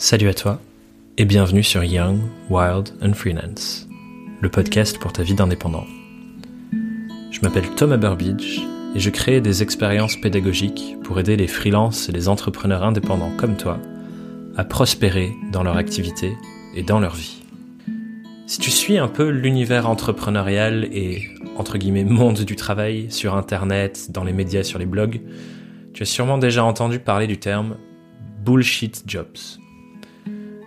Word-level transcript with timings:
Salut 0.00 0.28
à 0.28 0.34
toi 0.34 0.60
et 1.16 1.24
bienvenue 1.24 1.64
sur 1.64 1.82
Young, 1.82 2.20
Wild 2.50 2.90
and 3.02 3.14
Freelance, 3.14 3.88
le 4.40 4.48
podcast 4.48 4.96
pour 5.00 5.12
ta 5.12 5.24
vie 5.24 5.34
d'indépendant. 5.34 5.86
Je 7.32 7.40
m'appelle 7.42 7.68
Thomas 7.74 7.96
Burbidge 7.96 8.60
et 8.94 9.00
je 9.00 9.10
crée 9.10 9.40
des 9.40 9.64
expériences 9.64 10.14
pédagogiques 10.14 10.94
pour 11.02 11.18
aider 11.18 11.36
les 11.36 11.48
freelances 11.48 12.08
et 12.08 12.12
les 12.12 12.28
entrepreneurs 12.28 12.84
indépendants 12.84 13.32
comme 13.36 13.56
toi 13.56 13.80
à 14.56 14.62
prospérer 14.62 15.32
dans 15.50 15.64
leur 15.64 15.76
activité 15.76 16.32
et 16.76 16.84
dans 16.84 17.00
leur 17.00 17.16
vie. 17.16 17.42
Si 18.46 18.60
tu 18.60 18.70
suis 18.70 18.98
un 18.98 19.08
peu 19.08 19.28
l'univers 19.28 19.90
entrepreneurial 19.90 20.84
et 20.92 21.28
entre 21.56 21.76
guillemets 21.76 22.04
monde 22.04 22.42
du 22.42 22.54
travail 22.54 23.10
sur 23.10 23.34
internet, 23.34 24.12
dans 24.12 24.22
les 24.22 24.32
médias, 24.32 24.62
sur 24.62 24.78
les 24.78 24.86
blogs, 24.86 25.22
tu 25.92 26.04
as 26.04 26.06
sûrement 26.06 26.38
déjà 26.38 26.62
entendu 26.62 27.00
parler 27.00 27.26
du 27.26 27.38
terme 27.38 27.78
bullshit 28.44 29.02
jobs. 29.04 29.58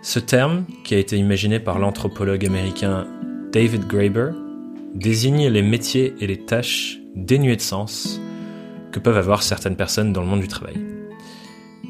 Ce 0.04 0.18
terme, 0.18 0.64
qui 0.82 0.96
a 0.96 0.98
été 0.98 1.16
imaginé 1.16 1.60
par 1.60 1.78
l'anthropologue 1.78 2.44
américain 2.44 3.06
David 3.52 3.86
Graeber, 3.86 4.30
désigne 4.96 5.46
les 5.46 5.62
métiers 5.62 6.14
et 6.18 6.26
les 6.26 6.38
tâches 6.38 6.98
dénuées 7.14 7.54
de 7.54 7.60
sens 7.60 8.20
que 8.90 8.98
peuvent 8.98 9.16
avoir 9.16 9.44
certaines 9.44 9.76
personnes 9.76 10.12
dans 10.12 10.20
le 10.20 10.26
monde 10.26 10.40
du 10.40 10.48
travail. 10.48 10.74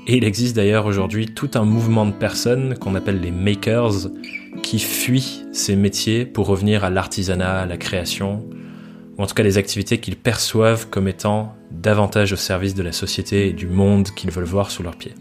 Et 0.06 0.18
il 0.18 0.24
existe 0.24 0.54
d'ailleurs 0.54 0.84
aujourd'hui 0.84 1.24
tout 1.24 1.52
un 1.54 1.64
mouvement 1.64 2.04
de 2.04 2.12
personnes 2.12 2.76
qu'on 2.76 2.94
appelle 2.96 3.18
les 3.20 3.30
makers 3.30 4.10
qui 4.62 4.78
fuient 4.78 5.46
ces 5.52 5.74
métiers 5.74 6.26
pour 6.26 6.46
revenir 6.48 6.84
à 6.84 6.90
l'artisanat, 6.90 7.62
à 7.62 7.66
la 7.66 7.78
création, 7.78 8.44
ou 9.16 9.22
en 9.22 9.26
tout 9.26 9.34
cas 9.34 9.42
les 9.42 9.56
activités 9.56 9.98
qu'ils 9.98 10.16
perçoivent 10.16 10.86
comme 10.90 11.08
étant 11.08 11.56
davantage 11.70 12.34
au 12.34 12.36
service 12.36 12.74
de 12.74 12.82
la 12.82 12.92
société 12.92 13.48
et 13.48 13.52
du 13.54 13.68
monde 13.68 14.10
qu'ils 14.10 14.30
veulent 14.30 14.44
voir 14.44 14.70
sous 14.70 14.82
leurs 14.82 14.96
pieds. 14.96 15.14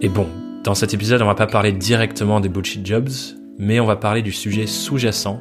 Et 0.00 0.08
bon, 0.08 0.26
dans 0.64 0.74
cet 0.76 0.94
épisode, 0.94 1.22
on 1.22 1.26
va 1.26 1.34
pas 1.34 1.48
parler 1.48 1.72
directement 1.72 2.38
des 2.38 2.48
bullshit 2.48 2.86
jobs, 2.86 3.10
mais 3.58 3.80
on 3.80 3.86
va 3.86 3.96
parler 3.96 4.22
du 4.22 4.30
sujet 4.30 4.66
sous-jacent 4.66 5.40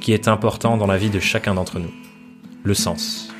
qui 0.00 0.12
est 0.12 0.28
important 0.28 0.76
dans 0.76 0.86
la 0.86 0.98
vie 0.98 1.08
de 1.08 1.20
chacun 1.20 1.54
d'entre 1.54 1.78
nous, 1.78 1.92
le 2.64 2.74
sens. 2.74 3.32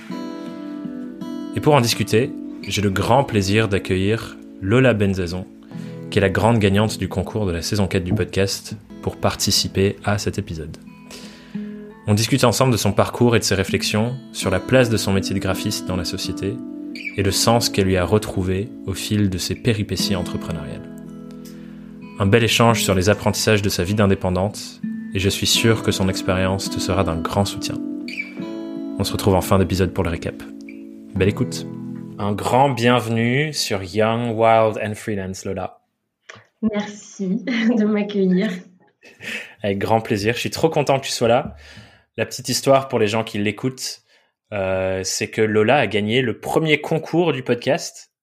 Et 1.54 1.60
pour 1.60 1.74
en 1.74 1.82
discuter, 1.82 2.32
j'ai 2.66 2.80
le 2.80 2.88
grand 2.88 3.24
plaisir 3.24 3.68
d'accueillir 3.68 4.38
Lola 4.62 4.94
Benzazon, 4.94 5.46
qui 6.10 6.18
est 6.18 6.22
la 6.22 6.30
grande 6.30 6.58
gagnante 6.58 6.98
du 6.98 7.08
concours 7.08 7.44
de 7.44 7.52
la 7.52 7.60
saison 7.60 7.86
4 7.86 8.02
du 8.02 8.14
podcast, 8.14 8.74
pour 9.02 9.18
participer 9.18 9.96
à 10.02 10.16
cet 10.16 10.38
épisode. 10.38 10.78
On 12.06 12.14
discute 12.14 12.44
ensemble 12.44 12.72
de 12.72 12.78
son 12.78 12.92
parcours 12.92 13.36
et 13.36 13.38
de 13.38 13.44
ses 13.44 13.54
réflexions 13.54 14.14
sur 14.32 14.50
la 14.50 14.60
place 14.60 14.88
de 14.88 14.96
son 14.96 15.12
métier 15.12 15.34
de 15.34 15.40
graphiste 15.40 15.86
dans 15.86 15.96
la 15.96 16.06
société 16.06 16.54
et 17.16 17.22
le 17.22 17.30
sens 17.30 17.68
qu'elle 17.68 17.86
lui 17.86 17.96
a 17.96 18.04
retrouvé 18.04 18.68
au 18.86 18.94
fil 18.94 19.30
de 19.30 19.38
ses 19.38 19.54
péripéties 19.54 20.16
entrepreneuriales. 20.16 20.90
Un 22.18 22.26
bel 22.26 22.44
échange 22.44 22.82
sur 22.82 22.94
les 22.94 23.08
apprentissages 23.08 23.62
de 23.62 23.68
sa 23.68 23.84
vie 23.84 23.94
d'indépendante, 23.94 24.80
et 25.14 25.18
je 25.18 25.28
suis 25.28 25.46
sûr 25.46 25.82
que 25.82 25.92
son 25.92 26.08
expérience 26.08 26.70
te 26.70 26.78
sera 26.78 27.04
d'un 27.04 27.16
grand 27.16 27.44
soutien. 27.44 27.76
On 28.98 29.04
se 29.04 29.12
retrouve 29.12 29.34
en 29.34 29.40
fin 29.40 29.58
d'épisode 29.58 29.92
pour 29.92 30.04
le 30.04 30.10
récap. 30.10 30.42
Belle 31.14 31.28
écoute. 31.28 31.66
Un 32.18 32.32
grand 32.32 32.70
bienvenue 32.70 33.52
sur 33.52 33.82
Young, 33.82 34.38
Wild 34.38 34.78
and 34.80 34.94
Freelance, 34.94 35.44
Lola. 35.44 35.80
Merci 36.62 37.44
de 37.76 37.84
m'accueillir. 37.84 38.50
Avec 39.62 39.78
grand 39.78 40.00
plaisir. 40.00 40.34
Je 40.34 40.40
suis 40.40 40.50
trop 40.50 40.70
content 40.70 41.00
que 41.00 41.06
tu 41.06 41.12
sois 41.12 41.28
là. 41.28 41.56
La 42.16 42.26
petite 42.26 42.48
histoire 42.48 42.86
pour 42.86 43.00
les 43.00 43.08
gens 43.08 43.24
qui 43.24 43.38
l'écoutent, 43.38 44.03
c'est 44.50 45.30
que 45.30 45.42
Lola 45.42 45.76
a 45.78 45.86
gagné 45.86 46.22
le 46.22 46.38
premier 46.38 46.80
concours 46.80 47.32
du 47.32 47.42
podcast. 47.42 48.14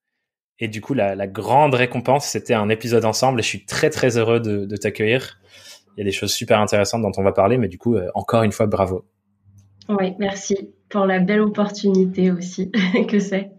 Et 0.63 0.67
du 0.67 0.79
coup, 0.79 0.93
la, 0.93 1.27
grande 1.27 1.73
récompense, 1.73 2.27
c'était 2.27 2.53
un 2.53 2.69
épisode 2.69 3.03
ensemble. 3.03 3.39
Et 3.39 3.43
je 3.43 3.47
suis 3.47 3.65
très, 3.65 3.89
très 3.89 4.17
heureux 4.17 4.39
de, 4.39 4.77
t'accueillir. 4.77 5.39
Il 5.97 5.99
y 5.99 6.01
a 6.01 6.05
des 6.05 6.11
choses 6.11 6.31
super 6.31 6.59
intéressantes 6.59 7.01
dont 7.01 7.11
on 7.17 7.23
va 7.23 7.33
parler, 7.33 7.57
mais 7.57 7.67
du 7.67 7.79
coup, 7.79 7.95
euh, 7.95 8.07
encore 8.13 8.43
une 8.43 8.51
fois, 8.51 8.67
bravo. 8.67 9.03
Oui, 9.89 10.13
merci 10.19 10.69
pour 10.87 11.05
la 11.05 11.19
belle 11.19 11.41
opportunité 11.41 12.31
aussi 12.31 12.71
que 13.09 13.19
c'est. 13.19 13.49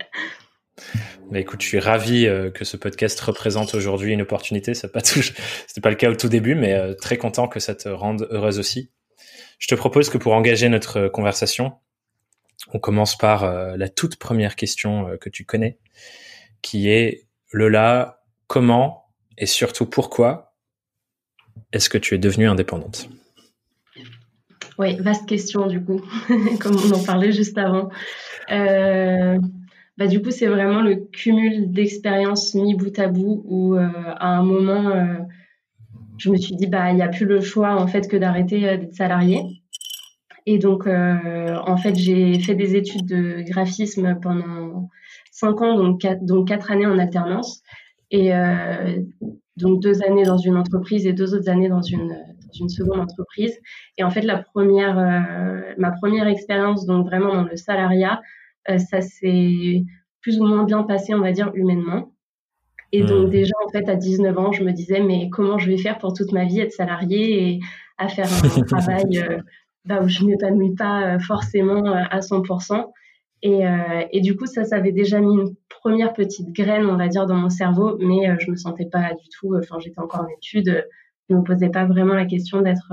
Mais 1.30 1.40
écoute, 1.40 1.60
je 1.60 1.66
suis 1.66 1.80
ravi 1.80 2.26
euh, 2.26 2.50
que 2.50 2.64
ce 2.64 2.76
podcast 2.76 3.18
représente 3.20 3.74
aujourd'hui 3.74 4.12
une 4.12 4.22
opportunité. 4.22 4.72
Ça 4.72 4.88
pas 4.88 5.00
c'était 5.04 5.80
pas 5.82 5.90
le 5.90 5.96
cas 5.96 6.08
au 6.08 6.14
tout 6.14 6.28
début, 6.28 6.54
mais 6.54 6.94
très 6.94 7.16
content 7.16 7.48
que 7.48 7.58
ça 7.58 7.74
te 7.74 7.88
rende 7.88 8.28
heureuse 8.30 8.60
aussi. 8.60 8.92
Je 9.58 9.66
te 9.66 9.74
propose 9.74 10.08
que 10.08 10.18
pour 10.18 10.34
engager 10.34 10.68
notre 10.68 11.08
conversation, 11.08 11.72
on 12.72 12.78
commence 12.78 13.16
par 13.16 13.44
euh, 13.44 13.76
la 13.76 13.88
toute 13.88 14.16
première 14.16 14.56
question 14.56 15.08
euh, 15.08 15.16
que 15.16 15.28
tu 15.28 15.44
connais, 15.44 15.78
qui 16.62 16.88
est 16.88 17.26
Lola, 17.52 18.22
comment 18.46 19.06
et 19.38 19.46
surtout 19.46 19.86
pourquoi 19.86 20.54
est-ce 21.72 21.90
que 21.90 21.98
tu 21.98 22.14
es 22.14 22.18
devenue 22.18 22.46
indépendante? 22.46 23.08
Oui, 24.78 24.96
vaste 24.96 25.28
question 25.28 25.66
du 25.66 25.82
coup, 25.82 26.00
comme 26.60 26.76
on 26.76 26.92
en 26.92 27.02
parlait 27.02 27.32
juste 27.32 27.58
avant. 27.58 27.90
Euh, 28.50 29.38
bah, 29.98 30.06
du 30.06 30.22
coup, 30.22 30.30
c'est 30.30 30.46
vraiment 30.46 30.80
le 30.80 30.96
cumul 30.96 31.70
d'expériences 31.70 32.54
mis 32.54 32.74
bout 32.74 32.98
à 32.98 33.08
bout 33.08 33.42
où 33.44 33.74
à 33.74 34.26
un 34.26 34.42
moment, 34.42 35.26
je 36.16 36.30
me 36.30 36.36
suis 36.38 36.56
dit, 36.56 36.66
bah, 36.66 36.90
il 36.90 36.96
n'y 36.96 37.02
a 37.02 37.08
plus 37.08 37.26
le 37.26 37.42
choix 37.42 37.74
en 37.74 37.86
fait 37.86 38.08
que 38.08 38.16
d'arrêter 38.16 38.60
d'être 38.60 38.94
salarié. 38.94 39.51
Et 40.46 40.58
donc, 40.58 40.86
euh, 40.86 41.56
en 41.66 41.76
fait, 41.76 41.94
j'ai 41.94 42.38
fait 42.40 42.54
des 42.54 42.74
études 42.74 43.06
de 43.06 43.42
graphisme 43.42 44.18
pendant 44.20 44.88
cinq 45.30 45.60
ans, 45.62 45.76
donc 45.76 46.00
quatre, 46.00 46.24
donc 46.24 46.48
quatre 46.48 46.70
années 46.70 46.86
en 46.86 46.98
alternance. 46.98 47.62
Et 48.10 48.34
euh, 48.34 48.96
donc 49.56 49.80
deux 49.80 50.02
années 50.02 50.24
dans 50.24 50.38
une 50.38 50.56
entreprise 50.56 51.06
et 51.06 51.12
deux 51.12 51.34
autres 51.34 51.48
années 51.48 51.68
dans 51.68 51.82
une, 51.82 52.08
dans 52.08 52.52
une 52.60 52.68
seconde 52.68 53.00
entreprise. 53.00 53.56
Et 53.98 54.04
en 54.04 54.10
fait, 54.10 54.22
la 54.22 54.38
première, 54.38 54.98
euh, 54.98 55.74
ma 55.78 55.92
première 55.92 56.26
expérience, 56.26 56.86
donc 56.86 57.06
vraiment 57.06 57.34
dans 57.34 57.44
le 57.44 57.56
salariat, 57.56 58.20
ça 58.66 59.00
s'est 59.00 59.82
plus 60.20 60.40
ou 60.40 60.46
moins 60.46 60.64
bien 60.64 60.84
passé, 60.84 61.14
on 61.14 61.20
va 61.20 61.32
dire, 61.32 61.50
humainement. 61.54 62.12
Et 62.92 63.02
donc 63.02 63.28
mmh. 63.28 63.30
déjà, 63.30 63.54
en 63.66 63.70
fait, 63.70 63.88
à 63.88 63.96
19 63.96 64.38
ans, 64.38 64.52
je 64.52 64.62
me 64.62 64.72
disais, 64.72 65.00
mais 65.00 65.30
comment 65.30 65.58
je 65.58 65.68
vais 65.68 65.78
faire 65.78 65.98
pour 65.98 66.12
toute 66.12 66.32
ma 66.32 66.44
vie 66.44 66.60
être 66.60 66.72
salarié 66.72 67.48
et 67.48 67.60
à 67.98 68.08
faire 68.08 68.26
un 68.26 68.62
travail 68.66 69.24
bah, 69.84 70.00
où 70.02 70.08
je 70.08 70.24
m'épanouis 70.24 70.74
pas 70.74 71.14
euh, 71.14 71.18
forcément 71.18 71.86
euh, 71.86 72.02
à 72.10 72.20
100%. 72.20 72.92
Et, 73.44 73.66
euh, 73.66 74.04
et, 74.12 74.20
du 74.20 74.36
coup, 74.36 74.46
ça, 74.46 74.64
ça 74.64 74.76
avait 74.76 74.92
déjà 74.92 75.18
mis 75.20 75.34
une 75.34 75.56
première 75.68 76.12
petite 76.12 76.52
graine, 76.52 76.86
on 76.86 76.96
va 76.96 77.08
dire, 77.08 77.26
dans 77.26 77.34
mon 77.34 77.50
cerveau, 77.50 77.98
mais 77.98 78.38
je 78.38 78.50
me 78.50 78.56
sentais 78.56 78.86
pas 78.86 79.14
du 79.14 79.28
tout. 79.30 79.56
Enfin, 79.56 79.80
j'étais 79.80 79.98
encore 79.98 80.20
en 80.20 80.28
études, 80.28 80.86
je 81.28 81.34
me 81.34 81.42
posais 81.42 81.68
pas 81.68 81.84
vraiment 81.84 82.14
la 82.14 82.24
question 82.24 82.60
d'être 82.62 82.92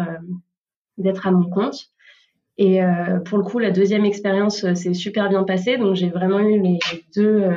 d'être 0.98 1.28
à 1.28 1.32
mon 1.32 1.48
compte. 1.48 1.92
Et 2.58 2.80
pour 3.26 3.38
le 3.38 3.44
coup, 3.44 3.60
la 3.60 3.70
deuxième 3.70 4.06
expérience 4.06 4.74
s'est 4.74 4.96
super 4.96 5.30
bien 5.30 5.44
passée, 5.44 5.78
donc 5.78 5.96
j'ai 5.96 6.10
vraiment 6.10 6.40
eu 6.40 6.60
les 6.60 6.80
deux 7.16 7.48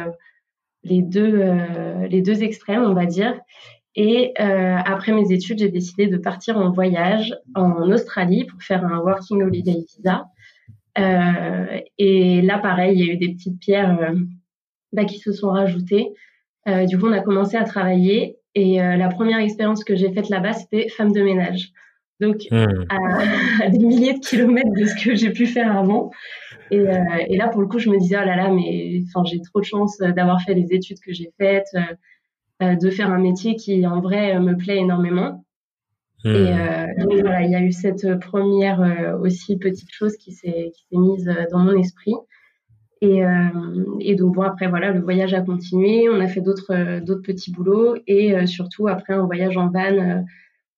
les 0.85 1.01
deux 1.01 1.43
les 2.11 2.21
deux 2.21 2.43
extrêmes, 2.43 2.85
on 2.85 2.93
va 2.93 3.07
dire. 3.07 3.41
Et 3.95 4.33
euh, 4.41 4.77
après 4.85 5.13
mes 5.13 5.33
études, 5.33 5.59
j'ai 5.59 5.69
décidé 5.69 6.07
de 6.07 6.17
partir 6.17 6.57
en 6.57 6.71
voyage 6.71 7.35
en 7.55 7.91
Australie 7.91 8.45
pour 8.45 8.63
faire 8.63 8.85
un 8.85 8.99
Working 8.99 9.43
Holiday 9.43 9.85
Visa. 9.87 10.27
Euh, 10.99 11.81
et 11.99 12.43
là, 12.43 12.59
pareil, 12.59 12.99
il 12.99 13.07
y 13.07 13.11
a 13.11 13.13
eu 13.13 13.17
des 13.17 13.35
petites 13.35 13.59
pierres 13.59 13.99
euh, 14.01 14.15
bah, 14.93 15.05
qui 15.05 15.19
se 15.19 15.33
sont 15.33 15.51
rajoutées. 15.51 16.09
Euh, 16.69 16.87
du 16.87 16.99
coup, 16.99 17.07
on 17.07 17.13
a 17.13 17.21
commencé 17.21 17.57
à 17.57 17.65
travailler. 17.65 18.39
Et 18.55 18.83
euh, 18.83 18.97
la 18.97 19.09
première 19.09 19.39
expérience 19.39 19.85
que 19.85 19.97
j'ai 19.97 20.13
faite 20.13 20.29
là-bas, 20.29 20.53
c'était 20.53 20.89
femme 20.89 21.13
de 21.13 21.23
ménage. 21.23 21.73
Donc, 22.21 22.47
hmm. 22.51 22.67
à, 22.89 23.69
des 23.69 23.79
milliers 23.79 24.15
de 24.15 24.21
kilomètres 24.21 24.73
de 24.79 24.85
ce 24.85 25.05
que 25.05 25.15
j'ai 25.15 25.31
pu 25.31 25.47
faire 25.47 25.77
avant. 25.77 26.11
Et, 26.71 26.79
euh, 26.79 26.95
et, 27.29 27.37
là, 27.37 27.49
pour 27.49 27.61
le 27.61 27.67
coup, 27.67 27.79
je 27.79 27.91
me 27.91 27.99
disais, 27.99 28.17
oh 28.23 28.25
là 28.25 28.37
là, 28.37 28.51
mais 28.51 29.03
j'ai 29.25 29.41
trop 29.43 29.61
de 29.61 29.65
chance 29.65 29.99
d'avoir 29.99 30.41
fait 30.41 30.55
les 30.55 30.73
études 30.73 31.01
que 31.01 31.13
j'ai 31.13 31.31
faites 31.39 31.69
de 32.63 32.91
faire 32.91 33.11
un 33.11 33.19
métier 33.19 33.57
qui 33.57 33.87
en 33.87 34.01
vrai 34.01 34.39
me 34.39 34.57
plaît 34.57 34.79
énormément. 34.79 35.45
Hmm. 36.25 36.31
Et 36.31 36.53
euh, 36.53 36.87
donc 36.99 37.21
voilà, 37.21 37.43
il 37.43 37.51
y 37.51 37.57
a 37.57 37.63
eu 37.63 37.73
cette 37.73 38.19
première 38.21 38.81
euh, 38.81 39.19
aussi 39.19 39.59
petite 39.59 39.91
chose 39.91 40.17
qui 40.17 40.33
s'est 40.33 40.73
mise 40.93 41.31
dans 41.51 41.59
mon 41.59 41.77
esprit. 41.77 42.15
Et, 43.05 43.23
et, 43.99 44.15
donc 44.15 44.37
bon 44.37 44.43
après 44.43 44.69
voilà 44.69 44.93
le 44.93 45.01
voyage 45.01 45.35
a 45.35 45.41
continué, 45.41 46.09
on 46.09 46.21
a 46.21 46.29
fait 46.29 46.41
d'autres 46.41 47.01
d'autres 47.01 47.23
petits 47.23 47.51
boulots 47.51 47.97
et 48.07 48.47
surtout 48.47 48.87
après 48.87 49.13
un 49.13 49.27
voyage 49.27 49.57
en 49.57 49.71
van 49.71 50.25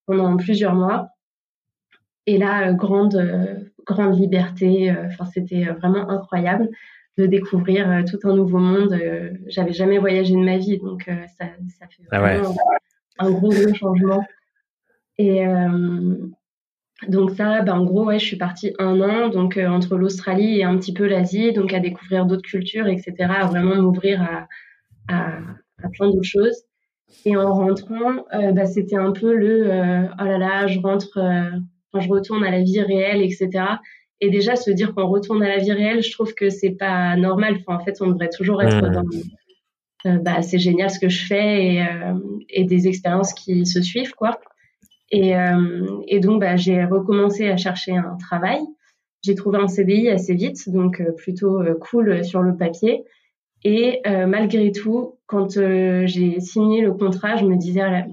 pendant 0.06 0.34
plusieurs 0.38 0.75
mois. 0.75 1.10
Et 2.26 2.38
là 2.38 2.72
grande 2.72 3.69
grande 3.84 4.19
liberté, 4.19 4.90
enfin 5.04 5.26
c'était 5.26 5.66
vraiment 5.66 6.08
incroyable 6.08 6.70
de 7.16 7.26
découvrir 7.26 7.90
euh, 7.90 8.02
tout 8.02 8.19
un 8.28 8.34
nouveau 8.34 8.58
monde. 8.58 8.93
Euh, 8.93 9.31
j'avais 9.46 9.72
jamais 9.72 9.99
voyagé 9.99 10.34
de 10.34 10.40
ma 10.40 10.58
vie, 10.58 10.78
donc 10.78 11.08
euh, 11.08 11.14
ça, 11.38 11.46
ça, 11.78 11.87
fait 11.87 12.02
ah 12.11 12.19
vraiment 12.19 12.56
un 13.19 13.31
gros, 13.31 13.50
gros 13.50 13.75
changement. 13.75 14.25
Et 15.16 15.44
donc 17.06 17.31
ça, 17.31 17.62
bah, 17.62 17.76
en 17.76 17.84
gros, 17.84 18.06
ouais, 18.06 18.19
je 18.19 18.25
suis 18.25 18.37
partie 18.37 18.75
un 18.81 19.00
an, 19.00 19.28
donc 19.28 19.56
entre 19.56 19.96
l'Australie 19.96 20.58
et 20.58 20.64
un 20.64 20.76
petit 20.76 20.93
peu 20.93 21.06
l'Asie, 21.06 21.52
donc 21.52 21.72
à 21.72 21.78
découvrir 21.78 22.26
d'autres 22.26 22.43
cultures, 22.43 22.88
etc., 22.88 23.14
à 23.20 23.46
vraiment 23.46 23.76
m'ouvrir 23.76 24.20
à, 24.20 24.49
à, 25.06 25.38
à, 25.84 25.88
plein 25.90 26.08
d'autres 26.08 26.25
choses. 26.25 26.64
Et 27.25 27.37
en 27.37 27.55
rentrant, 27.55 28.25
bah, 28.32 28.67
c'était 28.67 28.96
un 28.96 29.12
peu 29.12 29.37
le 29.37 30.08
oh 30.19 30.25
là 30.25 30.38
là, 30.38 30.67
je 30.67 30.81
rentre, 30.81 31.20
je 31.96 32.08
retourne 32.08 32.43
à 32.43 32.50
la 32.50 32.62
vie 32.62 32.81
réelle, 32.81 33.22
etc. 33.22 33.67
Et 34.20 34.31
déjà, 34.31 34.56
se 34.56 34.70
dire 34.70 34.94
qu'on 34.94 35.06
retourne 35.06 35.43
à 35.43 35.49
la 35.49 35.58
vie 35.58 35.72
réelle, 35.72 36.02
je 36.02 36.12
trouve 36.12 36.34
que 36.34 36.50
c'est 36.50 36.70
pas 36.70 37.16
normal. 37.16 37.58
Enfin, 37.61 37.81
en 37.81 37.84
fait, 37.84 38.00
on 38.00 38.06
devrait 38.06 38.31
toujours 38.31 38.62
être 38.62 38.76
mmh. 38.76 38.93
dans 38.93 39.05
euh, 40.06 40.19
bah, 40.19 40.43
c'est 40.43 40.58
génial 40.58 40.90
ce 40.90 40.99
que 40.99 41.08
je 41.08 41.26
fais 41.26 41.64
et, 41.64 41.82
euh, 41.82 42.14
et, 42.50 42.64
des 42.64 42.88
expériences 42.88 43.32
qui 43.32 43.64
se 43.64 43.81
suivent, 43.81 44.12
quoi. 44.12 44.38
Et, 45.11 45.37
euh, 45.37 46.00
et 46.08 46.20
donc, 46.20 46.40
bah, 46.40 46.56
j'ai 46.56 46.84
recommencé 46.84 47.49
à 47.49 47.56
chercher 47.56 47.96
un 47.96 48.16
travail. 48.19 48.61
J'ai 49.22 49.34
trouvé 49.34 49.58
un 49.58 49.69
CDI 49.69 50.11
assez 50.11 50.34
vite, 50.34 50.69
donc 50.69 51.02
plutôt 51.17 51.62
cool 51.81 52.22
sur 52.25 52.43
le 52.43 52.56
papier. 52.56 53.05
Et 53.62 54.02
malgré 54.05 54.70
tout, 54.70 55.17
quand 55.26 55.52
j'ai 55.52 56.40
signé 56.40 56.82
le 56.82 56.93
contrat, 56.93 57.37
je 57.37 57.46
me 57.46 57.56
disais, 57.56 57.81
ah 57.81 58.05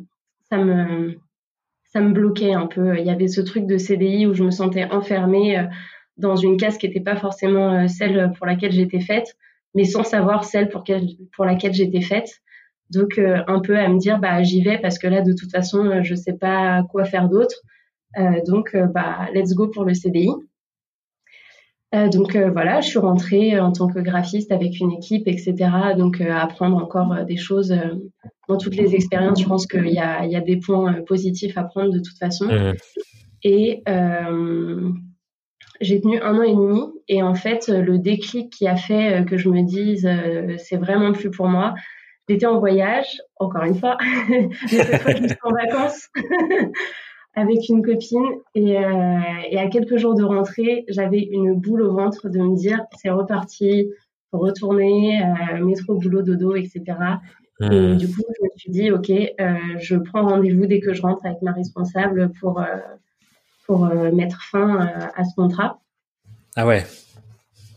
ça 0.50 0.57
me, 0.57 1.18
ça 1.91 2.01
me 2.01 2.11
bloquait 2.11 2.53
un 2.53 2.67
peu. 2.67 2.97
Il 2.97 3.05
y 3.05 3.09
avait 3.09 3.27
ce 3.27 3.41
truc 3.41 3.65
de 3.65 3.77
CDI 3.77 4.25
où 4.25 4.33
je 4.33 4.43
me 4.43 4.51
sentais 4.51 4.85
enfermée 4.91 5.67
dans 6.17 6.35
une 6.35 6.57
case 6.57 6.77
qui 6.77 6.88
n'était 6.88 7.01
pas 7.01 7.15
forcément 7.15 7.88
celle 7.88 8.31
pour 8.38 8.45
laquelle 8.45 8.71
j'étais 8.71 9.01
faite 9.01 9.35
mais 9.73 9.85
sans 9.85 10.03
savoir 10.03 10.43
celle 10.43 10.69
pour, 10.69 11.45
laquelle 11.45 11.73
j'étais 11.73 12.01
faite. 12.01 12.41
Donc 12.89 13.17
euh, 13.17 13.41
un 13.47 13.61
peu 13.61 13.77
à 13.77 13.88
me 13.88 13.97
dire 13.97 14.19
bah 14.19 14.43
j'y 14.43 14.61
vais 14.61 14.77
parce 14.77 14.99
que 14.99 15.07
là 15.07 15.21
de 15.21 15.33
toute 15.33 15.51
façon 15.51 15.85
euh, 15.85 16.03
je 16.03 16.13
sais 16.13 16.33
pas 16.33 16.83
quoi 16.91 17.05
faire 17.05 17.29
d'autre. 17.29 17.55
Euh, 18.17 18.41
donc 18.45 18.75
bah 18.94 19.27
let's 19.33 19.53
go 19.53 19.69
pour 19.69 19.85
le 19.85 19.94
CDI. 19.94 20.29
donc 21.94 22.35
voilà, 22.35 22.81
je 22.81 22.87
suis 22.87 22.99
rentrée 22.99 23.59
en 23.59 23.71
tant 23.71 23.87
que 23.87 23.99
graphiste 23.99 24.51
avec 24.51 24.79
une 24.79 24.91
équipe, 24.91 25.27
etc. 25.27 25.55
Donc 25.97 26.19
apprendre 26.19 26.77
encore 26.77 27.25
des 27.25 27.37
choses 27.37 27.73
dans 28.51 28.57
toutes 28.57 28.75
les 28.75 28.95
expériences. 28.95 29.42
Je 29.42 29.48
pense 29.48 29.65
qu'il 29.65 29.88
y 29.88 29.94
y 29.94 30.00
a 30.00 30.42
des 30.42 30.57
points 30.57 31.01
positifs 31.07 31.57
à 31.57 31.63
prendre 31.63 31.92
de 31.92 32.00
toute 32.00 32.18
façon. 32.18 32.45
Mmh. 32.45 32.74
Et 33.44 33.83
j'ai 35.81 36.00
tenu 36.00 36.19
un 36.21 36.38
an 36.38 36.44
et 36.44 36.53
demi 36.53 36.81
et 37.07 37.24
en 37.24 37.33
fait 37.33 37.68
le 37.68 37.98
déclic 37.98 38.51
qui 38.51 38.68
a 38.68 38.75
fait 38.75 39.21
euh, 39.21 39.24
que 39.24 39.38
je 39.38 39.50
me 39.50 39.63
dise 39.63 40.06
euh, 40.06 40.56
c'est 40.57 40.77
vraiment 40.77 41.12
plus 41.12 41.31
pour 41.31 41.48
moi. 41.48 41.74
J'étais 42.30 42.45
en 42.45 42.59
voyage, 42.59 43.21
encore 43.39 43.63
une 43.63 43.75
fois, 43.75 43.98
j'étais 44.69 45.38
en 45.44 45.51
vacances 45.51 46.07
avec 47.36 47.68
une 47.68 47.83
copine 47.83 48.24
et, 48.56 48.77
euh, 48.77 49.19
et, 49.50 49.57
à 49.57 49.68
quelques 49.68 49.97
jours 49.97 50.15
de 50.15 50.24
rentrée, 50.24 50.86
j'avais 50.88 51.19
une 51.19 51.56
boule 51.56 51.81
au 51.81 51.94
ventre 51.94 52.30
de 52.30 52.39
me 52.39 52.56
dire 52.56 52.80
c'est 52.95 53.09
reparti, 53.09 53.89
retourner, 54.31 55.21
métro, 55.59 55.95
boulot, 55.95 56.21
dodo, 56.21 56.56
etc. 56.56 56.83
Et 57.61 57.69
mmh. 57.69 57.97
du 57.97 58.07
coup, 58.07 58.23
je 58.37 58.43
me 58.43 58.49
suis 58.57 58.71
dit 58.71 58.91
ok, 58.91 59.11
je 59.79 59.95
prends 59.97 60.27
rendez-vous 60.27 60.65
dès 60.65 60.79
que 60.79 60.93
je 60.93 61.01
rentre 61.01 61.25
avec 61.25 61.41
ma 61.41 61.51
responsable 61.51 62.31
pour 62.39 62.59
pour 63.71 63.85
euh, 63.85 64.11
mettre 64.11 64.41
fin 64.43 64.81
euh, 64.81 65.07
à 65.15 65.23
ce 65.23 65.33
contrat. 65.35 65.79
Ah 66.55 66.67
ouais. 66.67 66.83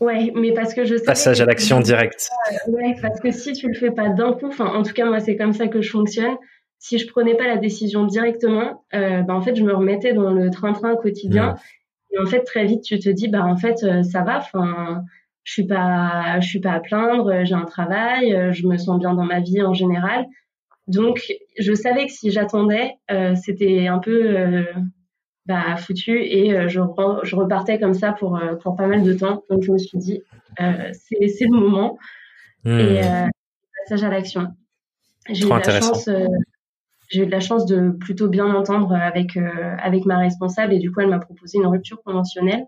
Ouais, 0.01 0.33
mais 0.35 0.53
parce 0.53 0.73
que 0.73 0.83
je 0.83 0.97
sais. 0.97 1.05
Passage 1.05 1.39
à 1.39 1.45
l'action 1.45 1.79
directe. 1.79 2.29
Ouais, 2.67 2.95
parce 3.01 3.21
que 3.21 3.31
si 3.31 3.53
tu 3.53 3.69
le 3.69 3.73
fais 3.73 3.91
pas 3.91 4.09
d'un 4.09 4.33
coup, 4.33 4.47
enfin, 4.47 4.65
en 4.65 4.83
tout 4.83 4.93
cas, 4.93 5.05
moi, 5.05 5.21
c'est 5.21 5.37
comme 5.37 5.53
ça 5.53 5.67
que 5.67 5.81
je 5.81 5.89
fonctionne. 5.89 6.35
Si 6.79 6.97
je 6.97 7.07
prenais 7.07 7.35
pas 7.35 7.47
la 7.47 7.55
décision 7.55 8.05
directement, 8.05 8.83
euh, 8.93 9.21
bah, 9.21 9.33
en 9.33 9.41
fait, 9.41 9.55
je 9.55 9.63
me 9.63 9.73
remettais 9.73 10.13
dans 10.13 10.31
le 10.31 10.49
train-train 10.49 10.97
quotidien. 10.97 11.53
Mmh. 11.53 12.15
Et 12.15 12.19
en 12.19 12.25
fait, 12.25 12.43
très 12.43 12.65
vite, 12.65 12.83
tu 12.83 12.99
te 12.99 13.09
dis, 13.09 13.29
bah, 13.29 13.45
en 13.45 13.55
fait, 13.55 13.77
ça 14.03 14.21
va, 14.21 14.39
enfin, 14.39 15.01
je 15.45 15.53
suis 15.53 15.65
pas, 15.65 16.41
je 16.41 16.47
suis 16.47 16.59
pas 16.59 16.73
à 16.73 16.79
plaindre, 16.81 17.45
j'ai 17.45 17.55
un 17.55 17.63
travail, 17.63 18.51
je 18.51 18.67
me 18.67 18.77
sens 18.77 18.99
bien 18.99 19.13
dans 19.13 19.23
ma 19.23 19.39
vie 19.39 19.61
en 19.61 19.73
général. 19.73 20.25
Donc, 20.87 21.31
je 21.57 21.73
savais 21.73 22.05
que 22.07 22.11
si 22.11 22.31
j'attendais, 22.31 22.95
c'était 23.35 23.87
un 23.87 23.99
peu 23.99 24.65
bah, 25.45 25.75
foutu 25.77 26.23
et 26.23 26.53
euh, 26.53 26.67
je, 26.67 26.79
je, 27.23 27.35
repartais 27.35 27.79
comme 27.79 27.93
ça 27.93 28.13
pour, 28.13 28.37
euh, 28.37 28.55
pour 28.55 28.75
pas 28.75 28.87
mal 28.87 29.03
de 29.03 29.13
temps. 29.13 29.43
Donc 29.49 29.61
je 29.61 29.71
me 29.71 29.77
suis 29.77 29.97
dit, 29.97 30.23
euh, 30.59 30.91
c'est 30.93 31.45
le 31.45 31.59
moment. 31.59 31.97
Hmm. 32.63 32.79
Et 32.79 33.01
passage 33.83 34.03
à 34.03 34.09
l'action. 34.09 34.47
J'ai 35.29 35.45
eu, 35.45 35.49
la 35.49 35.81
chance, 35.81 36.09
j'ai 37.09 37.23
eu 37.23 37.25
de 37.27 37.31
la 37.31 37.39
chance 37.39 37.65
de 37.65 37.89
plutôt 37.91 38.27
bien 38.27 38.47
m'entendre 38.47 38.93
avec, 38.93 39.37
avec 39.37 40.05
ma 40.05 40.17
responsable 40.17 40.73
et 40.73 40.79
du 40.79 40.91
coup 40.91 41.01
elle 41.01 41.09
m'a 41.09 41.19
proposé 41.19 41.59
une 41.59 41.67
rupture 41.67 42.01
conventionnelle. 42.03 42.65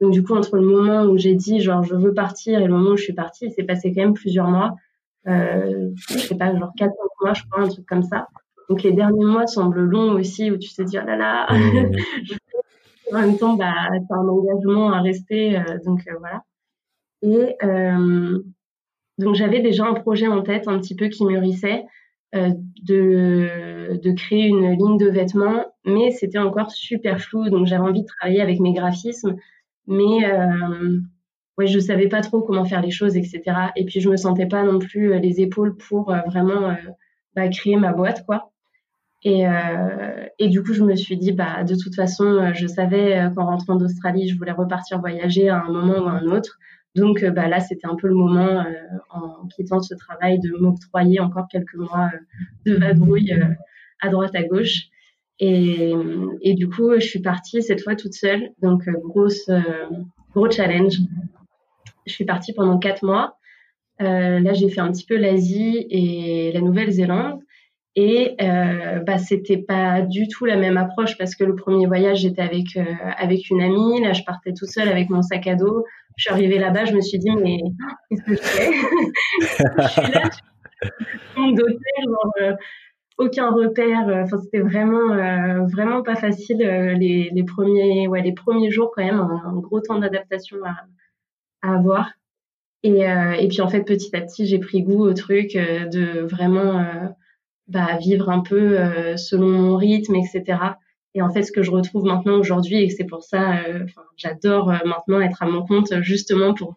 Donc 0.00 0.12
du 0.12 0.22
coup 0.22 0.34
entre 0.34 0.56
le 0.56 0.66
moment 0.66 1.04
où 1.04 1.18
j'ai 1.18 1.34
dit 1.34 1.60
genre 1.60 1.82
je 1.82 1.94
veux 1.94 2.14
partir 2.14 2.60
et 2.60 2.66
le 2.66 2.72
moment 2.72 2.90
où 2.90 2.96
je 2.96 3.04
suis 3.04 3.12
partie, 3.12 3.46
il 3.46 3.52
s'est 3.52 3.64
passé 3.64 3.92
quand 3.94 4.02
même 4.02 4.14
plusieurs 4.14 4.48
mois. 4.48 4.74
Euh, 5.26 5.90
je 6.08 6.18
sais 6.18 6.36
pas, 6.36 6.56
genre 6.56 6.72
4 6.76 6.92
mois 7.20 7.34
je 7.34 7.42
crois, 7.50 7.64
un 7.64 7.68
truc 7.68 7.86
comme 7.86 8.02
ça. 8.02 8.28
Donc 8.70 8.82
les 8.82 8.92
derniers 8.92 9.24
mois 9.24 9.46
semblent 9.46 9.80
longs 9.80 10.12
aussi, 10.12 10.50
où 10.50 10.56
tu 10.56 10.72
te 10.72 10.82
dis 10.82 10.96
oh 10.96 11.04
là 11.04 11.16
là, 11.16 11.48
en 13.12 13.20
même 13.20 13.36
temps, 13.36 13.54
bah, 13.54 13.74
tu 13.90 14.14
as 14.14 14.16
un 14.16 14.28
engagement 14.28 14.92
à 14.92 15.00
rester, 15.00 15.58
euh, 15.58 15.78
donc 15.84 16.06
euh, 16.06 16.14
voilà. 16.18 16.42
Et 17.22 17.56
euh, 17.64 18.38
donc 19.18 19.34
j'avais 19.34 19.60
déjà 19.60 19.86
un 19.86 19.94
projet 19.94 20.26
en 20.26 20.42
tête 20.42 20.68
un 20.68 20.78
petit 20.78 20.94
peu 20.94 21.08
qui 21.08 21.24
mûrissait 21.24 21.84
de, 22.32 23.98
de 24.00 24.12
créer 24.12 24.46
une 24.46 24.70
ligne 24.70 24.96
de 24.96 25.08
vêtements, 25.08 25.64
mais 25.84 26.12
c'était 26.12 26.38
encore 26.38 26.70
super 26.70 27.20
flou, 27.20 27.50
donc 27.50 27.66
j'avais 27.66 27.82
envie 27.82 28.02
de 28.02 28.06
travailler 28.06 28.40
avec 28.40 28.60
mes 28.60 28.72
graphismes, 28.72 29.34
mais 29.86 30.30
ouais, 31.58 31.66
je 31.66 31.78
savais 31.78 32.08
pas 32.08 32.20
trop 32.20 32.42
comment 32.42 32.64
faire 32.64 32.82
les 32.82 32.90
choses, 32.90 33.16
etc. 33.16 33.42
Et 33.76 33.84
puis 33.84 34.00
je 34.00 34.08
me 34.08 34.16
sentais 34.16 34.46
pas 34.46 34.62
non 34.62 34.78
plus 34.78 35.18
les 35.20 35.40
épaules 35.40 35.76
pour 35.76 36.14
vraiment 36.26 36.74
bah, 37.34 37.48
créer 37.48 37.76
ma 37.76 37.92
boîte, 37.92 38.24
quoi. 38.26 38.50
Et, 39.22 39.46
euh, 39.46 40.26
et, 40.38 40.48
du 40.48 40.62
coup, 40.62 40.72
je 40.72 40.82
me 40.82 40.96
suis 40.96 41.16
dit, 41.16 41.32
bah, 41.32 41.62
de 41.64 41.74
toute 41.74 41.94
façon, 41.94 42.24
euh, 42.24 42.52
je 42.54 42.66
savais 42.66 43.18
euh, 43.18 43.30
qu'en 43.30 43.46
rentrant 43.46 43.76
d'Australie, 43.76 44.28
je 44.28 44.38
voulais 44.38 44.52
repartir 44.52 44.98
voyager 44.98 45.50
à 45.50 45.62
un 45.62 45.70
moment 45.70 45.98
ou 45.98 46.08
à 46.08 46.12
un 46.12 46.26
autre. 46.26 46.58
Donc, 46.96 47.24
bah, 47.24 47.46
là, 47.46 47.60
c'était 47.60 47.86
un 47.86 47.96
peu 47.96 48.08
le 48.08 48.14
moment, 48.14 48.64
en 49.10 49.46
quittant 49.48 49.80
ce 49.80 49.94
travail, 49.94 50.40
de 50.40 50.50
m'octroyer 50.58 51.20
encore 51.20 51.46
quelques 51.48 51.76
mois 51.76 52.10
de 52.66 52.74
vadrouille 52.74 53.32
à 54.00 54.08
droite, 54.08 54.34
à 54.34 54.42
gauche. 54.42 54.86
Et, 55.40 55.92
et, 56.42 56.54
du 56.54 56.68
coup, 56.68 56.92
je 56.94 57.06
suis 57.06 57.20
partie 57.20 57.62
cette 57.62 57.82
fois 57.82 57.96
toute 57.96 58.14
seule. 58.14 58.50
Donc, 58.62 58.88
grosse, 58.88 59.50
gros 60.34 60.50
challenge. 60.50 60.94
Je 62.06 62.12
suis 62.12 62.24
partie 62.24 62.52
pendant 62.52 62.78
quatre 62.78 63.02
mois. 63.02 63.36
là, 63.98 64.52
j'ai 64.52 64.68
fait 64.68 64.80
un 64.80 64.92
petit 64.92 65.06
peu 65.06 65.16
l'Asie 65.16 65.86
et 65.90 66.52
la 66.52 66.60
Nouvelle-Zélande. 66.60 67.40
Et 67.96 68.36
euh, 68.40 69.00
bah, 69.00 69.18
c'était 69.18 69.58
pas 69.58 70.02
du 70.02 70.28
tout 70.28 70.44
la 70.44 70.56
même 70.56 70.76
approche 70.76 71.18
parce 71.18 71.34
que 71.34 71.42
le 71.42 71.56
premier 71.56 71.86
voyage, 71.86 72.18
j'étais 72.20 72.42
avec, 72.42 72.76
euh, 72.76 72.84
avec 73.18 73.50
une 73.50 73.60
amie. 73.60 74.00
Là, 74.00 74.12
je 74.12 74.22
partais 74.22 74.52
tout 74.52 74.66
seule 74.66 74.88
avec 74.88 75.10
mon 75.10 75.22
sac 75.22 75.46
à 75.48 75.56
dos. 75.56 75.84
Je 76.16 76.22
suis 76.24 76.32
arrivée 76.32 76.58
là-bas, 76.58 76.84
je 76.84 76.94
me 76.94 77.00
suis 77.00 77.18
dit, 77.18 77.30
mais 77.30 77.58
qu'est-ce 78.08 78.22
que 78.22 78.34
je 78.34 78.42
fais? 78.42 78.70
Je 79.82 79.88
suis 79.88 80.12
là, 80.12 80.30
je 81.36 81.54
d'hôtel, 81.54 82.04
euh, 82.40 82.54
aucun 83.20 83.50
repère. 83.50 84.08
Enfin, 84.24 84.38
c'était 84.38 84.60
vraiment, 84.60 85.12
euh, 85.12 85.66
vraiment 85.66 86.02
pas 86.02 86.16
facile 86.16 86.58
les, 86.58 87.30
les, 87.30 87.44
premiers, 87.44 88.08
ouais, 88.08 88.22
les 88.22 88.32
premiers 88.32 88.70
jours 88.70 88.92
quand 88.94 89.04
même, 89.04 89.20
un, 89.20 89.56
gros 89.58 89.80
temps 89.80 89.98
d'adaptation 89.98 90.56
à, 90.64 91.68
à 91.68 91.74
avoir. 91.74 92.10
Et, 92.82 93.02
et 93.02 93.48
puis 93.48 93.60
en 93.60 93.68
fait, 93.68 93.82
petit 93.82 94.14
à 94.16 94.22
petit, 94.22 94.46
j'ai 94.46 94.58
pris 94.58 94.82
goût 94.82 95.04
au 95.04 95.12
truc 95.12 95.52
de 95.52 96.20
vraiment 96.22 96.82
bah, 97.70 97.96
vivre 98.00 98.30
un 98.30 98.40
peu 98.40 98.80
euh, 98.80 99.16
selon 99.16 99.48
mon 99.48 99.76
rythme, 99.76 100.16
etc. 100.16 100.58
Et 101.14 101.22
en 101.22 101.30
fait, 101.30 101.44
ce 101.44 101.52
que 101.52 101.62
je 101.62 101.70
retrouve 101.70 102.04
maintenant 102.04 102.36
aujourd'hui, 102.36 102.82
et 102.82 102.90
c'est 102.90 103.04
pour 103.04 103.22
ça, 103.22 103.58
euh, 103.58 103.86
j'adore 104.16 104.70
euh, 104.70 104.78
maintenant 104.84 105.20
être 105.20 105.40
à 105.40 105.46
mon 105.46 105.64
compte, 105.64 106.00
justement 106.02 106.52
pour 106.52 106.74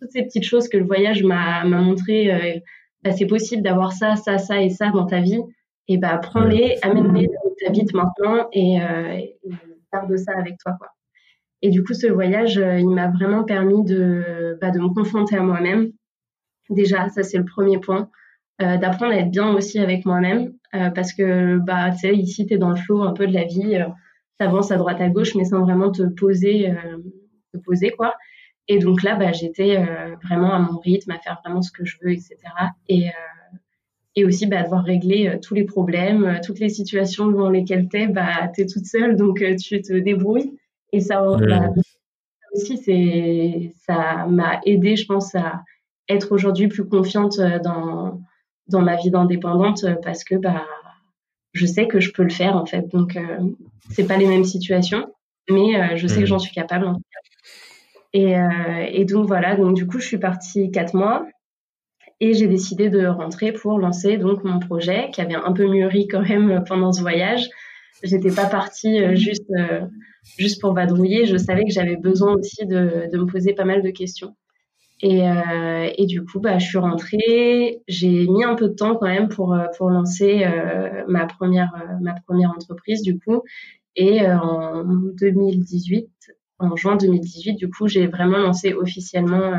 toutes 0.00 0.12
ces 0.12 0.22
petites 0.22 0.44
choses 0.44 0.68
que 0.68 0.76
le 0.76 0.84
voyage 0.84 1.24
m'a 1.24 1.64
montré. 1.64 2.62
Bah, 3.02 3.10
c'est 3.10 3.26
possible 3.26 3.62
d'avoir 3.62 3.92
ça, 3.92 4.14
ça, 4.14 4.38
ça 4.38 4.62
et 4.62 4.70
ça 4.70 4.90
dans 4.90 5.06
ta 5.06 5.20
vie. 5.20 5.40
Et 5.88 5.98
bah, 5.98 6.18
prends-les, 6.18 6.78
amène-les 6.82 7.28
où 7.44 7.54
tu 7.56 7.66
habites 7.66 7.94
maintenant 7.94 8.48
et, 8.52 8.76
et 8.76 9.38
garde 9.92 10.16
ça 10.16 10.32
avec 10.36 10.58
toi. 10.58 10.72
Quoi. 10.78 10.88
Et 11.62 11.70
du 11.70 11.84
coup, 11.84 11.94
ce 11.94 12.08
voyage, 12.08 12.56
il 12.56 12.88
m'a 12.88 13.08
vraiment 13.08 13.44
permis 13.44 13.84
de, 13.84 14.58
bah, 14.60 14.70
de 14.70 14.80
me 14.80 14.88
confronter 14.92 15.36
à 15.36 15.42
moi-même. 15.42 15.92
Déjà, 16.70 17.08
ça, 17.08 17.22
c'est 17.22 17.38
le 17.38 17.44
premier 17.44 17.78
point. 17.78 18.10
Euh, 18.62 18.78
d'apprendre 18.78 19.12
à 19.12 19.16
être 19.16 19.30
bien 19.30 19.52
aussi 19.52 19.78
avec 19.78 20.06
moi-même 20.06 20.54
euh, 20.74 20.88
parce 20.88 21.12
que 21.12 21.58
bah 21.58 21.90
tu 21.90 21.98
sais 21.98 22.16
ici 22.16 22.46
tu 22.46 22.54
es 22.54 22.56
dans 22.56 22.70
le 22.70 22.76
flow 22.76 23.02
un 23.02 23.12
peu 23.12 23.26
de 23.26 23.34
la 23.34 23.44
vie 23.44 23.76
euh, 23.76 23.84
tu 24.40 24.46
avances 24.46 24.70
à 24.70 24.78
droite 24.78 24.98
à 24.98 25.10
gauche 25.10 25.34
mais 25.34 25.44
sans 25.44 25.60
vraiment 25.60 25.92
te 25.92 26.04
poser 26.04 26.74
te 27.52 27.58
poser 27.58 27.90
quoi 27.90 28.14
et 28.66 28.78
donc 28.78 29.02
là 29.02 29.14
bah 29.14 29.32
j'étais 29.32 29.76
vraiment 30.24 30.54
à 30.54 30.58
mon 30.58 30.78
rythme 30.78 31.10
à 31.10 31.18
faire 31.18 31.38
vraiment 31.44 31.60
ce 31.60 31.70
que 31.70 31.84
je 31.84 31.98
veux 32.00 32.12
etc 32.12 32.34
et 32.88 33.10
et 34.16 34.24
aussi 34.24 34.46
bah, 34.46 34.62
devoir 34.62 34.84
régler 34.84 35.38
tous 35.42 35.54
les 35.54 35.64
problèmes 35.64 36.40
toutes 36.44 36.58
les 36.58 36.70
situations 36.70 37.28
dans 37.28 37.50
lesquelles 37.50 37.88
t'es 37.88 38.06
bah 38.06 38.48
t'es 38.54 38.66
toute 38.66 38.86
seule 38.86 39.16
donc 39.16 39.42
tu 39.58 39.80
te 39.82 39.92
débrouilles 39.92 40.58
et 40.92 41.00
ça 41.00 41.22
bah, 41.38 41.68
aussi 42.54 42.78
c'est 42.78 43.72
ça 43.86 44.26
m'a 44.26 44.60
aidé 44.64 44.96
je 44.96 45.06
pense 45.06 45.34
à 45.34 45.62
être 46.08 46.32
aujourd'hui 46.32 46.68
plus 46.68 46.84
confiante 46.84 47.38
dans 47.62 48.20
dans 48.68 48.82
ma 48.82 48.96
vie 48.96 49.10
d'indépendante 49.10 49.84
parce 50.02 50.24
que 50.24 50.34
bah 50.34 50.64
je 51.56 51.66
sais 51.66 51.88
que 51.88 52.00
je 52.00 52.12
peux 52.12 52.22
le 52.22 52.30
faire 52.30 52.56
en 52.56 52.66
fait. 52.66 52.86
Donc 52.92 53.18
c'est 53.90 54.06
pas 54.06 54.16
les 54.16 54.26
mêmes 54.26 54.44
situations, 54.44 55.12
mais 55.50 55.96
je 55.96 56.06
sais 56.06 56.16
que 56.16 56.22
mmh. 56.22 56.26
j'en 56.26 56.38
suis 56.38 56.52
capable. 56.52 56.92
Et, 58.12 58.34
et, 58.92 59.04
donc 59.04 59.26
voilà, 59.26 59.56
donc 59.56 59.74
du 59.74 59.86
coup 59.86 59.98
je 59.98 60.06
suis 60.06 60.18
partie 60.18 60.70
quatre 60.70 60.94
mois 60.94 61.26
et 62.20 62.34
j'ai 62.34 62.46
décidé 62.46 62.88
de 62.88 63.06
rentrer 63.06 63.52
pour 63.52 63.78
lancer 63.78 64.16
donc 64.16 64.42
mon 64.44 64.58
projet 64.58 65.10
qui 65.12 65.20
avait 65.20 65.34
un 65.34 65.52
peu 65.52 65.66
mûri 65.66 66.08
quand 66.08 66.22
même 66.22 66.64
pendant 66.66 66.92
ce 66.92 67.02
voyage. 67.02 67.48
J'étais 68.02 68.30
pas 68.30 68.46
partie 68.46 69.02
euh, 69.02 69.14
juste 69.14 69.50
euh, 69.58 69.82
juste 70.38 70.60
pour 70.60 70.74
vadrouiller. 70.74 71.26
Je 71.26 71.36
savais 71.36 71.64
que 71.64 71.72
j'avais 71.72 71.96
besoin 71.96 72.34
aussi 72.34 72.66
de, 72.66 73.10
de, 73.12 73.18
me 73.18 73.26
poser 73.26 73.54
pas 73.54 73.64
mal 73.64 73.82
de 73.82 73.90
questions. 73.90 74.34
Et, 75.02 75.28
euh, 75.28 75.90
et 75.96 76.06
du 76.06 76.24
coup, 76.24 76.40
bah, 76.40 76.58
je 76.58 76.66
suis 76.66 76.78
rentrée. 76.78 77.82
J'ai 77.86 78.26
mis 78.26 78.44
un 78.44 78.54
peu 78.54 78.68
de 78.68 78.74
temps 78.74 78.96
quand 78.96 79.06
même 79.06 79.28
pour 79.28 79.56
pour 79.76 79.90
lancer 79.90 80.46
ma 81.08 81.26
première 81.26 81.72
ma 82.00 82.14
première 82.26 82.50
entreprise 82.50 83.02
du 83.02 83.18
coup. 83.18 83.42
Et 83.94 84.26
en 84.26 84.84
2018, 84.84 86.08
en 86.58 86.76
juin 86.76 86.96
2018, 86.96 87.54
du 87.54 87.70
coup, 87.70 87.88
j'ai 87.88 88.06
vraiment 88.06 88.38
lancé 88.38 88.74
officiellement 88.74 89.58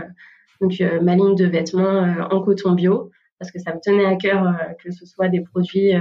donc 0.62 0.80
euh, 0.82 1.02
ma 1.02 1.16
ligne 1.16 1.36
de 1.36 1.46
vêtements 1.46 2.04
euh, 2.04 2.24
en 2.32 2.42
coton 2.42 2.74
bio 2.74 3.12
parce 3.40 3.52
que 3.52 3.60
ça 3.60 3.74
me 3.74 3.80
tenait 3.80 4.06
à 4.06 4.16
cœur 4.16 4.48
euh, 4.48 4.74
que 4.84 4.92
ce 4.92 5.06
soit 5.06 5.30
des 5.30 5.42
produits 5.42 5.94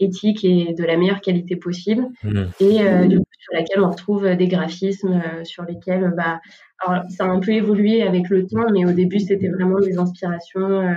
éthiques 0.00 0.44
et 0.44 0.74
de 0.74 0.84
la 0.84 0.96
meilleure 0.96 1.20
qualité 1.20 1.56
possible 1.56 2.08
mmh. 2.24 2.42
et 2.60 3.06
du 3.06 3.18
coup, 3.18 3.24
sur 3.38 3.54
laquelle 3.54 3.80
on 3.80 3.90
retrouve 3.90 4.28
des 4.34 4.48
graphismes 4.48 5.22
sur 5.44 5.62
lesquels 5.64 6.12
bah 6.16 6.40
alors 6.84 7.04
ça 7.10 7.24
a 7.24 7.28
un 7.28 7.38
peu 7.38 7.52
évolué 7.52 8.02
avec 8.02 8.28
le 8.28 8.46
temps 8.46 8.66
mais 8.72 8.84
au 8.84 8.92
début 8.92 9.20
c'était 9.20 9.48
vraiment 9.48 9.78
des 9.78 9.96
inspirations 9.98 10.96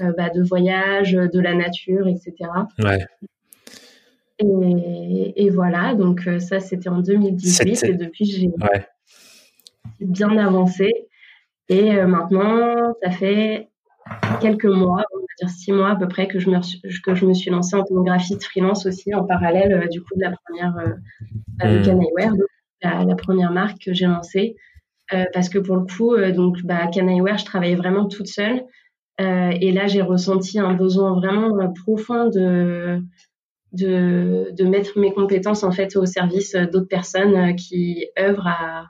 bah, 0.00 0.28
de 0.28 0.42
voyage 0.42 1.12
de 1.12 1.40
la 1.40 1.54
nature 1.54 2.06
etc 2.08 2.50
ouais. 2.84 3.06
et, 4.38 5.46
et, 5.46 5.48
voilà 5.48 5.94
donc 5.94 6.28
ça 6.38 6.60
c'était 6.60 6.90
en 6.90 7.00
2018 7.00 7.84
et 7.84 7.94
depuis 7.94 8.26
j'ai 8.26 8.48
ouais. 8.48 8.86
bien 10.00 10.36
avancé 10.36 10.92
et 11.68 11.96
euh, 11.96 12.06
maintenant, 12.06 12.94
ça 13.02 13.10
fait 13.10 13.68
quelques 14.40 14.66
mois, 14.66 15.04
on 15.14 15.18
va 15.18 15.26
dire 15.40 15.50
six 15.50 15.72
mois 15.72 15.90
à 15.90 15.96
peu 15.96 16.08
près, 16.08 16.28
que 16.28 16.38
je 16.38 16.50
me, 16.50 16.58
que 17.02 17.14
je 17.14 17.26
me 17.26 17.34
suis 17.34 17.50
lancée 17.50 17.76
en 17.76 17.84
tomographie 17.84 18.36
de 18.36 18.42
freelance 18.42 18.86
aussi 18.86 19.14
en 19.14 19.24
parallèle 19.24 19.72
euh, 19.72 19.88
du 19.88 20.00
coup 20.00 20.14
de 20.16 20.22
la 20.22 20.34
première 20.44 20.76
euh, 20.78 21.80
mmh. 21.80 22.38
la, 22.82 23.04
la, 23.04 23.14
première 23.16 23.52
marque 23.52 23.78
que 23.84 23.92
j'ai 23.92 24.06
lancée. 24.06 24.56
Euh, 25.12 25.24
parce 25.32 25.48
que 25.48 25.58
pour 25.58 25.76
le 25.76 25.84
coup, 25.84 26.16
donc 26.32 26.62
bah, 26.64 26.90
je 26.92 27.44
travaillais 27.44 27.76
vraiment 27.76 28.06
toute 28.06 28.26
seule. 28.26 28.64
et 29.18 29.72
là, 29.72 29.86
j'ai 29.86 30.02
ressenti 30.02 30.58
un 30.58 30.74
besoin 30.74 31.14
vraiment 31.14 31.72
profond 31.72 32.28
de, 32.28 33.00
de, 33.72 34.50
de 34.50 34.64
mettre 34.64 34.98
mes 34.98 35.12
compétences 35.12 35.62
en 35.62 35.70
fait 35.70 35.94
au 35.96 36.06
service 36.06 36.56
d'autres 36.56 36.88
personnes 36.88 37.54
qui 37.54 38.08
œuvrent 38.18 38.48
à 38.48 38.86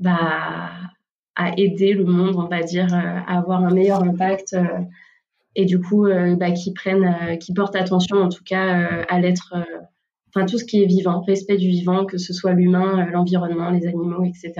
bah, 0.00 0.70
à 1.36 1.52
aider 1.56 1.92
le 1.92 2.04
monde, 2.04 2.36
on 2.36 2.48
va 2.48 2.62
dire, 2.62 2.92
euh, 2.92 3.18
à 3.26 3.38
avoir 3.38 3.64
un 3.64 3.72
meilleur 3.72 4.02
impact 4.02 4.54
euh, 4.54 4.64
et 5.56 5.64
du 5.64 5.80
coup, 5.80 6.06
euh, 6.06 6.36
bah, 6.36 6.52
qui 6.52 6.72
prennent, 6.72 7.38
qui 7.38 7.52
portent 7.52 7.76
attention 7.76 8.18
en 8.18 8.28
tout 8.28 8.44
cas 8.44 9.04
à 9.08 9.18
l'être, 9.18 9.54
enfin 10.28 10.46
tout 10.46 10.58
ce 10.58 10.64
qui 10.64 10.82
est 10.82 10.86
vivant, 10.86 11.22
respect 11.22 11.56
du 11.56 11.68
vivant, 11.68 12.04
que 12.06 12.18
ce 12.18 12.32
soit 12.32 12.52
l'humain, 12.52 13.06
l'environnement, 13.06 13.70
les 13.70 13.86
animaux, 13.86 14.24
etc. 14.24 14.52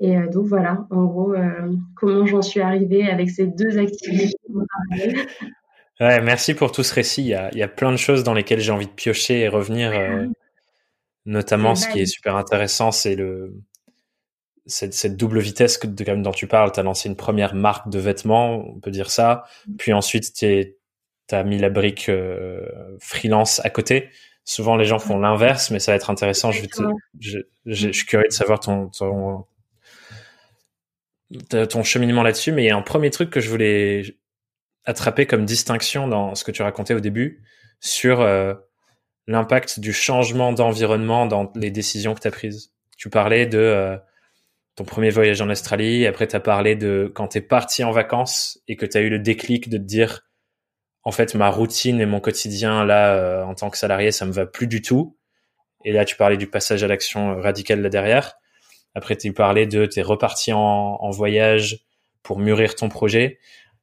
Et 0.00 0.16
donc 0.32 0.46
voilà, 0.46 0.86
en 0.90 1.04
gros, 1.04 1.34
comment 1.94 2.24
j'en 2.24 2.40
suis 2.40 2.60
arrivée 2.60 3.10
avec 3.10 3.28
ces 3.30 3.46
deux 3.46 3.78
activités. 3.78 4.36
Ouais, 6.02 6.22
merci 6.22 6.54
pour 6.54 6.72
tout 6.72 6.82
ce 6.82 6.94
récit. 6.94 7.20
Il 7.20 7.26
y, 7.26 7.34
a, 7.34 7.50
il 7.52 7.58
y 7.58 7.62
a 7.62 7.68
plein 7.68 7.92
de 7.92 7.98
choses 7.98 8.24
dans 8.24 8.32
lesquelles 8.32 8.60
j'ai 8.60 8.72
envie 8.72 8.86
de 8.86 8.90
piocher 8.90 9.40
et 9.40 9.48
revenir. 9.48 9.92
notamment, 11.26 11.74
ce 11.74 11.86
qui 11.88 12.00
est 12.00 12.06
super 12.06 12.36
intéressant, 12.36 12.90
c'est 12.90 13.16
le, 13.16 13.52
cette, 14.66 14.94
cette, 14.94 15.16
double 15.16 15.40
vitesse 15.40 15.78
que, 15.78 15.86
de, 15.86 16.22
dont 16.22 16.30
tu 16.32 16.46
parles, 16.46 16.72
tu 16.72 16.80
as 16.80 16.82
lancé 16.82 17.08
une 17.08 17.16
première 17.16 17.54
marque 17.54 17.88
de 17.90 17.98
vêtements, 17.98 18.66
on 18.68 18.80
peut 18.80 18.90
dire 18.90 19.10
ça, 19.10 19.44
puis 19.78 19.92
ensuite 19.92 20.32
tu 20.32 20.74
as 21.30 21.44
mis 21.44 21.58
la 21.58 21.70
brique 21.70 22.08
euh, 22.08 22.60
freelance 22.98 23.64
à 23.64 23.70
côté. 23.70 24.10
Souvent 24.44 24.76
les 24.76 24.84
gens 24.84 24.98
font 24.98 25.18
l'inverse, 25.18 25.70
mais 25.70 25.78
ça 25.78 25.92
va 25.92 25.96
être 25.96 26.10
intéressant. 26.10 26.50
Je, 26.50 26.62
je, 27.18 27.38
je, 27.66 27.92
suis 27.92 28.06
curieux 28.06 28.28
de 28.28 28.32
savoir 28.32 28.58
ton, 28.58 28.88
ton, 28.88 29.44
ton 31.50 31.82
cheminement 31.82 32.22
là-dessus, 32.22 32.52
mais 32.52 32.64
il 32.64 32.66
y 32.66 32.70
a 32.70 32.76
un 32.76 32.82
premier 32.82 33.10
truc 33.10 33.30
que 33.30 33.40
je 33.40 33.48
voulais 33.48 34.02
attraper 34.84 35.26
comme 35.26 35.44
distinction 35.44 36.08
dans 36.08 36.34
ce 36.34 36.44
que 36.44 36.50
tu 36.50 36.62
racontais 36.62 36.94
au 36.94 37.00
début 37.00 37.42
sur 37.80 38.20
euh, 38.20 38.54
l'impact 39.26 39.80
du 39.80 39.92
changement 39.92 40.52
d'environnement 40.52 41.26
dans 41.26 41.52
les 41.54 41.70
décisions 41.70 42.14
que 42.14 42.20
tu 42.20 42.28
as 42.28 42.32
prises. 42.32 42.72
Tu 42.96 43.08
parlais 43.08 43.46
de 43.46 43.58
euh, 43.58 43.96
ton 44.80 44.86
premier 44.86 45.10
voyage 45.10 45.42
en 45.42 45.50
Australie. 45.50 46.06
Après, 46.06 46.26
tu 46.26 46.34
as 46.34 46.40
parlé 46.40 46.74
de 46.74 47.12
quand 47.14 47.28
tu 47.28 47.38
es 47.38 47.40
parti 47.42 47.84
en 47.84 47.90
vacances 47.90 48.58
et 48.66 48.76
que 48.76 48.86
tu 48.86 48.96
as 48.96 49.02
eu 49.02 49.10
le 49.10 49.18
déclic 49.18 49.68
de 49.68 49.76
te 49.76 49.82
dire, 49.82 50.22
en 51.02 51.12
fait, 51.12 51.34
ma 51.34 51.50
routine 51.50 52.00
et 52.00 52.06
mon 52.06 52.18
quotidien, 52.18 52.86
là, 52.86 53.14
euh, 53.14 53.44
en 53.44 53.54
tant 53.54 53.68
que 53.68 53.76
salarié, 53.76 54.10
ça 54.10 54.24
me 54.24 54.32
va 54.32 54.46
plus 54.46 54.66
du 54.66 54.80
tout. 54.80 55.18
Et 55.84 55.92
là, 55.92 56.06
tu 56.06 56.16
parlais 56.16 56.38
du 56.38 56.46
passage 56.46 56.82
à 56.82 56.86
l'action 56.86 57.38
radicale 57.42 57.82
là 57.82 57.90
derrière. 57.90 58.36
Après, 58.94 59.16
tu 59.16 59.34
parlais 59.34 59.66
de 59.66 59.84
t'es 59.84 60.00
reparti 60.00 60.50
en, 60.54 60.58
en 60.58 61.10
voyage 61.10 61.84
pour 62.22 62.38
mûrir 62.38 62.74
ton 62.74 62.88
projet. 62.88 63.38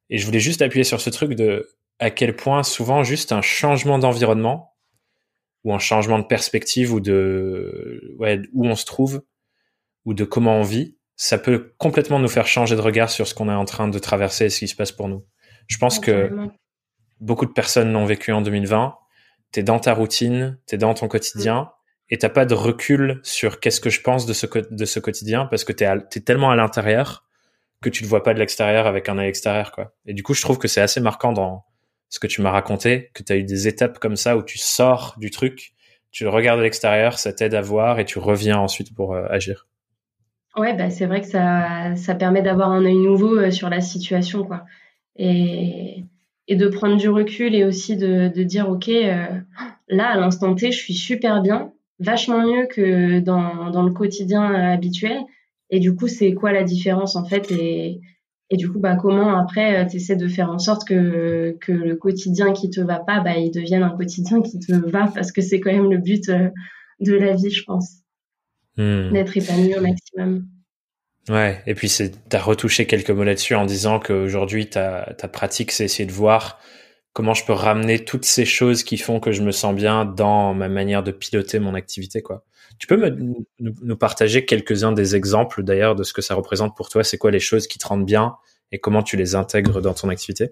Et 0.09 0.17
je 0.17 0.25
voulais 0.25 0.39
juste 0.39 0.63
appuyer 0.63 0.83
sur 0.83 0.99
ce 0.99 1.11
truc 1.11 1.35
de 1.35 1.69
à 1.99 2.09
quel 2.09 2.35
point 2.35 2.63
souvent 2.63 3.03
juste 3.03 3.31
un 3.31 3.43
changement 3.43 3.99
d'environnement 3.99 4.73
ou 5.63 5.75
un 5.75 5.79
changement 5.79 6.17
de 6.17 6.25
perspective 6.25 6.91
ou 6.91 6.99
de 6.99 8.15
ouais, 8.17 8.41
où 8.53 8.65
on 8.65 8.75
se 8.75 8.85
trouve 8.85 9.21
ou 10.07 10.13
de 10.13 10.23
comment 10.23 10.55
on 10.55 10.63
vit, 10.63 10.97
ça 11.17 11.37
peut 11.37 11.73
complètement 11.77 12.17
nous 12.17 12.29
faire 12.29 12.47
changer 12.47 12.77
de 12.77 12.81
regard 12.81 13.09
sur 13.09 13.27
ce 13.27 13.35
qu'on 13.35 13.49
est 13.49 13.53
en 13.53 13.65
train 13.65 13.89
de 13.89 13.99
traverser 13.99 14.45
et 14.45 14.49
ce 14.49 14.59
qui 14.59 14.69
se 14.69 14.75
passe 14.75 14.93
pour 14.93 15.09
nous. 15.09 15.25
Je 15.67 15.77
pense 15.77 15.99
que 15.99 16.31
beaucoup 17.19 17.45
de 17.45 17.51
personnes 17.51 17.91
l'ont 17.91 18.05
vécu 18.05 18.31
en 18.31 18.41
2020. 18.41 18.95
T'es 19.51 19.63
dans 19.63 19.79
ta 19.79 19.93
routine, 19.93 20.59
t'es 20.65 20.77
dans 20.77 20.93
ton 20.93 21.09
quotidien 21.09 21.63
mm. 21.63 21.69
et 22.11 22.17
t'as 22.19 22.29
pas 22.29 22.45
de 22.45 22.53
recul 22.53 23.19
sur 23.21 23.59
qu'est-ce 23.59 23.81
que 23.81 23.89
je 23.89 23.99
pense 23.99 24.25
de 24.25 24.31
ce, 24.31 24.47
de 24.71 24.85
ce 24.85 24.99
quotidien 25.01 25.45
parce 25.45 25.65
que 25.65 25.73
t'es, 25.73 25.85
es 25.85 26.19
tellement 26.21 26.51
à 26.51 26.55
l'intérieur 26.55 27.25
que 27.81 27.89
tu 27.89 28.03
ne 28.03 28.07
vois 28.07 28.23
pas 28.23 28.33
de 28.33 28.39
l'extérieur 28.39 28.87
avec 28.87 29.09
un 29.09 29.17
œil 29.17 29.27
extérieur, 29.27 29.73
quoi. 29.73 29.93
Et 30.05 30.13
du 30.13 30.23
coup, 30.23 30.33
je 30.33 30.41
trouve 30.41 30.57
que 30.57 30.69
c'est 30.69 30.81
assez 30.81 31.01
marquant 31.01 31.33
dans 31.33 31.65
ce 32.07 32.19
que 32.19 32.27
tu 32.27 32.41
m'as 32.41 32.51
raconté, 32.51 33.11
que 33.13 33.23
tu 33.23 33.33
as 33.33 33.35
eu 33.35 33.43
des 33.43 33.67
étapes 33.67 33.99
comme 33.99 34.15
ça 34.15 34.37
où 34.37 34.41
tu 34.41 34.57
sors 34.57 35.15
du 35.17 35.31
truc, 35.31 35.73
tu 36.11 36.23
le 36.23 36.29
regardes 36.29 36.61
à 36.61 36.63
l'extérieur, 36.63 37.19
ça 37.19 37.33
t'aide 37.33 37.53
à 37.53 37.61
voir 37.61 37.99
et 37.99 38.05
tu 38.05 38.19
reviens 38.19 38.57
ensuite 38.57 38.95
pour 38.95 39.13
euh, 39.13 39.25
agir. 39.29 39.67
Ouais, 40.57 40.73
bah, 40.75 40.89
c'est 40.89 41.05
vrai 41.05 41.21
que 41.21 41.27
ça, 41.27 41.95
ça 41.95 42.15
permet 42.15 42.41
d'avoir 42.41 42.71
un 42.71 42.83
œil 42.83 42.95
nouveau 42.97 43.37
euh, 43.37 43.51
sur 43.51 43.69
la 43.69 43.79
situation, 43.81 44.43
quoi. 44.43 44.65
Et, 45.17 46.03
et 46.47 46.55
de 46.55 46.67
prendre 46.67 46.97
du 46.97 47.09
recul 47.09 47.53
et 47.55 47.63
aussi 47.63 47.95
de, 47.95 48.27
de 48.29 48.43
dire, 48.43 48.67
OK, 48.69 48.89
euh, 48.89 49.25
là, 49.87 50.09
à 50.09 50.17
l'instant 50.17 50.55
T, 50.55 50.71
je 50.71 50.77
suis 50.77 50.95
super 50.95 51.41
bien, 51.43 51.73
vachement 51.99 52.41
mieux 52.45 52.65
que 52.67 53.19
dans, 53.19 53.69
dans 53.69 53.83
le 53.83 53.91
quotidien 53.91 54.51
euh, 54.53 54.73
habituel. 54.73 55.19
Et 55.69 55.79
du 55.79 55.93
coup, 55.95 56.07
c'est 56.07 56.33
quoi 56.33 56.51
la 56.53 56.63
différence, 56.63 57.15
en 57.15 57.25
fait? 57.25 57.51
Et, 57.51 58.01
et 58.49 58.57
du 58.57 58.69
coup, 58.71 58.79
bah, 58.79 58.95
comment 58.95 59.37
après, 59.37 59.85
tu 59.87 59.97
essaies 59.97 60.15
de 60.15 60.27
faire 60.27 60.49
en 60.49 60.57
sorte 60.59 60.87
que, 60.87 61.55
que 61.61 61.71
le 61.71 61.95
quotidien 61.97 62.53
qui 62.53 62.69
te 62.71 62.81
va 62.81 62.99
pas, 62.99 63.19
bah, 63.19 63.37
il 63.37 63.51
devienne 63.51 63.83
un 63.83 63.95
quotidien 63.95 64.41
qui 64.41 64.57
te 64.59 64.71
va, 64.73 65.07
parce 65.13 65.31
que 65.31 65.41
c'est 65.41 65.59
quand 65.59 65.71
même 65.71 65.91
le 65.91 65.97
but 65.99 66.31
de 67.01 67.13
la 67.13 67.35
vie, 67.35 67.51
je 67.51 67.63
pense. 67.63 68.01
Hmm. 68.77 69.11
D'être 69.11 69.35
épanoui 69.35 69.75
au 69.75 69.81
maximum. 69.81 70.47
Ouais, 71.29 71.61
et 71.65 71.75
puis 71.75 71.89
c'est 71.89 72.11
t'as 72.29 72.39
retouché 72.39 72.85
quelques 72.85 73.09
mots 73.09 73.23
là-dessus 73.23 73.55
en 73.55 73.65
disant 73.65 73.99
qu'aujourd'hui 73.99 74.69
ta 74.69 75.13
ta 75.17 75.27
pratique 75.27 75.71
c'est 75.71 75.83
essayer 75.83 76.05
de 76.05 76.13
voir 76.13 76.59
comment 77.11 77.33
je 77.33 77.43
peux 77.43 77.53
ramener 77.53 78.05
toutes 78.05 78.23
ces 78.23 78.45
choses 78.45 78.83
qui 78.83 78.97
font 78.97 79.19
que 79.19 79.31
je 79.31 79.41
me 79.41 79.51
sens 79.51 79.75
bien 79.75 80.05
dans 80.05 80.53
ma 80.53 80.69
manière 80.69 81.03
de 81.03 81.11
piloter 81.11 81.59
mon 81.59 81.73
activité 81.73 82.21
quoi. 82.21 82.45
Tu 82.79 82.85
peux 82.85 82.95
me, 82.97 83.35
nous 83.59 83.97
partager 83.97 84.45
quelques-uns 84.45 84.91
des 84.91 85.15
exemples 85.15 85.63
d'ailleurs 85.63 85.95
de 85.95 86.03
ce 86.03 86.13
que 86.13 86.21
ça 86.21 86.35
représente 86.35 86.77
pour 86.77 86.89
toi, 86.89 87.03
c'est 87.03 87.17
quoi 87.17 87.31
les 87.31 87.39
choses 87.39 87.65
qui 87.67 87.79
te 87.79 87.87
rendent 87.87 88.05
bien 88.05 88.35
et 88.71 88.79
comment 88.79 89.01
tu 89.01 89.17
les 89.17 89.33
intègres 89.35 89.81
dans 89.81 89.95
ton 89.95 90.09
activité? 90.09 90.51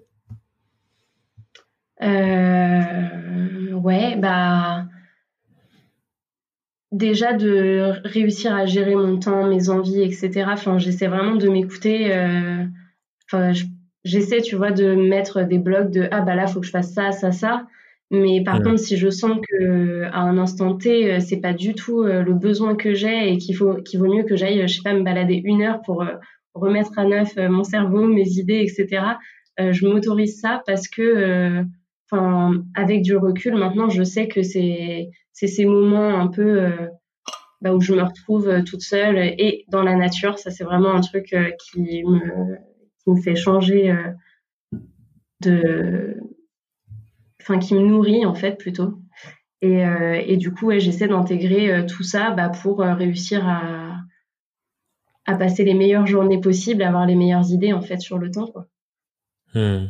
Euh, 2.02 3.72
ouais, 3.72 4.16
bah 4.16 4.86
déjà 6.92 7.32
de 7.32 7.94
réussir 8.04 8.54
à 8.54 8.66
gérer 8.66 8.94
mon 8.94 9.18
temps, 9.18 9.46
mes 9.48 9.68
envies, 9.68 10.02
etc. 10.02 10.44
Enfin, 10.48 10.78
j'essaie 10.78 11.08
vraiment 11.08 11.36
de 11.36 11.48
m'écouter. 11.48 12.14
Euh, 12.14 12.64
enfin, 13.26 13.52
j'essaie, 14.04 14.40
tu 14.40 14.56
vois, 14.56 14.70
de 14.70 14.94
mettre 14.94 15.42
des 15.42 15.58
blocs 15.58 15.90
de 15.90 16.08
ah 16.10 16.20
bah 16.20 16.34
là 16.34 16.46
faut 16.46 16.60
que 16.60 16.66
je 16.66 16.70
fasse 16.70 16.92
ça, 16.92 17.12
ça, 17.12 17.32
ça. 17.32 17.66
Mais 18.12 18.44
par 18.44 18.62
contre, 18.62 18.78
si 18.78 18.96
je 18.96 19.10
sens 19.10 19.36
que 19.48 20.04
à 20.04 20.20
un 20.20 20.38
instant 20.38 20.76
T, 20.76 21.12
euh, 21.12 21.20
c'est 21.20 21.40
pas 21.40 21.52
du 21.52 21.74
tout 21.74 22.02
euh, 22.02 22.22
le 22.22 22.34
besoin 22.34 22.76
que 22.76 22.94
j'ai 22.94 23.32
et 23.32 23.38
qu'il 23.38 23.56
faut, 23.56 23.74
qu'il 23.82 23.98
vaut 23.98 24.06
mieux 24.06 24.22
que 24.22 24.36
j'aille, 24.36 24.62
je 24.68 24.74
sais 24.74 24.82
pas, 24.84 24.94
me 24.94 25.02
balader 25.02 25.40
une 25.44 25.62
heure 25.62 25.82
pour 25.82 26.04
remettre 26.54 26.96
à 26.98 27.04
neuf 27.04 27.36
mon 27.36 27.64
cerveau, 27.64 28.06
mes 28.06 28.28
idées, 28.38 28.64
etc. 28.64 29.02
je 29.58 29.86
m'autorise 29.86 30.40
ça 30.40 30.62
parce 30.66 30.88
que, 30.88 31.64
enfin, 32.10 32.64
avec 32.74 33.02
du 33.02 33.16
recul, 33.16 33.54
maintenant, 33.56 33.88
je 33.88 34.02
sais 34.02 34.28
que 34.28 34.42
c'est 34.42 35.10
ces 35.32 35.64
moments 35.66 36.18
un 36.18 36.28
peu 36.28 36.70
bah, 37.60 37.74
où 37.74 37.80
je 37.80 37.94
me 37.94 38.02
retrouve 38.02 38.62
toute 38.64 38.82
seule 38.82 39.18
et 39.18 39.64
dans 39.68 39.82
la 39.82 39.96
nature. 39.96 40.38
Ça, 40.38 40.50
c'est 40.50 40.64
vraiment 40.64 40.94
un 40.94 41.00
truc 41.00 41.34
qui 41.58 42.04
me 42.04 42.56
qui 43.02 43.10
me 43.10 43.20
fait 43.20 43.36
changer 43.36 43.94
de, 45.42 46.16
enfin, 47.40 47.58
qui 47.58 47.74
me 47.74 47.80
nourrit 47.80 48.24
en 48.24 48.34
fait 48.34 48.58
plutôt. 48.58 48.98
Et, 49.62 49.82
et 50.26 50.36
du 50.36 50.52
coup, 50.52 50.70
j'essaie 50.78 51.08
d'intégrer 51.08 51.86
tout 51.86 52.02
ça 52.02 52.30
bah, 52.30 52.48
pour 52.48 52.80
réussir 52.80 53.46
à 53.46 53.96
à 55.26 55.36
passer 55.36 55.64
les 55.64 55.74
meilleures 55.74 56.06
journées 56.06 56.40
possibles, 56.40 56.82
avoir 56.82 57.06
les 57.06 57.16
meilleures 57.16 57.50
idées 57.50 57.72
en 57.72 57.82
fait 57.82 57.98
sur 57.98 58.18
le 58.18 58.30
temps. 58.30 58.46
Quoi. 58.46 58.66
Hmm. 59.54 59.86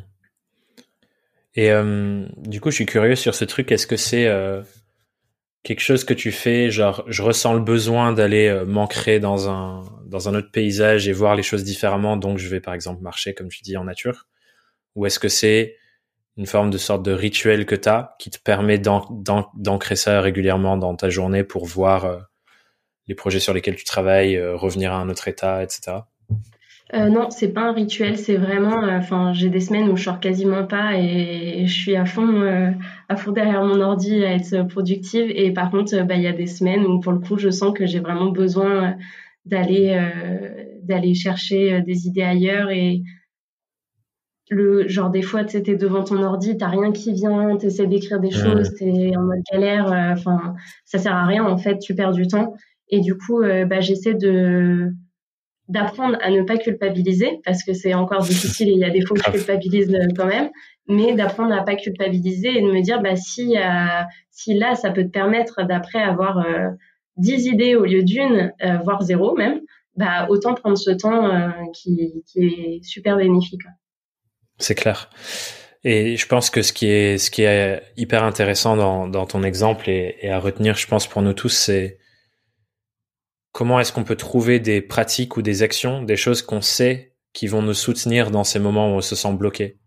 Et 1.56 1.70
euh, 1.70 2.26
du 2.36 2.60
coup, 2.60 2.70
je 2.70 2.76
suis 2.76 2.86
curieux 2.86 3.16
sur 3.16 3.34
ce 3.34 3.44
truc. 3.44 3.72
Est-ce 3.72 3.86
que 3.86 3.96
c'est 3.96 4.26
euh, 4.26 4.62
quelque 5.62 5.80
chose 5.80 6.04
que 6.04 6.14
tu 6.14 6.30
fais, 6.30 6.70
genre, 6.70 7.02
je 7.08 7.22
ressens 7.22 7.54
le 7.54 7.60
besoin 7.60 8.12
d'aller 8.12 8.48
euh, 8.48 8.66
m'ancrer 8.66 9.18
dans 9.18 9.48
un 9.48 9.82
dans 10.06 10.28
un 10.28 10.34
autre 10.36 10.52
paysage 10.52 11.08
et 11.08 11.12
voir 11.12 11.34
les 11.34 11.42
choses 11.42 11.64
différemment, 11.64 12.16
donc 12.16 12.38
je 12.38 12.48
vais 12.48 12.60
par 12.60 12.74
exemple 12.74 13.02
marcher, 13.02 13.34
comme 13.34 13.48
tu 13.48 13.62
dis, 13.62 13.76
en 13.76 13.84
nature, 13.84 14.28
ou 14.94 15.04
est-ce 15.06 15.18
que 15.18 15.28
c'est 15.28 15.76
une 16.36 16.46
forme 16.46 16.70
de 16.70 16.78
sorte 16.78 17.02
de 17.02 17.12
rituel 17.12 17.66
que 17.66 17.74
tu 17.74 17.88
as 17.88 18.14
qui 18.20 18.30
te 18.30 18.38
permet 18.38 18.78
d'ancrer 18.78 19.96
ça 19.96 20.20
régulièrement 20.20 20.76
dans 20.76 20.94
ta 20.94 21.10
journée 21.10 21.42
pour 21.42 21.66
voir 21.66 22.28
les 23.08 23.16
projets 23.16 23.40
sur 23.40 23.52
lesquels 23.54 23.74
tu 23.74 23.84
travailles, 23.84 24.40
revenir 24.40 24.92
à 24.92 24.96
un 24.98 25.08
autre 25.08 25.26
état, 25.28 25.62
etc. 25.64 26.02
Euh, 26.94 27.08
non, 27.08 27.30
c'est 27.30 27.52
pas 27.52 27.62
un 27.62 27.72
rituel, 27.72 28.16
c'est 28.16 28.36
vraiment. 28.36 28.84
Euh, 28.84 28.98
enfin, 28.98 29.32
j'ai 29.32 29.50
des 29.50 29.60
semaines 29.60 29.88
où 29.88 29.96
je 29.96 30.04
sors 30.04 30.20
quasiment 30.20 30.64
pas 30.64 30.96
et, 30.96 31.66
je 31.66 31.72
suis 31.72 31.96
à 31.96 32.04
fond, 32.04 32.42
euh, 32.42 32.70
à 33.08 33.16
fond 33.16 33.32
derrière 33.32 33.64
mon 33.64 33.80
ordi 33.80 34.24
à 34.24 34.34
être 34.34 34.62
productive. 34.68 35.30
Et 35.34 35.52
par 35.52 35.70
contre, 35.70 36.00
bah, 36.04 36.14
il 36.14 36.22
y 36.22 36.28
a 36.28 36.32
des 36.32 36.46
semaines 36.46 36.86
où 36.86 37.00
pour 37.00 37.12
le 37.12 37.18
coup, 37.18 37.38
je 37.38 37.50
sens 37.50 37.72
que 37.76 37.86
j'ai 37.86 38.00
vraiment 38.00 38.30
besoin 38.30 38.96
d'aller 39.44 39.96
d'aller 40.82 41.14
chercher 41.14 41.82
des 41.82 42.06
idées 42.06 42.22
ailleurs 42.22 42.70
et 42.70 43.02
le 44.50 44.86
genre 44.88 45.10
des 45.10 45.22
fois, 45.22 45.44
tu 45.44 45.52
sais, 45.52 45.62
t'es 45.62 45.74
devant 45.76 46.04
ton 46.04 46.22
ordi, 46.22 46.56
t'as 46.56 46.68
rien 46.68 46.92
qui 46.92 47.12
vient, 47.12 47.56
t'essaies 47.56 47.88
d'écrire 47.88 48.20
des 48.20 48.30
choses, 48.30 48.74
t'es 48.74 49.16
en 49.16 49.22
mode 49.22 49.40
galère. 49.52 49.86
Enfin, 50.12 50.54
ça 50.84 50.98
sert 50.98 51.14
à 51.14 51.26
rien 51.26 51.44
en 51.44 51.58
fait, 51.58 51.78
tu 51.78 51.94
perds 51.94 52.12
du 52.12 52.28
temps. 52.28 52.54
Et 52.88 53.00
du 53.00 53.16
coup, 53.16 53.42
euh, 53.42 53.64
bah, 53.64 53.80
j'essaie 53.80 54.14
de 54.14 54.92
d'apprendre 55.68 56.16
à 56.22 56.30
ne 56.30 56.42
pas 56.42 56.58
culpabiliser 56.58 57.40
parce 57.44 57.64
que 57.64 57.72
c'est 57.72 57.94
encore 57.94 58.22
difficile 58.22 58.68
et 58.68 58.72
il 58.72 58.78
y 58.78 58.84
a 58.84 58.90
des 58.90 59.04
fois 59.04 59.16
où 59.16 59.20
je 59.20 59.30
culpabilise 59.30 59.92
euh, 59.92 60.06
quand 60.16 60.26
même, 60.26 60.50
mais 60.88 61.14
d'apprendre 61.14 61.52
à 61.52 61.64
pas 61.64 61.74
culpabiliser 61.74 62.58
et 62.58 62.62
de 62.62 62.70
me 62.70 62.80
dire 62.82 63.00
bah 63.02 63.16
si 63.16 63.56
euh, 63.56 64.02
si 64.30 64.54
là 64.54 64.74
ça 64.76 64.90
peut 64.90 65.04
te 65.04 65.10
permettre 65.10 65.64
d'après 65.64 66.00
avoir 66.00 66.38
euh, 66.38 66.68
10 67.16 67.46
idées 67.46 67.74
au 67.74 67.84
lieu 67.84 68.02
d'une, 68.02 68.52
voire 68.84 69.02
zéro 69.02 69.34
même, 69.34 69.60
bah 69.96 70.26
autant 70.28 70.52
prendre 70.52 70.76
ce 70.76 70.90
temps 70.90 71.50
qui, 71.72 72.22
qui 72.26 72.44
est 72.44 72.84
super 72.84 73.16
bénéfique. 73.16 73.62
C'est 74.58 74.74
clair. 74.74 75.08
Et 75.82 76.18
je 76.18 76.26
pense 76.26 76.50
que 76.50 76.60
ce 76.60 76.74
qui 76.74 76.88
est 76.88 77.16
ce 77.16 77.30
qui 77.30 77.44
est 77.44 77.82
hyper 77.96 78.22
intéressant 78.22 78.76
dans, 78.76 79.08
dans 79.08 79.24
ton 79.24 79.44
exemple 79.44 79.88
et, 79.88 80.18
et 80.20 80.30
à 80.30 80.38
retenir, 80.38 80.76
je 80.76 80.86
pense 80.86 81.06
pour 81.06 81.22
nous 81.22 81.32
tous, 81.32 81.48
c'est 81.48 81.96
comment 83.56 83.80
est-ce 83.80 83.90
qu'on 83.90 84.04
peut 84.04 84.16
trouver 84.16 84.60
des 84.60 84.82
pratiques 84.82 85.38
ou 85.38 85.42
des 85.42 85.62
actions, 85.62 86.02
des 86.02 86.16
choses 86.16 86.42
qu'on 86.42 86.60
sait 86.60 87.14
qui 87.32 87.46
vont 87.46 87.62
nous 87.62 87.72
soutenir 87.72 88.30
dans 88.30 88.44
ces 88.44 88.58
moments 88.58 88.92
où 88.92 88.96
on 88.96 89.00
se 89.00 89.16
sent 89.16 89.32
bloqué? 89.32 89.78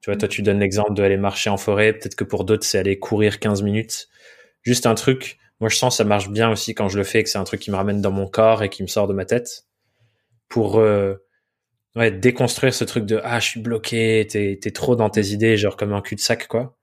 Tu 0.00 0.08
vois, 0.08 0.16
toi, 0.16 0.28
tu 0.28 0.40
donnes 0.40 0.60
l'exemple 0.60 0.94
de 0.94 1.02
aller 1.02 1.16
marcher 1.16 1.50
en 1.50 1.56
forêt. 1.56 1.94
Peut-être 1.94 2.14
que 2.14 2.22
pour 2.22 2.44
d'autres, 2.44 2.64
c'est 2.64 2.78
aller 2.78 3.00
courir 3.00 3.40
15 3.40 3.62
minutes. 3.62 4.06
Juste 4.62 4.86
un 4.86 4.94
truc. 4.94 5.38
Moi, 5.58 5.68
je 5.68 5.74
sens 5.74 5.94
que 5.94 5.96
ça 5.96 6.04
marche 6.04 6.30
bien 6.30 6.48
aussi 6.48 6.76
quand 6.76 6.88
je 6.88 6.96
le 6.96 7.02
fais, 7.02 7.24
que 7.24 7.28
c'est 7.28 7.38
un 7.38 7.44
truc 7.44 7.60
qui 7.60 7.72
me 7.72 7.76
ramène 7.76 8.00
dans 8.00 8.12
mon 8.12 8.28
corps 8.28 8.62
et 8.62 8.68
qui 8.68 8.84
me 8.84 8.88
sort 8.88 9.08
de 9.08 9.14
ma 9.14 9.24
tête. 9.24 9.64
Pour 10.48 10.78
euh, 10.78 11.14
ouais, 11.96 12.12
déconstruire 12.12 12.72
ce 12.72 12.84
truc 12.84 13.04
de 13.04 13.20
ah, 13.24 13.40
je 13.40 13.48
suis 13.48 13.60
bloqué, 13.60 14.28
t'es 14.30 14.60
es 14.64 14.70
trop 14.70 14.94
dans 14.94 15.10
tes 15.10 15.30
idées, 15.30 15.56
genre 15.56 15.76
comme 15.76 15.92
un 15.92 16.02
cul-de-sac, 16.02 16.46
quoi. 16.46 16.78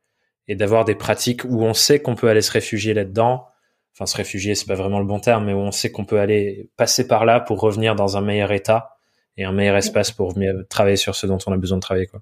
Et 0.49 0.57
d'avoir 0.57 0.83
des 0.83 0.95
pratiques 0.95 1.45
où 1.45 1.63
on 1.63 1.73
sait 1.73 2.01
qu'on 2.01 2.15
peut 2.15 2.27
aller 2.27 2.41
se 2.41 2.51
réfugier 2.51 2.93
là-dedans 2.93 3.47
enfin 3.95 4.05
se 4.05 4.17
réfugier, 4.17 4.55
c'est 4.55 4.65
pas 4.65 4.75
vraiment 4.75 4.99
le 4.99 5.05
bon 5.05 5.19
terme, 5.19 5.45
mais 5.45 5.53
où 5.53 5.57
on 5.57 5.71
sait 5.71 5.91
qu'on 5.91 6.05
peut 6.05 6.19
aller 6.19 6.69
passer 6.75 7.07
par 7.07 7.25
là 7.25 7.39
pour 7.39 7.61
revenir 7.61 7.95
dans 7.95 8.17
un 8.17 8.21
meilleur 8.21 8.51
état 8.51 8.97
et 9.37 9.45
un 9.45 9.53
meilleur 9.53 9.77
espace 9.77 10.11
pour 10.11 10.33
venir 10.33 10.53
travailler 10.69 10.97
sur 10.97 11.15
ce 11.15 11.25
dont 11.27 11.37
on 11.47 11.53
a 11.53 11.57
besoin 11.57 11.77
de 11.77 11.81
travailler, 11.81 12.07
quoi. 12.07 12.21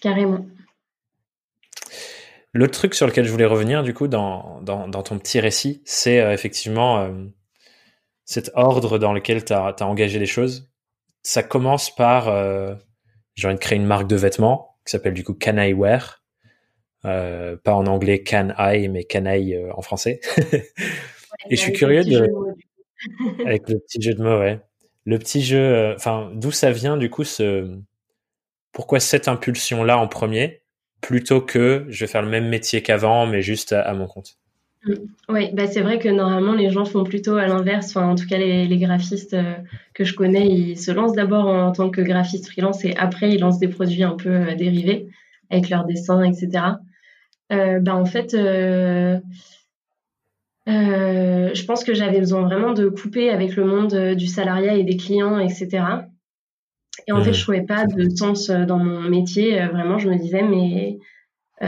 Carrément. 0.00 0.46
L'autre 2.52 2.72
truc 2.72 2.94
sur 2.94 3.06
lequel 3.06 3.24
je 3.24 3.30
voulais 3.30 3.46
revenir, 3.46 3.82
du 3.82 3.92
coup, 3.92 4.08
dans, 4.08 4.60
dans, 4.62 4.88
dans 4.88 5.02
ton 5.02 5.18
petit 5.18 5.40
récit, 5.40 5.82
c'est 5.84 6.20
euh, 6.20 6.32
effectivement 6.32 7.00
euh, 7.00 7.12
cet 8.24 8.50
ordre 8.54 8.98
dans 8.98 9.12
lequel 9.12 9.44
tu 9.44 9.52
as, 9.52 9.74
engagé 9.80 10.18
les 10.18 10.26
choses. 10.26 10.70
Ça 11.22 11.42
commence 11.42 11.94
par, 11.94 12.28
euh, 12.28 12.74
j'ai 13.34 13.46
envie 13.48 13.56
de 13.56 13.60
créer 13.60 13.76
une 13.76 13.86
marque 13.86 14.06
de 14.06 14.16
vêtements 14.16 14.78
qui 14.84 14.92
s'appelle 14.92 15.14
du 15.14 15.24
coup 15.24 15.34
Can 15.34 15.58
I 15.58 15.72
Wear? 15.72 16.22
Euh, 17.06 17.56
pas 17.62 17.74
en 17.74 17.86
anglais 17.86 18.22
can 18.24 18.48
I, 18.58 18.88
mais 18.88 19.04
canaille 19.04 19.54
euh, 19.54 19.70
en 19.74 19.82
français. 19.82 20.20
et 21.50 21.56
je 21.56 21.56
suis 21.56 21.72
curieux 21.72 22.02
de, 22.02 22.28
avec 23.46 23.68
le 23.68 23.78
petit 23.78 24.02
jeu 24.02 24.14
de 24.14 24.22
mots, 24.22 24.38
ouais. 24.38 24.60
Le 25.04 25.18
petit 25.18 25.42
jeu, 25.42 25.58
euh, 25.58 25.94
enfin, 25.94 26.30
d'où 26.34 26.50
ça 26.50 26.72
vient 26.72 26.96
du 26.96 27.08
coup 27.08 27.22
ce, 27.22 27.70
pourquoi 28.72 28.98
cette 28.98 29.28
impulsion-là 29.28 29.98
en 29.98 30.08
premier, 30.08 30.62
plutôt 31.00 31.40
que 31.40 31.86
je 31.88 32.04
vais 32.04 32.10
faire 32.10 32.22
le 32.22 32.28
même 32.28 32.48
métier 32.48 32.82
qu'avant, 32.82 33.26
mais 33.26 33.40
juste 33.40 33.72
à, 33.72 33.94
mon 33.94 34.08
compte? 34.08 34.36
Mm. 34.84 34.94
Oui, 35.28 35.50
bah 35.52 35.68
c'est 35.68 35.82
vrai 35.82 36.00
que 36.00 36.08
normalement 36.08 36.54
les 36.54 36.70
gens 36.70 36.84
font 36.84 37.04
plutôt 37.04 37.36
à 37.36 37.46
l'inverse. 37.46 37.90
Enfin, 37.90 38.08
en 38.08 38.16
tout 38.16 38.26
cas, 38.26 38.38
les, 38.38 38.66
les 38.66 38.78
graphistes 38.78 39.36
que 39.94 40.02
je 40.02 40.14
connais, 40.14 40.48
ils 40.48 40.78
se 40.78 40.90
lancent 40.90 41.14
d'abord 41.14 41.46
en, 41.46 41.70
tant 41.70 41.88
que 41.88 42.00
graphiste 42.00 42.48
freelance 42.48 42.84
et 42.84 42.96
après 42.96 43.30
ils 43.30 43.40
lancent 43.40 43.60
des 43.60 43.68
produits 43.68 44.02
un 44.02 44.16
peu 44.16 44.54
dérivés 44.56 45.08
avec 45.50 45.70
leurs 45.70 45.84
dessins, 45.84 46.24
etc. 46.24 46.78
Euh, 47.52 47.78
bah, 47.80 47.96
en 47.96 48.04
fait, 48.04 48.34
euh, 48.34 49.18
euh, 50.68 51.50
je 51.54 51.64
pense 51.64 51.84
que 51.84 51.94
j'avais 51.94 52.18
besoin 52.18 52.42
vraiment 52.42 52.72
de 52.72 52.88
couper 52.88 53.30
avec 53.30 53.56
le 53.56 53.64
monde 53.64 54.14
du 54.14 54.26
salariat 54.26 54.74
et 54.74 54.84
des 54.84 54.96
clients, 54.96 55.38
etc. 55.38 55.84
Et 57.06 57.12
en 57.12 57.22
fait, 57.22 57.32
je 57.32 57.42
trouvais 57.42 57.62
pas 57.62 57.86
de 57.86 58.08
sens 58.08 58.50
dans 58.50 58.78
mon 58.78 59.02
métier. 59.02 59.64
Vraiment, 59.68 59.98
je 59.98 60.08
me 60.08 60.16
disais, 60.16 60.42
mais 60.42 60.98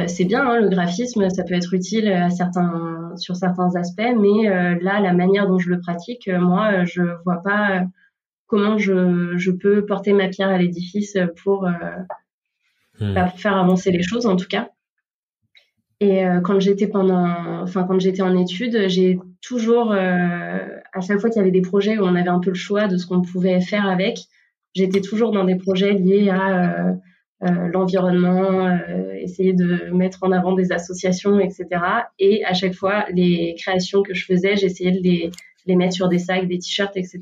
c'est 0.08 0.24
bien, 0.24 0.44
hein, 0.44 0.60
le 0.60 0.68
graphisme, 0.68 1.30
ça 1.30 1.44
peut 1.44 1.54
être 1.54 1.74
utile 1.74 2.08
à 2.10 2.30
certains, 2.30 3.12
sur 3.16 3.36
certains 3.36 3.76
aspects, 3.76 4.16
mais 4.18 4.48
là, 4.80 5.00
la 5.00 5.12
manière 5.12 5.46
dont 5.46 5.58
je 5.58 5.70
le 5.70 5.78
pratique, 5.78 6.28
moi, 6.28 6.84
je 6.84 7.02
vois 7.24 7.40
pas 7.44 7.84
comment 8.48 8.78
je, 8.78 9.36
je, 9.36 9.52
peux 9.52 9.86
porter 9.86 10.12
ma 10.12 10.26
pierre 10.26 10.48
à 10.48 10.58
l'édifice 10.58 11.16
pour, 11.44 11.68
mmh. 12.98 13.14
bah, 13.14 13.26
pour 13.26 13.38
faire 13.38 13.56
avancer 13.56 13.92
les 13.92 14.02
choses, 14.02 14.26
en 14.26 14.34
tout 14.34 14.48
cas. 14.48 14.70
Et 16.00 16.24
euh, 16.24 16.40
quand 16.40 16.60
j'étais 16.60 16.86
pendant, 16.86 17.26
enfin 17.62 17.84
quand 17.84 17.98
j'étais 17.98 18.22
en 18.22 18.36
études, 18.36 18.88
j'ai 18.88 19.18
toujours, 19.42 19.92
euh, 19.92 20.58
à 20.92 21.00
chaque 21.00 21.18
fois 21.18 21.28
qu'il 21.28 21.38
y 21.38 21.42
avait 21.42 21.50
des 21.50 21.62
projets 21.62 21.98
où 21.98 22.04
on 22.04 22.14
avait 22.14 22.28
un 22.28 22.38
peu 22.38 22.50
le 22.50 22.56
choix 22.56 22.86
de 22.86 22.96
ce 22.96 23.06
qu'on 23.06 23.20
pouvait 23.20 23.60
faire 23.60 23.86
avec, 23.86 24.18
j'étais 24.74 25.00
toujours 25.00 25.32
dans 25.32 25.44
des 25.44 25.56
projets 25.56 25.94
liés 25.94 26.30
à 26.30 26.90
euh, 27.42 27.68
l'environnement, 27.72 28.78
essayer 29.20 29.52
de 29.52 29.90
mettre 29.92 30.22
en 30.22 30.30
avant 30.30 30.52
des 30.54 30.72
associations, 30.72 31.40
etc. 31.40 31.66
Et 32.18 32.44
à 32.44 32.52
chaque 32.52 32.74
fois, 32.74 33.06
les 33.12 33.56
créations 33.58 34.02
que 34.02 34.14
je 34.14 34.24
faisais, 34.24 34.56
j'essayais 34.56 34.92
de 34.92 35.02
les, 35.02 35.30
les 35.66 35.76
mettre 35.76 35.94
sur 35.94 36.08
des 36.08 36.18
sacs, 36.18 36.46
des 36.46 36.58
t-shirts, 36.58 36.96
etc. 36.96 37.20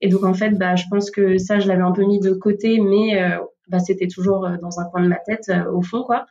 Et 0.00 0.08
donc 0.08 0.24
en 0.24 0.34
fait, 0.34 0.50
bah, 0.50 0.74
je 0.76 0.84
pense 0.90 1.10
que 1.10 1.38
ça, 1.38 1.60
je 1.60 1.68
l'avais 1.68 1.82
un 1.82 1.92
peu 1.92 2.04
mis 2.04 2.20
de 2.20 2.32
côté, 2.32 2.80
mais 2.80 3.20
bah, 3.68 3.78
c'était 3.80 4.08
toujours 4.08 4.48
dans 4.60 4.80
un 4.80 4.84
coin 4.84 5.02
de 5.02 5.08
ma 5.08 5.18
tête 5.18 5.50
au 5.72 5.82
fond, 5.82 6.02
quoi. 6.02 6.26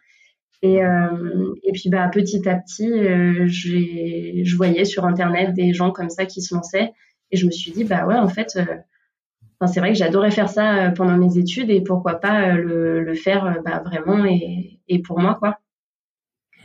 Et, 0.61 0.83
euh, 0.83 1.53
et 1.63 1.71
puis 1.71 1.89
bah, 1.89 2.09
petit 2.09 2.47
à 2.49 2.55
petit, 2.55 2.91
euh, 2.91 3.47
je 3.47 4.55
voyais 4.57 4.85
sur 4.85 5.05
Internet 5.05 5.53
des 5.53 5.73
gens 5.73 5.91
comme 5.91 6.09
ça 6.09 6.25
qui 6.25 6.41
se 6.41 6.53
lançaient. 6.53 6.91
Et 7.31 7.37
je 7.37 7.45
me 7.45 7.51
suis 7.51 7.71
dit, 7.71 7.83
bah 7.83 8.05
ouais, 8.05 8.17
en 8.17 8.27
fait, 8.27 8.57
euh, 8.57 9.67
c'est 9.67 9.79
vrai 9.79 9.93
que 9.93 9.97
j'adorais 9.97 10.31
faire 10.31 10.49
ça 10.49 10.87
euh, 10.87 10.91
pendant 10.91 11.17
mes 11.17 11.37
études 11.37 11.69
et 11.69 11.81
pourquoi 11.81 12.15
pas 12.15 12.53
le, 12.55 13.03
le 13.03 13.13
faire 13.13 13.61
bah, 13.63 13.81
vraiment 13.85 14.25
et, 14.25 14.79
et 14.87 15.01
pour 15.01 15.19
moi, 15.19 15.35
quoi. 15.35 15.59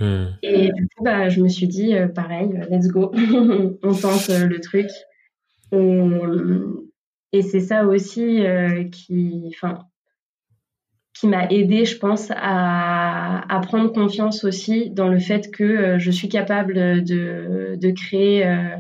Hmm. 0.01 0.27
Et 0.43 0.73
du 0.73 0.89
coup, 0.89 1.05
bah, 1.05 1.29
je 1.29 1.41
me 1.41 1.49
suis 1.49 1.69
dit, 1.69 1.95
pareil, 2.15 2.51
let's 2.71 2.89
go, 2.89 3.13
on 3.83 3.95
tente 3.95 4.29
le 4.29 4.59
truc. 4.61 4.89
Et, 5.71 6.01
et 7.33 7.43
c'est 7.43 7.61
ça 7.61 7.85
aussi 7.85 8.45
qui, 8.91 9.53
enfin, 9.55 9.87
qui 11.15 11.29
m'a 11.29 11.47
aidé, 11.49 11.85
je 11.85 11.97
pense, 11.97 12.31
à, 12.35 13.61
prendre 13.63 13.93
confiance 13.93 14.45
aussi 14.45 14.91
dans 14.91 15.09
le 15.09 15.19
fait 15.19 15.51
que 15.51 15.65
euh, 15.65 15.99
je 15.99 16.11
suis 16.11 16.29
capable 16.29 17.05
de, 17.05 17.77
de 17.81 17.91
créer 17.91 18.47
euh, 18.47 18.77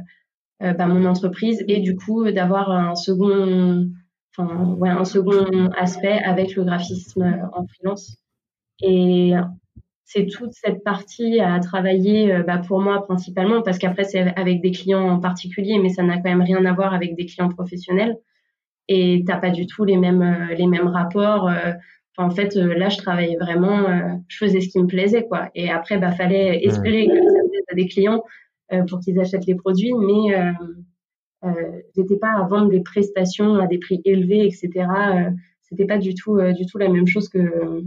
euh, 0.62 0.72
bah, 0.74 0.86
mon 0.86 1.06
entreprise 1.06 1.64
et 1.68 1.80
du 1.80 1.96
coup 1.96 2.30
d'avoir 2.30 2.70
un 2.70 2.94
second, 2.96 3.88
un 4.36 5.04
second 5.04 5.70
aspect 5.78 6.18
avec 6.24 6.54
le 6.56 6.64
graphisme 6.64 7.48
en 7.54 7.66
freelance. 7.66 8.18
Et 8.82 9.32
c'est 10.04 10.26
toute 10.26 10.52
cette 10.52 10.82
partie 10.82 11.40
à 11.40 11.60
travailler 11.60 12.42
bah, 12.42 12.58
pour 12.58 12.80
moi 12.80 13.06
principalement, 13.06 13.62
parce 13.62 13.78
qu'après, 13.78 14.04
c'est 14.04 14.36
avec 14.36 14.60
des 14.60 14.72
clients 14.72 15.08
en 15.08 15.20
particulier, 15.20 15.78
mais 15.78 15.88
ça 15.88 16.02
n'a 16.02 16.16
quand 16.16 16.28
même 16.28 16.42
rien 16.42 16.64
à 16.64 16.72
voir 16.72 16.92
avec 16.94 17.14
des 17.14 17.26
clients 17.26 17.48
professionnels. 17.48 18.16
Et 18.88 19.22
t'as 19.26 19.38
pas 19.38 19.50
du 19.50 19.66
tout 19.66 19.84
les 19.84 19.96
mêmes, 19.96 20.48
les 20.56 20.66
mêmes 20.66 20.88
rapports 20.88 21.48
en 22.16 22.30
fait, 22.30 22.56
euh, 22.56 22.74
là, 22.74 22.88
je 22.88 22.98
travaillais 22.98 23.36
vraiment, 23.36 23.88
euh, 23.88 24.14
je 24.28 24.38
faisais 24.38 24.60
ce 24.60 24.68
qui 24.68 24.78
me 24.80 24.86
plaisait, 24.86 25.26
quoi. 25.26 25.50
Et 25.54 25.70
après, 25.70 25.98
bah, 25.98 26.12
fallait 26.12 26.64
espérer 26.64 27.08
que 27.08 27.14
ça 27.14 27.40
plaise 27.48 27.64
à 27.70 27.74
des 27.74 27.86
clients 27.86 28.22
euh, 28.72 28.84
pour 28.84 29.00
qu'ils 29.00 29.18
achètent 29.18 29.46
les 29.46 29.56
produits, 29.56 29.92
mais 29.94 30.52
euh, 31.44 31.52
j'étais 31.96 32.16
pas 32.16 32.32
à 32.32 32.46
vendre 32.46 32.70
des 32.70 32.80
prestations 32.80 33.56
à 33.56 33.66
des 33.66 33.78
prix 33.78 34.00
élevés, 34.04 34.46
etc. 34.46 34.86
C'était 35.62 35.86
pas 35.86 35.98
du 35.98 36.14
tout, 36.14 36.40
du 36.52 36.66
tout 36.66 36.78
la 36.78 36.88
même 36.88 37.06
chose 37.06 37.28
que 37.28 37.82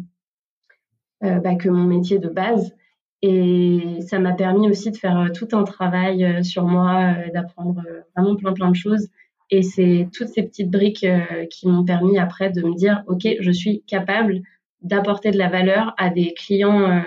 bah, 1.21 1.55
que 1.55 1.69
mon 1.69 1.85
métier 1.85 2.19
de 2.19 2.29
base. 2.29 2.75
Et 3.23 3.99
ça 4.07 4.19
m'a 4.19 4.33
permis 4.33 4.69
aussi 4.69 4.91
de 4.91 4.97
faire 4.97 5.31
tout 5.33 5.47
un 5.53 5.63
travail 5.63 6.43
sur 6.43 6.65
moi, 6.65 7.15
d'apprendre 7.33 7.81
vraiment 8.15 8.35
plein 8.35 8.53
plein 8.53 8.69
de 8.69 8.75
choses 8.75 9.07
et 9.49 9.61
c'est 9.61 10.09
toutes 10.13 10.27
ces 10.29 10.43
petites 10.43 10.69
briques 10.69 11.05
euh, 11.05 11.45
qui 11.49 11.67
m'ont 11.67 11.85
permis 11.85 12.17
après 12.17 12.51
de 12.51 12.61
me 12.61 12.75
dire, 12.75 13.03
OK, 13.07 13.27
je 13.39 13.51
suis 13.51 13.83
capable 13.87 14.41
d'apporter 14.81 15.31
de 15.31 15.37
la 15.37 15.49
valeur 15.49 15.93
à 15.97 16.09
des 16.09 16.33
clients 16.33 17.01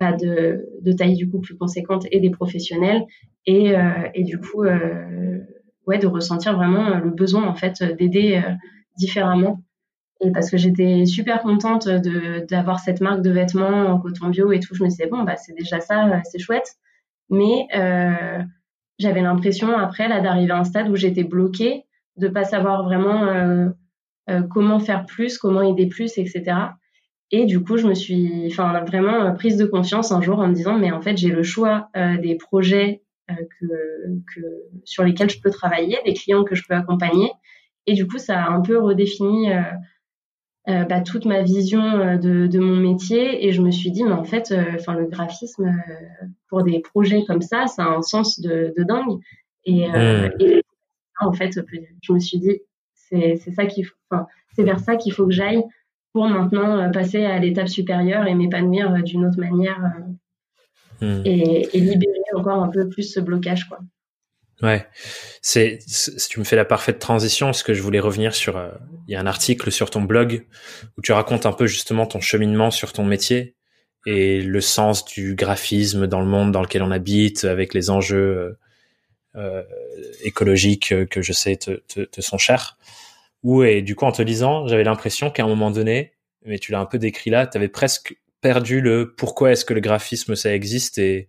bah 0.00 0.12
de, 0.12 0.66
de, 0.80 0.92
taille 0.92 1.14
du 1.14 1.28
coup 1.28 1.40
plus 1.40 1.56
conséquente 1.56 2.06
et 2.10 2.18
des 2.18 2.30
professionnels. 2.30 3.04
Et, 3.46 3.76
euh, 3.76 4.08
et 4.14 4.24
du 4.24 4.38
coup, 4.38 4.64
euh, 4.64 5.38
ouais, 5.86 5.98
de 5.98 6.06
ressentir 6.06 6.56
vraiment 6.56 6.98
le 6.98 7.10
besoin 7.10 7.46
en 7.46 7.54
fait 7.54 7.82
d'aider 7.82 8.42
différemment. 8.96 9.60
Et 10.20 10.30
parce 10.30 10.50
que 10.50 10.56
j'étais 10.56 11.04
super 11.04 11.42
contente 11.42 11.86
de 11.88 12.46
d'avoir 12.46 12.80
cette 12.80 13.00
marque 13.00 13.20
de 13.20 13.30
vêtements 13.30 13.86
en 13.86 14.00
coton 14.00 14.28
bio 14.28 14.52
et 14.52 14.60
tout, 14.60 14.74
je 14.74 14.82
me 14.82 14.88
disais 14.88 15.06
bon 15.06 15.22
bah 15.24 15.36
c'est 15.36 15.54
déjà 15.54 15.80
ça, 15.80 16.22
c'est 16.24 16.38
chouette. 16.38 16.76
Mais 17.28 17.66
j'avais 18.98 19.22
l'impression 19.22 19.76
après 19.76 20.08
là 20.08 20.20
d'arriver 20.20 20.52
à 20.52 20.58
un 20.58 20.64
stade 20.64 20.88
où 20.88 20.96
j'étais 20.96 21.24
bloquée, 21.24 21.84
de 22.16 22.28
pas 22.28 22.44
savoir 22.44 22.84
vraiment 22.84 23.24
euh, 23.24 23.68
euh, 24.30 24.42
comment 24.42 24.78
faire 24.78 25.06
plus, 25.06 25.38
comment 25.38 25.62
aider 25.62 25.86
plus, 25.86 26.16
etc. 26.18 26.44
Et 27.30 27.46
du 27.46 27.62
coup, 27.62 27.76
je 27.76 27.86
me 27.86 27.94
suis, 27.94 28.46
enfin, 28.46 28.84
vraiment 28.84 29.24
euh, 29.24 29.30
prise 29.32 29.56
de 29.56 29.66
confiance 29.66 30.12
un 30.12 30.20
jour 30.20 30.38
en 30.38 30.48
me 30.48 30.54
disant, 30.54 30.78
mais 30.78 30.92
en 30.92 31.00
fait, 31.00 31.16
j'ai 31.16 31.30
le 31.30 31.42
choix 31.42 31.88
des 31.94 32.36
projets 32.36 33.02
que, 33.28 33.66
que, 34.34 34.40
sur 34.84 35.02
lesquels 35.02 35.30
je 35.30 35.40
peux 35.40 35.50
travailler, 35.50 35.98
des 36.04 36.12
clients 36.12 36.44
que 36.44 36.54
je 36.54 36.62
peux 36.68 36.74
accompagner. 36.74 37.32
Et 37.86 37.94
du 37.94 38.06
coup, 38.06 38.18
ça 38.18 38.44
a 38.44 38.50
un 38.50 38.60
peu 38.60 38.78
redéfini 38.78 39.48
euh, 40.68 40.84
bah, 40.84 41.02
toute 41.02 41.26
ma 41.26 41.42
vision 41.42 41.82
euh, 41.82 42.16
de, 42.16 42.46
de, 42.46 42.58
mon 42.58 42.76
métier 42.76 43.46
et 43.46 43.52
je 43.52 43.60
me 43.60 43.70
suis 43.70 43.90
dit 43.90 44.02
mais 44.02 44.12
en 44.12 44.24
fait 44.24 44.50
euh, 44.50 44.64
enfin 44.76 44.94
le 44.94 45.04
graphisme 45.04 45.70
pour 46.48 46.62
des 46.62 46.80
projets 46.80 47.22
comme 47.26 47.42
ça 47.42 47.66
ça 47.66 47.84
a 47.84 47.88
un 47.88 48.00
sens 48.00 48.40
de, 48.40 48.72
de 48.74 48.82
dingue 48.82 49.18
et, 49.66 49.86
mmh. 49.86 50.30
et, 50.40 50.62
en 51.20 51.34
fait 51.34 51.60
je 52.02 52.12
me 52.14 52.18
suis 52.18 52.38
dit 52.38 52.60
c'est 52.94 53.36
c'est 53.36 53.50
ça 53.50 53.66
qu'il 53.66 53.84
faut 53.84 53.94
enfin 54.10 54.26
c'est 54.54 54.62
vers 54.62 54.80
ça 54.80 54.96
qu'il 54.96 55.12
faut 55.12 55.26
que 55.26 55.34
j'aille 55.34 55.62
pour 56.14 56.28
maintenant 56.28 56.90
passer 56.90 57.26
à 57.26 57.38
l'étape 57.38 57.68
supérieure 57.68 58.26
et 58.26 58.34
m'épanouir 58.34 58.90
d'une 59.02 59.26
autre 59.26 59.38
manière 59.38 59.80
mmh. 61.02 61.22
et, 61.26 61.76
et 61.76 61.80
libérer 61.80 62.14
encore 62.34 62.62
un 62.62 62.68
peu 62.68 62.88
plus 62.88 63.12
ce 63.12 63.20
blocage 63.20 63.68
quoi 63.68 63.80
Ouais, 64.62 64.86
c'est, 65.42 65.78
tu 66.28 66.38
me 66.38 66.44
fais 66.44 66.56
la 66.56 66.64
parfaite 66.64 66.98
transition 66.98 67.46
parce 67.46 67.62
que 67.62 67.74
je 67.74 67.82
voulais 67.82 68.00
revenir 68.00 68.34
sur. 68.34 68.56
Euh, 68.56 68.70
il 69.08 69.12
y 69.12 69.16
a 69.16 69.20
un 69.20 69.26
article 69.26 69.70
sur 69.72 69.90
ton 69.90 70.02
blog 70.02 70.46
où 70.96 71.02
tu 71.02 71.12
racontes 71.12 71.44
un 71.44 71.52
peu 71.52 71.66
justement 71.66 72.06
ton 72.06 72.20
cheminement 72.20 72.70
sur 72.70 72.92
ton 72.92 73.04
métier 73.04 73.56
et 74.06 74.40
le 74.40 74.60
sens 74.60 75.04
du 75.04 75.34
graphisme 75.34 76.06
dans 76.06 76.20
le 76.20 76.26
monde 76.26 76.52
dans 76.52 76.62
lequel 76.62 76.82
on 76.82 76.90
habite, 76.90 77.44
avec 77.44 77.74
les 77.74 77.90
enjeux 77.90 78.58
euh, 79.36 79.40
euh 79.40 79.62
écologiques 80.22 80.94
que 81.08 81.22
je 81.22 81.32
sais 81.32 81.56
te, 81.56 81.82
te, 81.88 82.00
te, 82.00 82.20
sont 82.20 82.38
chers. 82.38 82.78
Où 83.42 83.64
et 83.64 83.82
du 83.82 83.96
coup 83.96 84.04
en 84.04 84.12
te 84.12 84.22
lisant, 84.22 84.66
j'avais 84.68 84.84
l'impression 84.84 85.30
qu'à 85.30 85.44
un 85.44 85.48
moment 85.48 85.70
donné, 85.70 86.12
mais 86.44 86.58
tu 86.58 86.72
l'as 86.72 86.80
un 86.80 86.86
peu 86.86 86.98
décrit 86.98 87.30
là, 87.30 87.46
tu 87.46 87.58
avais 87.58 87.68
presque 87.68 88.16
perdu 88.40 88.80
le 88.80 89.14
pourquoi 89.14 89.52
est-ce 89.52 89.64
que 89.64 89.74
le 89.74 89.80
graphisme 89.80 90.36
ça 90.36 90.54
existe 90.54 90.98
et 90.98 91.28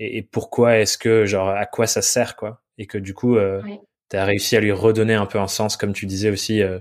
et, 0.00 0.22
pourquoi 0.22 0.78
est-ce 0.78 0.98
que 0.98 1.26
genre 1.26 1.50
à 1.50 1.66
quoi 1.66 1.86
ça 1.86 2.02
sert 2.02 2.34
quoi? 2.36 2.62
Et 2.78 2.86
que 2.86 2.98
du 2.98 3.14
coup 3.14 3.36
euh, 3.36 3.62
tu 4.10 4.16
as 4.16 4.24
réussi 4.24 4.56
à 4.56 4.60
lui 4.60 4.72
redonner 4.72 5.14
un 5.14 5.26
peu 5.26 5.38
un 5.38 5.46
sens 5.46 5.76
comme 5.76 5.92
tu 5.92 6.06
disais 6.06 6.30
aussi 6.30 6.62
euh, 6.62 6.78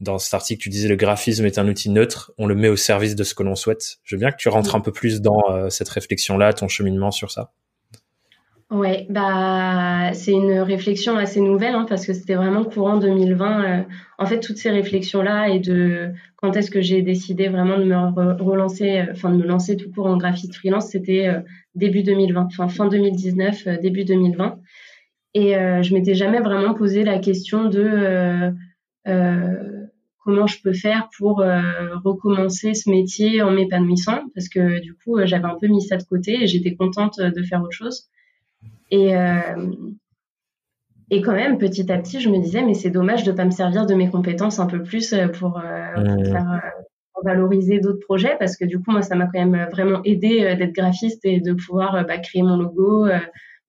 dans 0.00 0.18
cet 0.18 0.34
article 0.34 0.60
tu 0.60 0.68
disais 0.68 0.88
le 0.88 0.96
graphisme 0.96 1.46
est 1.46 1.58
un 1.58 1.68
outil 1.68 1.90
neutre 1.90 2.32
on 2.38 2.46
le 2.46 2.54
met 2.54 2.68
au 2.68 2.76
service 2.76 3.14
de 3.14 3.24
ce 3.24 3.34
que 3.34 3.42
l'on 3.42 3.54
souhaite. 3.54 3.98
Je 4.02 4.16
veux 4.16 4.20
bien 4.20 4.32
que 4.32 4.36
tu 4.36 4.48
rentres 4.48 4.74
un 4.74 4.80
peu 4.80 4.92
plus 4.92 5.20
dans 5.20 5.40
euh, 5.50 5.70
cette 5.70 5.88
réflexion 5.88 6.36
là 6.36 6.52
ton 6.52 6.68
cheminement 6.68 7.12
sur 7.12 7.30
ça 7.30 7.52
Ouais, 8.70 9.04
bah 9.10 10.12
c'est 10.14 10.30
une 10.30 10.60
réflexion 10.60 11.16
assez 11.16 11.40
nouvelle 11.40 11.74
hein, 11.74 11.86
parce 11.88 12.06
que 12.06 12.12
c'était 12.12 12.36
vraiment 12.36 12.62
courant 12.64 12.98
2020. 12.98 13.64
Euh, 13.64 13.82
en 14.16 14.26
fait, 14.26 14.38
toutes 14.38 14.58
ces 14.58 14.70
réflexions-là 14.70 15.48
et 15.48 15.58
de 15.58 16.12
quand 16.36 16.54
est-ce 16.54 16.70
que 16.70 16.80
j'ai 16.80 17.02
décidé 17.02 17.48
vraiment 17.48 17.78
de 17.78 17.84
me 17.84 17.96
relancer, 18.40 19.00
euh, 19.00 19.06
enfin 19.10 19.30
de 19.30 19.38
me 19.38 19.44
lancer 19.44 19.76
tout 19.76 19.90
court 19.90 20.06
en 20.06 20.16
graphiste 20.16 20.54
freelance, 20.54 20.88
c'était 20.90 21.26
euh, 21.26 21.40
début 21.74 22.04
2020, 22.04 22.42
enfin 22.44 22.68
fin 22.68 22.86
2019, 22.86 23.80
début 23.80 24.04
2020. 24.04 24.60
Et 25.34 25.52
je 25.54 25.94
m'étais 25.94 26.14
jamais 26.14 26.40
vraiment 26.40 26.74
posé 26.74 27.04
la 27.04 27.20
question 27.20 27.66
de 27.68 28.52
comment 30.24 30.46
je 30.48 30.60
peux 30.62 30.72
faire 30.72 31.08
pour 31.16 31.44
recommencer 32.04 32.74
ce 32.74 32.90
métier 32.90 33.40
en 33.40 33.52
m'épanouissant 33.52 34.22
parce 34.34 34.48
que 34.48 34.80
du 34.80 34.94
coup 34.94 35.18
j'avais 35.24 35.44
un 35.46 35.56
peu 35.60 35.68
mis 35.68 35.82
ça 35.82 35.96
de 35.98 36.02
côté 36.02 36.42
et 36.42 36.46
j'étais 36.48 36.74
contente 36.74 37.20
de 37.20 37.42
faire 37.44 37.62
autre 37.62 37.76
chose. 37.76 38.10
Et, 38.90 39.16
euh, 39.16 39.70
et 41.10 41.22
quand 41.22 41.32
même, 41.32 41.58
petit 41.58 41.90
à 41.90 41.98
petit, 41.98 42.20
je 42.20 42.28
me 42.28 42.38
disais, 42.38 42.62
mais 42.62 42.74
c'est 42.74 42.90
dommage 42.90 43.24
de 43.24 43.32
ne 43.32 43.36
pas 43.36 43.44
me 43.44 43.50
servir 43.50 43.86
de 43.86 43.94
mes 43.94 44.10
compétences 44.10 44.58
un 44.58 44.66
peu 44.66 44.82
plus 44.82 45.12
euh, 45.12 45.28
pour, 45.28 45.58
euh, 45.58 45.94
pour, 45.94 46.26
faire, 46.26 46.62
valoriser 47.24 47.80
d'autres 47.80 48.00
projets, 48.00 48.36
parce 48.38 48.56
que 48.56 48.64
du 48.64 48.78
coup, 48.78 48.90
moi, 48.90 49.02
ça 49.02 49.14
m'a 49.14 49.26
quand 49.26 49.44
même 49.44 49.68
vraiment 49.70 50.00
aidé 50.04 50.56
d'être 50.56 50.72
graphiste 50.72 51.20
et 51.24 51.40
de 51.40 51.52
pouvoir 51.52 52.06
bah, 52.06 52.16
créer 52.16 52.42
mon 52.42 52.56
logo, 52.56 53.06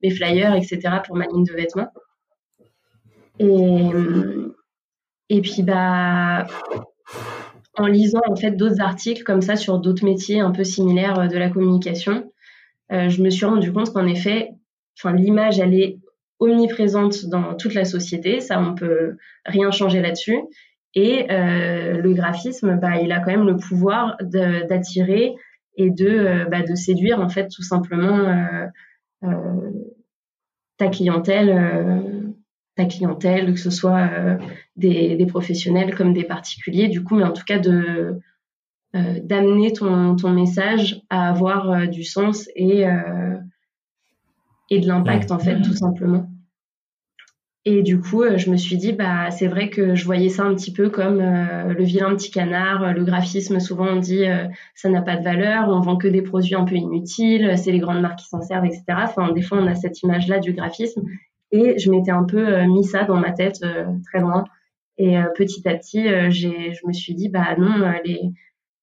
mes 0.02 0.10
flyers, 0.10 0.56
etc. 0.56 0.80
pour 1.06 1.18
ma 1.18 1.26
ligne 1.26 1.44
de 1.44 1.52
vêtements. 1.52 1.90
Et, 3.40 3.90
et 5.28 5.42
puis, 5.42 5.64
bah, 5.64 6.48
en 7.76 7.88
lisant 7.88 8.22
en 8.30 8.38
fait 8.38 8.52
d'autres 8.52 8.80
articles 8.80 9.24
comme 9.24 9.42
ça 9.42 9.58
sur 9.58 9.80
d'autres 9.80 10.06
métiers 10.06 10.40
un 10.40 10.52
peu 10.52 10.64
similaires 10.64 11.28
de 11.28 11.38
la 11.38 11.50
communication, 11.50 12.32
je 12.90 13.22
me 13.22 13.30
suis 13.30 13.46
rendu 13.46 13.74
compte 13.74 13.92
qu'en 13.92 14.08
effet, 14.08 14.52
enfin, 14.98 15.16
l'image, 15.16 15.60
elle 15.60 15.74
est 15.74 15.98
omniprésente 16.40 17.26
dans 17.26 17.56
toute 17.56 17.74
la 17.74 17.86
société. 17.86 18.40
Ça, 18.42 18.60
on 18.60 18.76
peut 18.76 19.18
rien 19.46 19.72
changer 19.72 20.02
là-dessus. 20.02 20.40
Et 20.94 21.32
euh, 21.32 22.02
le 22.02 22.14
graphisme, 22.14 22.78
bah, 22.78 23.00
il 23.00 23.12
a 23.12 23.20
quand 23.20 23.32
même 23.32 23.46
le 23.46 23.56
pouvoir 23.56 24.18
d'attirer 24.22 25.36
et 25.78 25.90
de, 25.90 26.08
euh, 26.08 26.46
bah, 26.46 26.64
de 26.64 26.76
séduire 26.76 27.22
en 27.22 27.30
fait 27.30 27.48
tout 27.48 27.64
simplement 27.64 28.68
euh, 29.24 29.72
ta 30.78 30.90
clientèle, 30.90 32.34
ta 32.76 32.86
clientèle, 32.86 33.54
que 33.54 33.60
ce 33.60 33.70
soit 33.70 34.10
des, 34.76 35.26
professionnels 35.28 35.96
comme 35.96 36.12
des 36.12 36.24
particuliers. 36.24 36.88
Du 36.88 37.04
coup, 37.04 37.16
mais 37.16 37.24
en 37.24 37.34
tout 37.34 37.46
cas 37.46 37.60
de 37.60 38.20
d'amener 38.94 39.72
ton, 39.72 40.18
ton 40.18 40.32
message 40.32 41.02
à 41.10 41.30
avoir 41.30 41.88
du 41.88 42.04
sens 42.04 42.50
et 42.56 42.84
et 44.72 44.80
de 44.80 44.88
l'impact 44.88 45.32
en 45.32 45.38
fait 45.38 45.62
tout 45.62 45.74
simplement. 45.74 46.28
Et 47.64 47.84
du 47.84 48.00
coup, 48.02 48.24
euh, 48.24 48.40
je 48.40 48.50
me 48.50 48.58
suis 48.58 48.76
dit, 48.76 48.92
bah, 48.92 49.30
c'est 49.30 49.46
vrai 49.46 49.70
que 49.70 49.94
je 49.94 50.04
voyais 50.04 50.30
ça 50.30 50.44
un 50.44 50.56
petit 50.56 50.74
peu 50.74 50.90
comme 50.90 51.20
euh, 51.22 51.74
le 51.74 51.84
vilain 51.84 52.10
petit 52.16 52.32
canard, 52.32 52.84
euh, 52.84 52.92
le 52.92 53.04
graphisme. 53.04 53.60
Souvent, 53.60 53.86
on 53.86 53.98
dit, 53.98 54.24
ça 54.74 54.90
n'a 54.90 55.04
pas 55.04 55.16
de 55.16 55.24
valeur, 55.24 55.70
on 55.70 55.80
vend 55.80 55.96
que 55.96 56.08
des 56.08 56.24
produits 56.24 56.56
un 56.56 56.64
peu 56.64 56.76
inutiles, 56.76 57.56
c'est 57.58 57.72
les 57.72 57.80
grandes 57.80 58.02
marques 58.02 58.20
qui 58.20 58.28
s'en 58.28 58.42
servent, 58.42 58.66
etc. 58.66 58.84
Enfin, 59.04 59.32
des 59.32 59.44
fois, 59.44 59.60
on 59.60 59.68
a 59.68 59.76
cette 59.76 60.02
image-là 60.02 60.40
du 60.40 60.54
graphisme. 60.54 61.04
Et 61.52 61.78
je 61.78 61.92
m'étais 61.92 62.12
un 62.12 62.24
peu 62.24 62.64
mis 62.64 62.86
ça 62.86 63.04
dans 63.04 63.18
ma 63.18 63.32
tête 63.32 63.60
très 64.06 64.20
loin. 64.22 64.46
Et 64.98 65.18
petit 65.36 65.68
à 65.68 65.76
petit, 65.76 66.08
j'ai, 66.32 66.74
je 66.74 66.88
me 66.88 66.94
suis 66.94 67.14
dit, 67.14 67.30
bah 67.30 67.56
non, 67.58 67.94
les, 68.06 68.32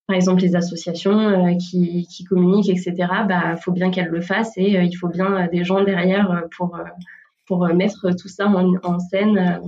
par 0.09 0.17
exemple 0.17 0.41
les 0.41 0.57
associations 0.57 1.21
euh, 1.21 1.55
qui, 1.57 2.09
qui, 2.09 2.25
communiquent, 2.25 2.71
etc., 2.71 2.95
bah 3.29 3.57
faut 3.57 3.73
bien 3.73 3.91
qu'elles 3.91 4.09
le 4.09 4.23
fassent 4.23 4.57
et 4.57 4.79
euh, 4.79 4.83
il 4.83 4.95
faut 4.95 5.09
bien 5.09 5.37
euh, 5.37 5.49
des 5.49 5.65
gens 5.65 5.85
derrière 5.85 6.45
pour 6.57 6.81
pour 7.47 7.67
mettre 7.69 8.11
tout 8.17 8.29
ça 8.29 8.47
en, 8.47 8.75
en 8.83 8.99
scène 8.99 9.61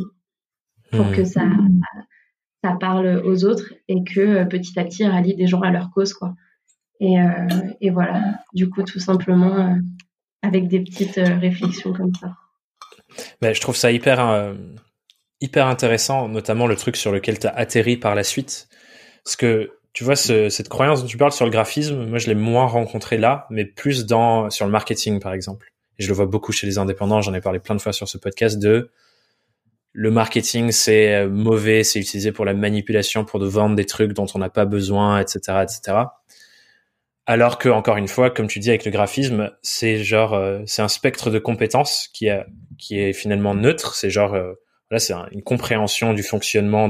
pour 0.91 1.13
que 1.13 1.25
ça 1.25 1.43
ça 2.65 2.77
parle 2.81 3.23
aux 3.25 3.45
autres 3.45 3.73
et 3.89 4.03
que 4.03 4.45
petit 4.45 4.79
à 4.79 4.85
petit 4.85 5.07
rallie 5.07 5.37
des 5.37 5.47
gens 5.47 5.61
à 5.61 5.71
leur 5.71 5.91
cause 5.91 6.15
quoi. 6.15 6.35
Et, 7.01 7.17
et 7.81 7.89
voilà, 7.89 8.23
du 8.53 8.69
coup 8.69 8.83
tout 8.83 8.99
simplement 8.99 9.79
avec 10.43 10.69
des 10.69 10.81
petites 10.81 11.17
réflexions 11.17 11.95
comme 11.95 12.15
ça. 12.15 12.35
Mais 13.41 13.55
je 13.55 13.61
trouve 13.63 13.77
ça 13.77 13.91
hyper 13.91 14.55
hyper 15.41 15.67
intéressant, 15.67 16.29
notamment 16.29 16.67
le 16.67 16.77
truc 16.77 16.97
sur 16.97 17.13
lequel 17.13 17.39
tu 17.39 17.47
as 17.47 17.51
atterri 17.51 17.97
par 17.97 18.15
la 18.15 18.25
suite. 18.25 18.69
Parce 19.25 19.37
que 19.37 19.71
tu 19.93 20.05
vois, 20.05 20.17
cette 20.17 20.69
croyance 20.69 21.03
dont 21.03 21.09
tu 21.09 21.17
parles 21.17 21.33
sur 21.33 21.45
le 21.45 21.51
graphisme, 21.51 22.07
moi 22.07 22.19
je 22.19 22.29
l'ai 22.29 22.35
moins 22.35 22.67
rencontré 22.67 23.19
là, 23.19 23.47
mais 23.51 23.65
plus 23.65 24.07
dans 24.07 24.49
sur 24.51 24.65
le 24.65 24.73
marketing 24.73 25.21
par 25.21 25.33
exemple. 25.33 25.73
Et 25.99 26.03
je 26.03 26.09
le 26.09 26.15
vois 26.15 26.27
beaucoup 26.27 26.53
chez 26.53 26.67
les 26.67 26.79
indépendants, 26.79 27.21
j'en 27.21 27.35
ai 27.35 27.41
parlé 27.41 27.59
plein 27.59 27.75
de 27.75 27.81
fois 27.81 27.93
sur 27.93 28.09
ce 28.09 28.19
podcast 28.19 28.59
de 28.59 28.91
le 29.93 30.11
marketing 30.11 30.71
c'est 30.71 31.15
euh, 31.15 31.29
mauvais, 31.29 31.83
c'est 31.85 31.99
utilisé 31.99 32.33
pour 32.33 32.45
la 32.45 32.55
manipulation, 32.55 33.25
pour 33.25 33.41
de 33.41 33.47
vendre 33.47 33.77
des 33.77 33.87
trucs 33.87 34.13
dont 34.13 34.27
on 34.35 34.39
n'a 34.39 34.51
pas 34.51 34.65
besoin, 34.65 35.21
etc., 35.21 35.63
etc. 35.63 35.99
Alors 37.27 37.59
que 37.59 37.69
encore 37.69 37.97
une 37.97 38.09
fois, 38.09 38.31
comme 38.31 38.47
tu 38.47 38.59
dis 38.59 38.71
avec 38.71 38.85
le 38.85 38.91
graphisme, 38.91 39.51
c'est 39.63 40.03
genre 40.03 40.35
euh, 40.35 40.61
c'est 40.67 40.83
un 40.83 40.89
spectre 40.89 41.31
de 41.31 41.39
compétences 41.39 42.09
qui 42.13 42.29
a 42.29 42.47
qui 42.79 42.99
est 42.99 43.13
finalement 43.13 43.55
neutre. 43.55 43.95
C'est 43.95 44.11
genre 44.11 44.35
euh, 44.35 44.55
là 44.91 44.99
c'est 44.99 45.15
une 45.33 45.43
compréhension 45.43 46.15
du 46.15 46.23
fonctionnement 46.23 46.89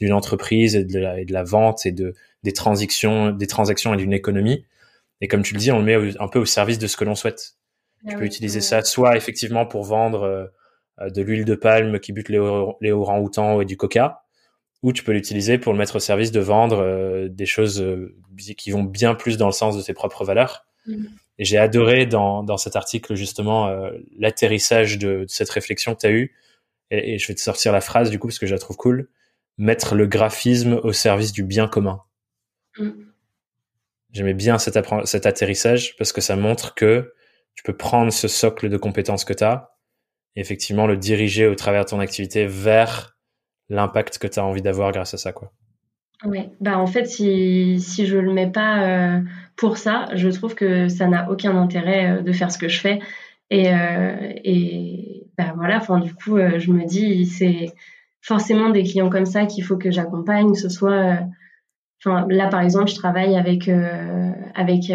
d'une 0.00 0.12
entreprise 0.12 0.76
et 0.76 0.84
de, 0.84 0.98
la, 0.98 1.20
et 1.20 1.24
de 1.24 1.32
la 1.32 1.42
vente 1.42 1.86
et 1.86 1.92
de 1.92 2.14
des 2.44 2.52
transactions 2.52 3.30
des 3.30 3.46
transactions 3.46 3.94
et 3.94 3.96
d'une 3.96 4.12
économie. 4.12 4.64
Et 5.20 5.28
comme 5.28 5.42
tu 5.42 5.54
le 5.54 5.60
dis, 5.60 5.72
on 5.72 5.78
le 5.78 5.84
met 5.84 6.18
un 6.20 6.28
peu 6.28 6.38
au 6.38 6.44
service 6.44 6.78
de 6.78 6.86
ce 6.86 6.96
que 6.96 7.04
l'on 7.04 7.14
souhaite. 7.14 7.56
tu 8.06 8.14
ah 8.14 8.18
peux 8.18 8.24
utiliser 8.24 8.60
ça 8.60 8.82
soit 8.82 9.16
effectivement 9.16 9.66
pour 9.66 9.84
vendre 9.84 10.50
euh, 11.00 11.10
de 11.10 11.22
l'huile 11.22 11.44
de 11.44 11.54
palme 11.54 11.98
qui 11.98 12.12
bute 12.12 12.28
les, 12.28 12.38
les 12.80 12.92
orangs-outans 12.92 13.60
et 13.60 13.64
du 13.64 13.76
coca, 13.76 14.22
ou 14.82 14.92
tu 14.92 15.02
peux 15.02 15.12
l'utiliser 15.12 15.58
pour 15.58 15.72
le 15.72 15.78
mettre 15.78 15.96
au 15.96 16.00
service 16.00 16.30
de 16.30 16.40
vendre 16.40 16.78
euh, 16.80 17.28
des 17.28 17.46
choses 17.46 17.80
euh, 17.80 18.14
qui 18.56 18.70
vont 18.70 18.84
bien 18.84 19.14
plus 19.14 19.36
dans 19.36 19.46
le 19.46 19.52
sens 19.52 19.76
de 19.76 19.82
tes 19.82 19.94
propres 19.94 20.24
valeurs. 20.24 20.66
Mm. 20.86 21.06
Et 21.40 21.44
j'ai 21.44 21.58
adoré 21.58 22.06
dans, 22.06 22.42
dans 22.42 22.56
cet 22.56 22.74
article 22.74 23.14
justement 23.14 23.72
l'atterrissage 24.16 24.98
de, 24.98 25.24
cette 25.28 25.50
réflexion 25.50 25.94
que 25.94 26.00
tu 26.00 26.06
as 26.06 26.10
eue. 26.10 26.34
Et, 26.90 27.18
je 27.18 27.28
vais 27.28 27.34
te 27.34 27.40
sortir 27.40 27.72
la 27.72 27.80
phrase 27.80 28.10
du 28.10 28.18
coup 28.18 28.26
parce 28.26 28.40
que 28.40 28.46
je 28.46 28.54
la 28.54 28.58
trouve 28.58 28.76
cool. 28.76 29.08
Mettre 29.58 29.94
le 29.94 30.06
graphisme 30.06 30.80
au 30.82 30.92
service 30.92 31.32
du 31.32 31.42
bien 31.42 31.68
commun. 31.68 32.00
Mm. 32.78 32.90
J'aimais 34.12 34.34
bien 34.34 34.58
cet, 34.58 34.78
cet 35.04 35.26
atterrissage 35.26 35.96
parce 35.98 36.12
que 36.12 36.20
ça 36.20 36.36
montre 36.36 36.74
que 36.74 37.12
tu 37.54 37.62
peux 37.62 37.76
prendre 37.76 38.12
ce 38.12 38.28
socle 38.28 38.70
de 38.70 38.76
compétences 38.76 39.24
que 39.24 39.34
tu 39.34 39.44
as 39.44 39.72
effectivement 40.36 40.86
le 40.86 40.96
diriger 40.96 41.46
au 41.46 41.54
travers 41.54 41.84
de 41.84 41.90
ton 41.90 42.00
activité 42.00 42.46
vers 42.46 43.16
l'impact 43.68 44.18
que 44.18 44.26
tu 44.26 44.38
as 44.38 44.44
envie 44.44 44.62
d'avoir 44.62 44.92
grâce 44.92 45.14
à 45.14 45.18
ça 45.18 45.32
quoi. 45.32 45.52
Ouais, 46.24 46.50
bah 46.60 46.78
en 46.78 46.86
fait 46.86 47.06
si 47.06 47.80
si 47.80 48.06
je 48.06 48.16
le 48.16 48.32
mets 48.32 48.50
pas 48.50 48.82
euh, 48.82 49.20
pour 49.56 49.76
ça, 49.76 50.08
je 50.14 50.28
trouve 50.28 50.54
que 50.54 50.88
ça 50.88 51.06
n'a 51.06 51.30
aucun 51.30 51.56
intérêt 51.56 52.10
euh, 52.10 52.22
de 52.22 52.32
faire 52.32 52.50
ce 52.50 52.58
que 52.58 52.68
je 52.68 52.80
fais 52.80 52.98
et 53.50 53.72
euh, 53.72 54.32
et 54.44 55.26
bah 55.36 55.52
voilà, 55.56 55.76
enfin 55.76 56.00
du 56.00 56.12
coup 56.14 56.38
je 56.38 56.72
me 56.72 56.84
dis 56.86 57.26
c'est 57.26 57.72
forcément 58.28 58.68
des 58.68 58.84
clients 58.84 59.10
comme 59.10 59.26
ça 59.26 59.46
qu'il 59.46 59.64
faut 59.64 59.76
que 59.76 59.90
j'accompagne, 59.90 60.52
que 60.52 60.58
ce 60.58 60.68
soit 60.68 61.20
Enfin, 62.04 62.26
là, 62.28 62.46
par 62.46 62.60
exemple, 62.60 62.88
je 62.88 62.94
travaille 62.94 63.36
avec 63.36 63.68
avec 64.54 64.88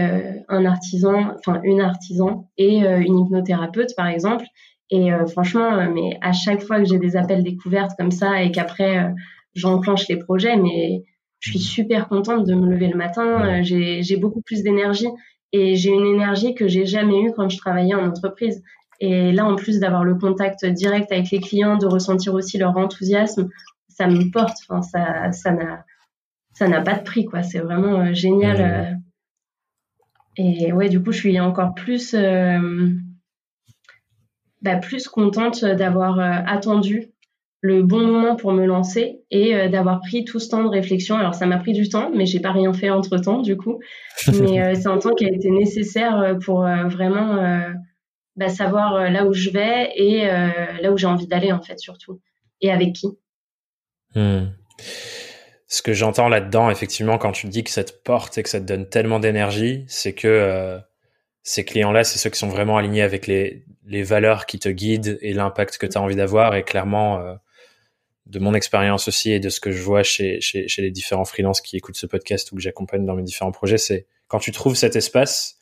un 0.47 0.65
artisan, 0.65 1.33
enfin 1.37 1.59
une 1.65 1.81
artisan 1.81 2.49
et 2.57 2.77
une 2.77 3.19
hypnothérapeute, 3.19 3.93
par 3.97 4.07
exemple. 4.07 4.45
Et 4.93 5.11
euh, 5.11 5.25
franchement, 5.25 5.73
euh, 5.73 5.89
mais 5.91 6.19
à 6.21 6.33
chaque 6.33 6.61
fois 6.61 6.77
que 6.77 6.85
j'ai 6.85 6.99
des 6.99 7.15
appels 7.15 7.43
découvertes 7.43 7.93
comme 7.97 8.11
ça 8.11 8.43
et 8.43 8.51
qu'après 8.51 8.99
euh, 8.99 9.09
j'enclenche 9.55 10.07
les 10.07 10.17
projets, 10.17 10.55
mais 10.55 11.03
je 11.39 11.49
suis 11.49 11.59
super 11.59 12.07
contente 12.07 12.45
de 12.45 12.53
me 12.53 12.69
lever 12.69 12.87
le 12.87 12.95
matin. 12.95 13.63
j'ai 13.63 14.17
beaucoup 14.17 14.41
plus 14.41 14.61
d'énergie 14.61 15.07
et 15.51 15.75
j'ai 15.75 15.89
une 15.89 16.05
énergie 16.05 16.53
que 16.53 16.67
j'ai 16.67 16.85
jamais 16.85 17.19
eue 17.21 17.33
quand 17.35 17.49
je 17.49 17.57
travaillais 17.57 17.95
en 17.95 18.07
entreprise. 18.07 18.63
Et 19.05 19.31
là, 19.31 19.45
en 19.45 19.55
plus 19.55 19.79
d'avoir 19.79 20.03
le 20.03 20.15
contact 20.15 20.65
direct 20.65 21.11
avec 21.11 21.29
les 21.31 21.39
clients, 21.39 21.77
de 21.77 21.85
ressentir 21.85 22.33
aussi 22.33 22.57
leur 22.57 22.77
enthousiasme, 22.77 23.49
ça 23.89 24.07
me 24.07 24.31
porte. 24.31 24.57
Enfin, 24.67 24.81
ça, 24.81 25.31
ça 25.31 25.51
n'a, 25.51 25.83
ça 26.53 26.67
n'a 26.67 26.81
pas 26.81 26.95
de 26.95 27.03
prix, 27.03 27.25
quoi. 27.25 27.43
C'est 27.43 27.59
vraiment 27.59 28.13
génial. 28.13 28.99
Et 30.37 30.71
ouais, 30.71 30.89
du 30.89 31.03
coup, 31.03 31.11
je 31.11 31.17
suis 31.17 31.39
encore 31.39 31.75
plus 31.75 32.15
bah, 34.63 34.77
plus 34.77 35.09
contente 35.09 35.65
d'avoir 35.65 36.19
euh, 36.19 36.39
attendu 36.47 37.09
le 37.59 37.83
bon 37.83 38.05
moment 38.07 38.35
pour 38.35 38.53
me 38.53 38.65
lancer 38.65 39.21
et 39.29 39.55
euh, 39.55 39.67
d'avoir 39.67 39.99
pris 39.99 40.23
tout 40.23 40.39
ce 40.39 40.49
temps 40.49 40.63
de 40.63 40.69
réflexion. 40.69 41.17
Alors 41.17 41.35
ça 41.35 41.45
m'a 41.45 41.57
pris 41.57 41.73
du 41.73 41.89
temps, 41.89 42.11
mais 42.15 42.25
j'ai 42.25 42.39
pas 42.39 42.53
rien 42.53 42.71
fait 42.73 42.89
entre 42.89 43.17
temps 43.17 43.41
du 43.41 43.57
coup. 43.57 43.79
Mais 44.39 44.61
euh, 44.61 44.73
c'est 44.73 44.87
un 44.87 44.97
temps 44.97 45.13
qui 45.13 45.25
a 45.25 45.29
été 45.29 45.51
nécessaire 45.51 46.37
pour 46.45 46.61
vraiment 46.61 47.37
bah, 48.35 48.49
savoir 48.49 49.09
là 49.09 49.25
où 49.25 49.33
je 49.33 49.49
vais 49.49 49.91
et 49.95 50.25
là 50.25 50.91
où 50.91 50.97
j'ai 50.97 51.07
envie 51.07 51.27
d'aller 51.27 51.51
en 51.51 51.61
fait 51.61 51.79
surtout 51.79 52.21
et 52.61 52.71
avec 52.71 52.93
qui. 52.93 53.07
Hmm. 54.15 54.47
Ce 55.67 55.81
que 55.81 55.93
j'entends 55.93 56.29
là-dedans, 56.29 56.69
effectivement, 56.69 57.17
quand 57.17 57.31
tu 57.31 57.47
dis 57.47 57.63
que 57.63 57.71
ça 57.71 57.83
te 57.83 57.91
porte 57.91 58.37
et 58.37 58.43
que 58.43 58.49
ça 58.49 58.59
te 58.59 58.65
donne 58.65 58.87
tellement 58.87 59.19
d'énergie, 59.19 59.85
c'est 59.87 60.13
que 60.13 60.79
ces 61.43 61.65
clients-là, 61.65 62.05
c'est 62.05 62.17
ceux 62.17 62.29
qui 62.29 62.39
sont 62.39 62.47
vraiment 62.47 62.77
alignés 62.77 63.01
avec 63.01 63.27
les, 63.27 63.65
les 63.85 64.03
valeurs 64.03 64.45
qui 64.45 64.59
te 64.59 64.69
guident 64.69 65.19
et 65.21 65.33
l'impact 65.33 65.77
que 65.77 65.85
tu 65.85 65.97
as 65.97 66.01
envie 66.01 66.15
d'avoir. 66.15 66.55
Et 66.55 66.63
clairement, 66.63 67.19
euh, 67.19 67.35
de 68.25 68.39
mon 68.39 68.53
expérience 68.53 69.09
aussi 69.09 69.31
et 69.31 69.41
de 69.41 69.49
ce 69.49 69.59
que 69.59 69.71
je 69.71 69.81
vois 69.81 70.03
chez, 70.03 70.39
chez, 70.39 70.69
chez 70.69 70.81
les 70.81 70.89
différents 70.89 71.25
freelances 71.25 71.59
qui 71.59 71.75
écoutent 71.75 71.97
ce 71.97 72.05
podcast 72.05 72.51
ou 72.51 72.55
que 72.55 72.61
j'accompagne 72.61 73.05
dans 73.05 73.15
mes 73.15 73.23
différents 73.23 73.51
projets, 73.51 73.77
c'est 73.77 74.07
quand 74.27 74.39
tu 74.39 74.51
trouves 74.51 74.75
cet 74.75 74.95
espace 74.95 75.57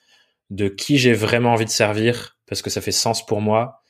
de 0.51 0.67
qui 0.67 0.99
j'ai 0.99 1.13
vraiment 1.13 1.53
envie 1.53 1.65
de 1.65 1.71
servir 1.71 2.37
parce 2.51 2.61
que 2.61 2.69
ça 2.69 2.81
fait 2.81 2.91
sens 2.91 3.25
pour 3.25 3.39
moi 3.39 3.81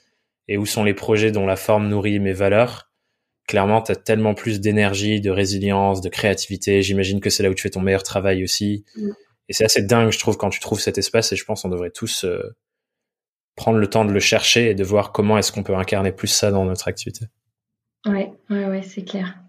et 0.48 0.60
où 0.60 0.68
sont 0.68 0.84
les 0.84 0.94
projets 0.94 1.32
dont 1.32 1.48
la 1.48 1.56
forme 1.56 1.88
nourrit 1.88 2.20
mes 2.20 2.32
valeurs, 2.32 2.92
clairement, 3.48 3.82
tu 3.82 3.92
as 3.92 3.96
tellement 3.96 4.36
plus 4.36 4.62
d'énergie, 4.62 5.20
de 5.20 5.32
résilience, 5.32 6.00
de 6.00 6.10
créativité. 6.10 6.84
J'imagine 6.84 7.22
que 7.22 7.32
c'est 7.32 7.42
là 7.42 7.50
où 7.50 7.56
tu 7.56 7.64
fais 7.64 7.72
ton 7.72 7.82
meilleur 7.82 8.04
travail 8.04 8.44
aussi. 8.44 8.86
Mm. 8.96 9.10
Et 9.50 9.54
c'est 9.54 9.66
assez 9.66 9.82
dingue, 9.82 10.12
je 10.12 10.20
trouve, 10.20 10.38
quand 10.38 10.52
tu 10.52 10.60
trouves 10.60 10.80
cet 10.80 11.00
espace. 11.00 11.32
Et 11.32 11.36
je 11.36 11.44
pense 11.44 11.64
qu'on 11.64 11.70
devrait 11.70 11.90
tous 11.90 12.24
euh, 12.24 12.56
prendre 13.56 13.80
le 13.80 13.88
temps 13.88 14.06
de 14.06 14.12
le 14.12 14.20
chercher 14.20 14.70
et 14.70 14.76
de 14.76 14.84
voir 14.84 15.12
comment 15.12 15.40
est-ce 15.40 15.52
qu'on 15.52 15.64
peut 15.64 15.76
incarner 15.76 16.12
plus 16.12 16.28
ça 16.28 16.52
dans 16.52 16.66
notre 16.66 16.88
activité. 16.88 17.26
Ouais, 18.06 18.32
ouais, 18.52 18.66
ouais, 18.68 18.84
c'est 18.84 19.04
clair. 19.04 19.40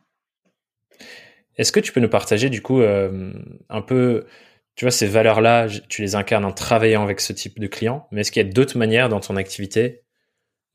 Est-ce 1.58 1.70
que 1.70 1.80
tu 1.80 1.92
peux 1.92 2.00
nous 2.00 2.08
partager 2.08 2.48
du 2.48 2.62
coup 2.62 2.80
euh, 2.80 3.30
un 3.68 3.82
peu, 3.82 4.24
tu 4.74 4.84
vois, 4.84 4.90
ces 4.90 5.06
valeurs-là, 5.06 5.66
tu 5.88 6.02
les 6.02 6.14
incarnes 6.14 6.44
en 6.44 6.52
travaillant 6.52 7.02
avec 7.02 7.20
ce 7.20 7.32
type 7.32 7.58
de 7.58 7.66
client, 7.66 8.06
mais 8.10 8.22
est-ce 8.22 8.32
qu'il 8.32 8.44
y 8.44 8.48
a 8.48 8.50
d'autres 8.50 8.78
manières 8.78 9.08
dans 9.08 9.20
ton 9.20 9.36
activité, 9.36 10.02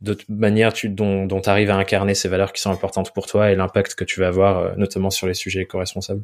d'autres 0.02 0.26
manières 0.30 0.74
dont 0.84 1.42
tu 1.42 1.50
arrives 1.50 1.72
à 1.72 1.76
incarner 1.76 2.14
ces 2.14 2.30
valeurs 2.30 2.54
qui 2.54 2.62
sont 2.62 2.70
importantes 2.70 3.12
pour 3.14 3.26
toi 3.26 3.52
et 3.52 3.56
l'impact 3.56 3.96
que 3.96 4.04
tu 4.04 4.20
vas 4.20 4.28
avoir, 4.28 4.60
euh, 4.60 4.76
notamment 4.78 5.10
sur 5.10 5.26
les 5.26 5.34
sujets 5.34 5.62
éco-responsables? 5.62 6.24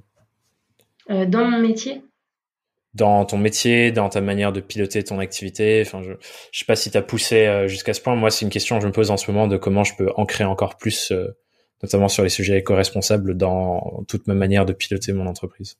Dans 1.09 1.45
mon 1.45 1.59
métier? 1.59 2.03
Dans 2.93 3.25
ton 3.25 3.39
métier, 3.39 3.91
dans 3.91 4.07
ta 4.07 4.21
manière 4.21 4.51
de 4.51 4.61
piloter 4.61 5.03
ton 5.03 5.17
activité? 5.17 5.81
Enfin, 5.83 6.03
je, 6.03 6.11
je 6.51 6.59
sais 6.59 6.65
pas 6.65 6.75
si 6.75 6.91
tu 6.91 6.97
as 6.97 7.01
poussé 7.01 7.47
euh, 7.47 7.67
jusqu'à 7.67 7.95
ce 7.95 8.01
point. 8.01 8.15
Moi, 8.15 8.29
c'est 8.29 8.45
une 8.45 8.51
question 8.51 8.77
que 8.77 8.83
je 8.83 8.87
me 8.87 8.93
pose 8.93 9.09
en 9.09 9.17
ce 9.17 9.31
moment 9.31 9.47
de 9.47 9.57
comment 9.57 9.83
je 9.83 9.95
peux 9.95 10.11
ancrer 10.15 10.43
encore 10.43 10.77
plus, 10.77 11.11
euh, 11.11 11.35
notamment 11.81 12.07
sur 12.07 12.21
les 12.21 12.29
sujets 12.29 12.59
éco-responsables, 12.59 13.35
dans 13.35 14.03
toute 14.07 14.27
ma 14.27 14.35
manière 14.35 14.67
de 14.67 14.73
piloter 14.73 15.11
mon 15.11 15.25
entreprise. 15.25 15.79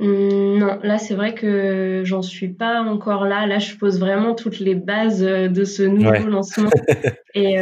Mmh, 0.00 0.58
non, 0.58 0.78
là, 0.82 0.98
c'est 0.98 1.14
vrai 1.14 1.34
que 1.34 2.02
j'en 2.04 2.22
suis 2.22 2.48
pas 2.48 2.82
encore 2.82 3.26
là. 3.26 3.46
Là, 3.46 3.58
je 3.58 3.76
pose 3.76 4.00
vraiment 4.00 4.34
toutes 4.34 4.58
les 4.58 4.74
bases 4.74 5.22
euh, 5.22 5.48
de 5.48 5.64
ce 5.64 5.82
nouveau 5.82 6.26
lancement. 6.26 6.70
et, 7.34 7.56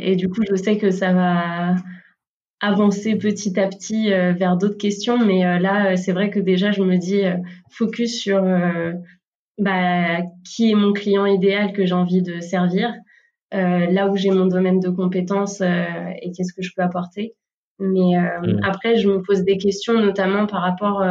et 0.00 0.16
du 0.16 0.28
coup, 0.28 0.40
je 0.48 0.54
sais 0.54 0.78
que 0.78 0.90
ça 0.90 1.12
va 1.12 1.74
avancer 2.64 3.16
petit 3.16 3.58
à 3.60 3.68
petit 3.68 4.12
euh, 4.12 4.32
vers 4.32 4.56
d'autres 4.56 4.78
questions. 4.78 5.18
Mais 5.24 5.44
euh, 5.44 5.58
là, 5.58 5.92
euh, 5.92 5.96
c'est 5.96 6.12
vrai 6.12 6.30
que 6.30 6.40
déjà, 6.40 6.72
je 6.72 6.82
me 6.82 6.96
dis 6.96 7.22
focus 7.70 8.20
sur 8.20 8.42
bah, 9.58 10.22
qui 10.44 10.70
est 10.70 10.74
mon 10.74 10.92
client 10.92 11.26
idéal 11.26 11.72
que 11.72 11.84
j'ai 11.86 11.94
envie 11.94 12.22
de 12.22 12.40
servir, 12.40 12.92
là 13.52 14.08
où 14.08 14.16
j'ai 14.16 14.30
mon 14.30 14.46
domaine 14.46 14.80
de 14.80 14.88
compétences 14.88 15.60
et 15.60 16.32
qu'est-ce 16.32 16.52
que 16.52 16.62
je 16.62 16.70
peux 16.76 16.82
apporter. 16.82 17.34
Mais 17.78 18.16
mmh. 18.16 18.60
après, 18.64 18.96
je 18.96 19.08
me 19.08 19.20
pose 19.22 19.44
des 19.44 19.58
questions, 19.58 19.94
notamment 19.94 20.46
par 20.46 20.62
rapport 20.62 21.04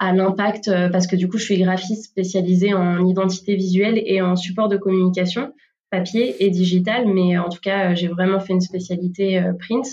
à 0.00 0.12
l'impact, 0.12 0.70
parce 0.90 1.06
que 1.06 1.14
du 1.14 1.28
coup, 1.28 1.38
je 1.38 1.44
suis 1.44 1.58
graphiste 1.58 2.06
spécialisée 2.06 2.74
en 2.74 3.06
identité 3.06 3.54
visuelle 3.54 4.02
et 4.04 4.20
en 4.20 4.34
support 4.34 4.68
de 4.68 4.76
communication 4.76 5.52
papier 5.90 6.42
et 6.42 6.50
digital, 6.50 7.06
mais 7.06 7.36
en 7.36 7.48
tout 7.48 7.60
cas, 7.60 7.90
euh, 7.90 7.94
j'ai 7.94 8.08
vraiment 8.08 8.40
fait 8.40 8.52
une 8.52 8.60
spécialité 8.60 9.38
euh, 9.38 9.52
print. 9.52 9.86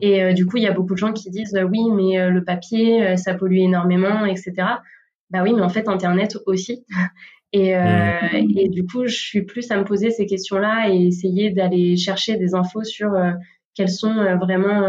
Et 0.00 0.22
euh, 0.22 0.32
du 0.32 0.46
coup, 0.46 0.56
il 0.56 0.62
y 0.62 0.66
a 0.66 0.72
beaucoup 0.72 0.94
de 0.94 0.98
gens 0.98 1.12
qui 1.12 1.30
disent 1.30 1.58
oui, 1.70 1.90
mais 1.90 2.28
le 2.28 2.44
papier, 2.44 3.16
ça 3.16 3.34
pollue 3.34 3.58
énormément, 3.58 4.26
etc. 4.26 4.52
Bah 5.30 5.42
oui, 5.42 5.54
mais 5.54 5.62
en 5.62 5.68
fait, 5.68 5.88
Internet 5.88 6.36
aussi. 6.46 6.84
Et, 7.52 7.74
mmh. 7.74 8.58
et, 8.58 8.68
du 8.68 8.84
coup, 8.84 9.06
je 9.06 9.14
suis 9.14 9.42
plus 9.42 9.70
à 9.70 9.78
me 9.78 9.84
poser 9.84 10.10
ces 10.10 10.26
questions-là 10.26 10.90
et 10.90 11.06
essayer 11.06 11.50
d'aller 11.50 11.96
chercher 11.96 12.36
des 12.36 12.54
infos 12.54 12.82
sur 12.82 13.12
quels 13.74 13.88
sont 13.88 14.12
vraiment, 14.36 14.80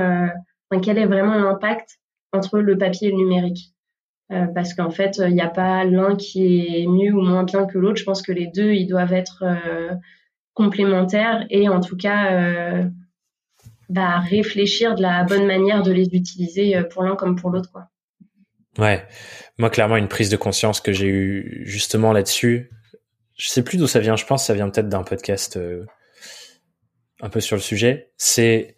enfin, 0.69 0.81
quel 0.81 0.97
est 0.97 1.05
vraiment 1.05 1.35
l'impact 1.35 1.99
entre 2.33 2.59
le 2.59 2.77
papier 2.77 3.07
et 3.07 3.11
le 3.11 3.17
numérique. 3.17 3.73
Parce 4.29 4.73
qu'en 4.73 4.89
fait, 4.89 5.21
il 5.25 5.33
n'y 5.33 5.41
a 5.41 5.49
pas 5.49 5.83
l'un 5.85 6.15
qui 6.15 6.81
est 6.81 6.87
mieux 6.87 7.13
ou 7.13 7.21
moins 7.21 7.43
bien 7.43 7.65
que 7.65 7.77
l'autre. 7.77 7.97
Je 7.97 8.03
pense 8.03 8.21
que 8.21 8.31
les 8.31 8.47
deux, 8.47 8.73
ils 8.73 8.87
doivent 8.87 9.13
être 9.13 9.45
complémentaires 10.57 11.45
et 11.51 11.69
en 11.69 11.79
tout 11.79 11.95
cas 11.95 12.33
euh, 12.33 12.83
bah, 13.89 14.17
réfléchir 14.17 14.95
de 14.95 15.03
la 15.03 15.23
bonne 15.23 15.45
manière 15.45 15.83
de 15.83 15.91
les 15.91 16.07
utiliser 16.13 16.81
pour 16.89 17.03
l'un 17.03 17.15
comme 17.15 17.35
pour 17.35 17.51
l'autre. 17.51 17.69
Ouais, 18.79 19.05
moi 19.59 19.69
clairement 19.69 19.97
une 19.97 20.07
prise 20.07 20.29
de 20.29 20.35
conscience 20.35 20.81
que 20.81 20.91
j'ai 20.91 21.07
eu 21.07 21.61
justement 21.65 22.11
là-dessus. 22.11 22.71
Je 23.37 23.49
sais 23.49 23.63
plus 23.63 23.77
d'où 23.77 23.85
ça 23.85 23.99
vient. 23.99 24.15
Je 24.15 24.25
pense 24.25 24.45
ça 24.45 24.55
vient 24.55 24.67
peut-être 24.69 24.89
d'un 24.89 25.03
podcast 25.03 25.59
un 27.21 27.29
peu 27.29 27.39
sur 27.39 27.55
le 27.55 27.61
sujet. 27.61 28.11
C'est 28.17 28.75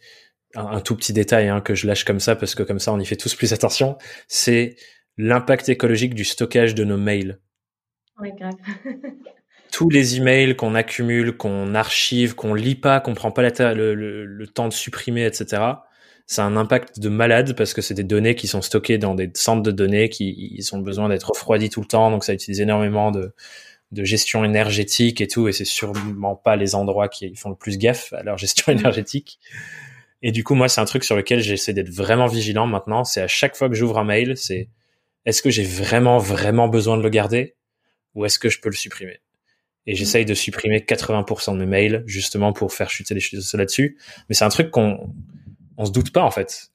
un, 0.55 0.81
tout 0.81 0.97
petit 0.97 1.13
détail 1.13 1.47
hein, 1.47 1.62
que 1.62 1.75
je 1.75 1.88
lâche 1.88 2.03
comme 2.03 2.19
ça 2.19 2.35
parce 2.35 2.55
que 2.55 2.63
comme 2.63 2.79
ça 2.79 2.91
on 2.91 2.99
y 2.99 3.05
fait 3.05 3.15
tous 3.15 3.35
plus 3.35 3.53
attention. 3.53 3.97
C'est 4.27 4.75
l'impact 5.19 5.67
écologique 5.67 6.15
du 6.15 6.23
stockage 6.23 6.73
de 6.75 6.86
nos 6.86 6.97
mails. 6.97 7.39
Grave. 8.38 8.53
Tous 9.71 9.89
les 9.89 10.17
emails 10.17 10.55
qu'on 10.55 10.75
accumule, 10.75 11.38
qu'on 11.38 11.75
archive, 11.75 12.36
qu'on 12.36 12.53
lit 12.53 12.75
pas, 12.75 12.99
qu'on 13.01 13.13
prend 13.13 13.32
pas 13.32 13.43
la 13.43 13.73
le, 13.73 13.93
le, 13.93 14.47
temps 14.47 14.67
de 14.67 14.73
supprimer, 14.73 15.25
etc. 15.25 15.62
A 16.38 16.43
un 16.43 16.55
impact 16.55 16.99
de 16.99 17.10
malade 17.10 17.55
parce 17.55 17.73
que 17.73 17.82
c'est 17.82 17.93
des 17.93 18.03
données 18.03 18.36
qui 18.36 18.47
sont 18.47 18.62
stockées 18.62 18.97
dans 18.97 19.13
des 19.13 19.29
centres 19.36 19.62
de 19.62 19.71
données 19.71 20.10
qui 20.10 20.55
ils 20.58 20.75
ont 20.75 20.79
besoin 20.79 21.10
d'être 21.10 21.29
refroidis 21.29 21.69
tout 21.69 21.82
le 21.82 21.88
temps, 21.88 22.12
donc 22.12 22.23
ça 22.23 22.34
utilise 22.34 22.62
énormément 22.62 23.12
de, 23.12 23.34
de 23.91 24.03
gestion 24.03 24.45
énergétique 24.45 25.21
et 25.21 25.27
tout, 25.27 25.47
et 25.47 25.51
c'est 25.51 25.65
sûrement 25.65 26.36
pas 26.36 26.55
les 26.55 26.75
endroits 26.75 27.10
qui 27.10 27.36
font 27.36 27.49
le 27.49 27.55
plus 27.55 27.77
gaffe 27.77 28.13
à 28.13 28.23
leur 28.23 28.38
gestion 28.38 28.73
mm. 28.73 28.77
énergétique. 28.77 29.39
Et 30.21 30.32
du 30.32 30.43
coup, 30.43 30.55
moi, 30.55 30.67
c'est 30.67 30.82
un 30.82 30.86
truc 30.86 31.03
sur 31.03 31.15
lequel 31.15 31.41
j'essaie 31.41 31.73
d'être 31.73 31.89
vraiment 31.89 32.27
vigilant 32.27 32.67
maintenant. 32.67 33.03
C'est 33.03 33.21
à 33.21 33.27
chaque 33.27 33.55
fois 33.55 33.69
que 33.69 33.75
j'ouvre 33.75 33.97
un 33.99 34.03
mail, 34.03 34.36
c'est 34.38 34.69
est-ce 35.25 35.41
que 35.41 35.49
j'ai 35.49 35.63
vraiment, 35.63 36.17
vraiment 36.17 36.67
besoin 36.67 36.97
de 36.97 37.03
le 37.03 37.10
garder 37.10 37.55
ou 38.15 38.25
est-ce 38.25 38.39
que 38.39 38.49
je 38.49 38.60
peux 38.60 38.69
le 38.69 38.75
supprimer? 38.75 39.19
Et 39.86 39.95
j'essaye 39.95 40.25
de 40.25 40.34
supprimer 40.34 40.79
80% 40.79 41.53
de 41.53 41.60
mes 41.60 41.65
mails 41.65 42.03
justement 42.05 42.53
pour 42.53 42.73
faire 42.73 42.89
chuter 42.89 43.13
les 43.13 43.19
choses 43.19 43.53
là-dessus. 43.53 43.97
Mais 44.27 44.36
c'est 44.36 44.45
un 44.45 44.49
truc 44.49 44.71
qu'on 44.71 45.13
on 45.77 45.86
se 45.86 45.91
doute 45.91 46.12
pas 46.12 46.23
en 46.23 46.32
fait. 46.32 46.71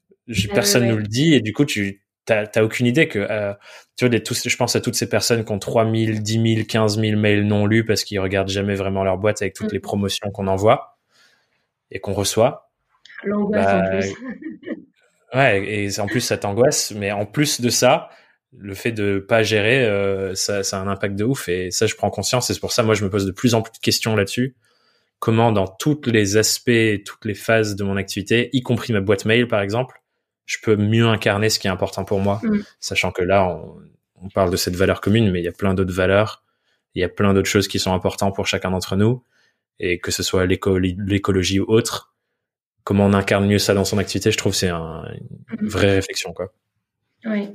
personne 0.53 0.87
nous 0.87 0.97
le 0.97 1.07
dit 1.07 1.33
et 1.33 1.41
du 1.41 1.53
coup, 1.53 1.65
tu 1.65 2.01
t'as 2.25 2.63
aucune 2.63 2.87
idée 2.87 3.07
que 3.07 3.19
euh, 3.19 3.53
tu 3.95 4.07
vois 4.07 4.19
tous, 4.19 4.49
je 4.49 4.57
pense 4.57 4.75
à 4.75 4.81
toutes 4.81 4.95
ces 4.95 5.07
personnes 5.07 5.45
qui 5.45 5.51
ont 5.51 5.59
3000, 5.59 6.23
10 6.23 6.55
000, 6.55 6.65
15 6.67 6.99
000 6.99 7.19
mails 7.19 7.45
non 7.45 7.67
lus 7.67 7.85
parce 7.85 8.03
qu'ils 8.03 8.19
regardent 8.19 8.49
jamais 8.49 8.73
vraiment 8.73 9.03
leur 9.03 9.17
boîte 9.17 9.41
avec 9.41 9.53
toutes 9.53 9.71
les 9.71 9.79
promotions 9.79 10.31
qu'on 10.31 10.47
envoie 10.47 10.97
et 11.91 11.99
qu'on 11.99 12.13
reçoit. 12.13 12.71
L'angoisse 13.23 13.67
en 13.67 13.79
bah, 13.79 13.89
plus. 13.89 14.15
ouais, 15.35 15.85
et 15.85 15.99
en 15.99 16.07
plus 16.07 16.21
ça 16.21 16.37
t'angoisse, 16.37 16.91
mais 16.91 17.11
en 17.11 17.25
plus 17.25 17.61
de 17.61 17.69
ça, 17.69 18.09
le 18.57 18.73
fait 18.73 18.91
de 18.91 19.19
pas 19.19 19.43
gérer, 19.43 19.85
euh, 19.85 20.35
ça, 20.35 20.63
ça 20.63 20.79
a 20.79 20.81
un 20.81 20.87
impact 20.87 21.15
de 21.15 21.23
ouf 21.23 21.49
et 21.49 21.71
ça 21.71 21.87
je 21.87 21.95
prends 21.95 22.09
conscience 22.09 22.49
et 22.49 22.53
c'est 22.53 22.59
pour 22.59 22.71
ça 22.71 22.83
moi 22.83 22.95
je 22.95 23.03
me 23.03 23.09
pose 23.09 23.25
de 23.25 23.31
plus 23.31 23.55
en 23.55 23.61
plus 23.61 23.71
de 23.73 23.79
questions 23.79 24.15
là-dessus. 24.15 24.55
Comment 25.19 25.51
dans 25.51 25.67
tous 25.67 26.01
les 26.05 26.37
aspects, 26.37 27.03
toutes 27.05 27.25
les 27.25 27.33
phases 27.33 27.75
de 27.75 27.83
mon 27.83 27.97
activité, 27.97 28.49
y 28.53 28.61
compris 28.61 28.93
ma 28.93 29.01
boîte 29.01 29.25
mail 29.25 29.47
par 29.47 29.61
exemple, 29.61 30.01
je 30.45 30.57
peux 30.61 30.75
mieux 30.75 31.07
incarner 31.07 31.49
ce 31.49 31.59
qui 31.59 31.67
est 31.67 31.71
important 31.71 32.05
pour 32.05 32.19
moi, 32.19 32.39
mm. 32.43 32.59
sachant 32.79 33.11
que 33.11 33.23
là, 33.23 33.47
on, 33.47 33.77
on, 34.21 34.29
parle 34.29 34.51
de 34.51 34.57
cette 34.57 34.75
valeur 34.75 35.01
commune, 35.01 35.31
mais 35.31 35.41
il 35.41 35.45
y 35.45 35.47
a 35.47 35.51
plein 35.51 35.73
d'autres 35.73 35.93
valeurs, 35.93 36.43
il 36.93 37.01
y 37.01 37.03
a 37.03 37.09
plein 37.09 37.33
d'autres 37.33 37.49
choses 37.49 37.67
qui 37.67 37.79
sont 37.79 37.93
importantes 37.93 38.35
pour 38.35 38.45
chacun 38.45 38.71
d'entre 38.71 38.95
nous, 38.95 39.23
et 39.79 39.99
que 39.99 40.11
ce 40.11 40.23
soit 40.23 40.45
l'écologie 40.45 41.59
ou 41.59 41.65
autre, 41.67 42.13
comment 42.83 43.05
on 43.05 43.13
incarne 43.13 43.47
mieux 43.47 43.59
ça 43.59 43.73
dans 43.73 43.85
son 43.85 43.97
activité, 43.97 44.31
je 44.31 44.37
trouve 44.37 44.53
c'est 44.53 44.69
un, 44.69 45.03
une 45.59 45.65
mm. 45.65 45.67
vraie 45.67 45.95
réflexion, 45.95 46.33
quoi. 46.33 46.53
Oui. 47.25 47.49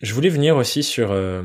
Je 0.00 0.14
voulais 0.14 0.30
venir 0.30 0.56
aussi 0.56 0.82
sur 0.82 1.12
euh, 1.12 1.42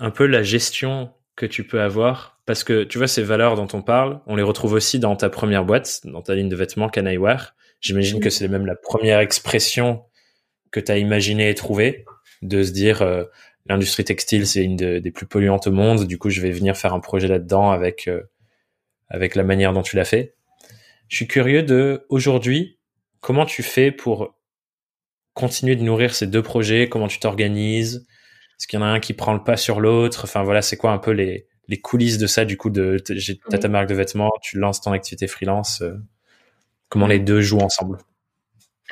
un 0.00 0.10
peu 0.10 0.26
la 0.26 0.42
gestion 0.42 1.10
que 1.36 1.44
tu 1.44 1.66
peux 1.66 1.82
avoir 1.82 2.40
parce 2.46 2.64
que 2.64 2.82
tu 2.84 2.98
vois 2.98 3.08
ces 3.08 3.22
valeurs 3.22 3.56
dont 3.56 3.68
on 3.74 3.82
parle, 3.82 4.20
on 4.26 4.36
les 4.36 4.42
retrouve 4.42 4.72
aussi 4.72 4.98
dans 4.98 5.16
ta 5.16 5.28
première 5.28 5.64
boîte, 5.64 6.00
dans 6.04 6.22
ta 6.22 6.34
ligne 6.34 6.48
de 6.48 6.56
vêtements 6.56 6.88
Canaiwear. 6.88 7.54
J'imagine 7.80 8.20
que 8.20 8.30
c'est 8.30 8.48
même 8.48 8.64
la 8.64 8.74
première 8.74 9.20
expression 9.20 10.04
que 10.70 10.80
tu 10.80 10.90
as 10.90 10.98
imaginé 10.98 11.50
et 11.50 11.54
trouvé 11.54 12.06
de 12.40 12.62
se 12.62 12.72
dire 12.72 13.02
euh, 13.02 13.24
l'industrie 13.66 14.04
textile 14.04 14.46
c'est 14.46 14.64
une 14.64 14.76
des 14.76 15.10
plus 15.10 15.26
polluantes 15.26 15.66
au 15.66 15.72
monde, 15.72 16.06
du 16.06 16.18
coup 16.18 16.30
je 16.30 16.40
vais 16.40 16.50
venir 16.50 16.76
faire 16.76 16.94
un 16.94 17.00
projet 17.00 17.28
là-dedans 17.28 17.70
avec 17.70 18.08
euh, 18.08 18.22
avec 19.08 19.34
la 19.34 19.44
manière 19.44 19.74
dont 19.74 19.82
tu 19.82 19.96
l'as 19.96 20.06
fait. 20.06 20.34
Je 21.08 21.16
suis 21.16 21.26
curieux 21.26 21.62
de 21.62 22.06
aujourd'hui 22.08 22.78
comment 23.20 23.44
tu 23.44 23.62
fais 23.62 23.92
pour 23.92 24.34
continuer 25.34 25.76
de 25.76 25.82
nourrir 25.82 26.14
ces 26.14 26.26
deux 26.26 26.42
projets, 26.42 26.88
comment 26.88 27.08
tu 27.08 27.18
t'organises, 27.20 28.06
est-ce 28.58 28.66
qu'il 28.66 28.78
y 28.78 28.82
en 28.82 28.86
a 28.86 28.88
un 28.88 29.00
qui 29.00 29.12
prend 29.12 29.32
le 29.32 29.42
pas 29.42 29.56
sur 29.56 29.80
l'autre, 29.80 30.22
enfin 30.24 30.42
voilà, 30.42 30.62
c'est 30.62 30.76
quoi 30.76 30.92
un 30.92 30.98
peu 30.98 31.10
les 31.10 31.46
les 31.68 31.80
coulisses 31.80 32.18
de 32.18 32.26
ça, 32.26 32.44
du 32.44 32.56
coup, 32.56 32.70
de 32.70 33.02
t'as 33.48 33.58
ta 33.58 33.68
marque 33.68 33.88
de 33.88 33.94
vêtements, 33.94 34.30
tu 34.42 34.58
lances 34.58 34.80
ton 34.80 34.92
activité 34.92 35.26
freelance, 35.26 35.82
euh, 35.82 35.94
comment 36.88 37.06
les 37.06 37.18
deux 37.18 37.40
jouent 37.40 37.60
ensemble? 37.60 37.98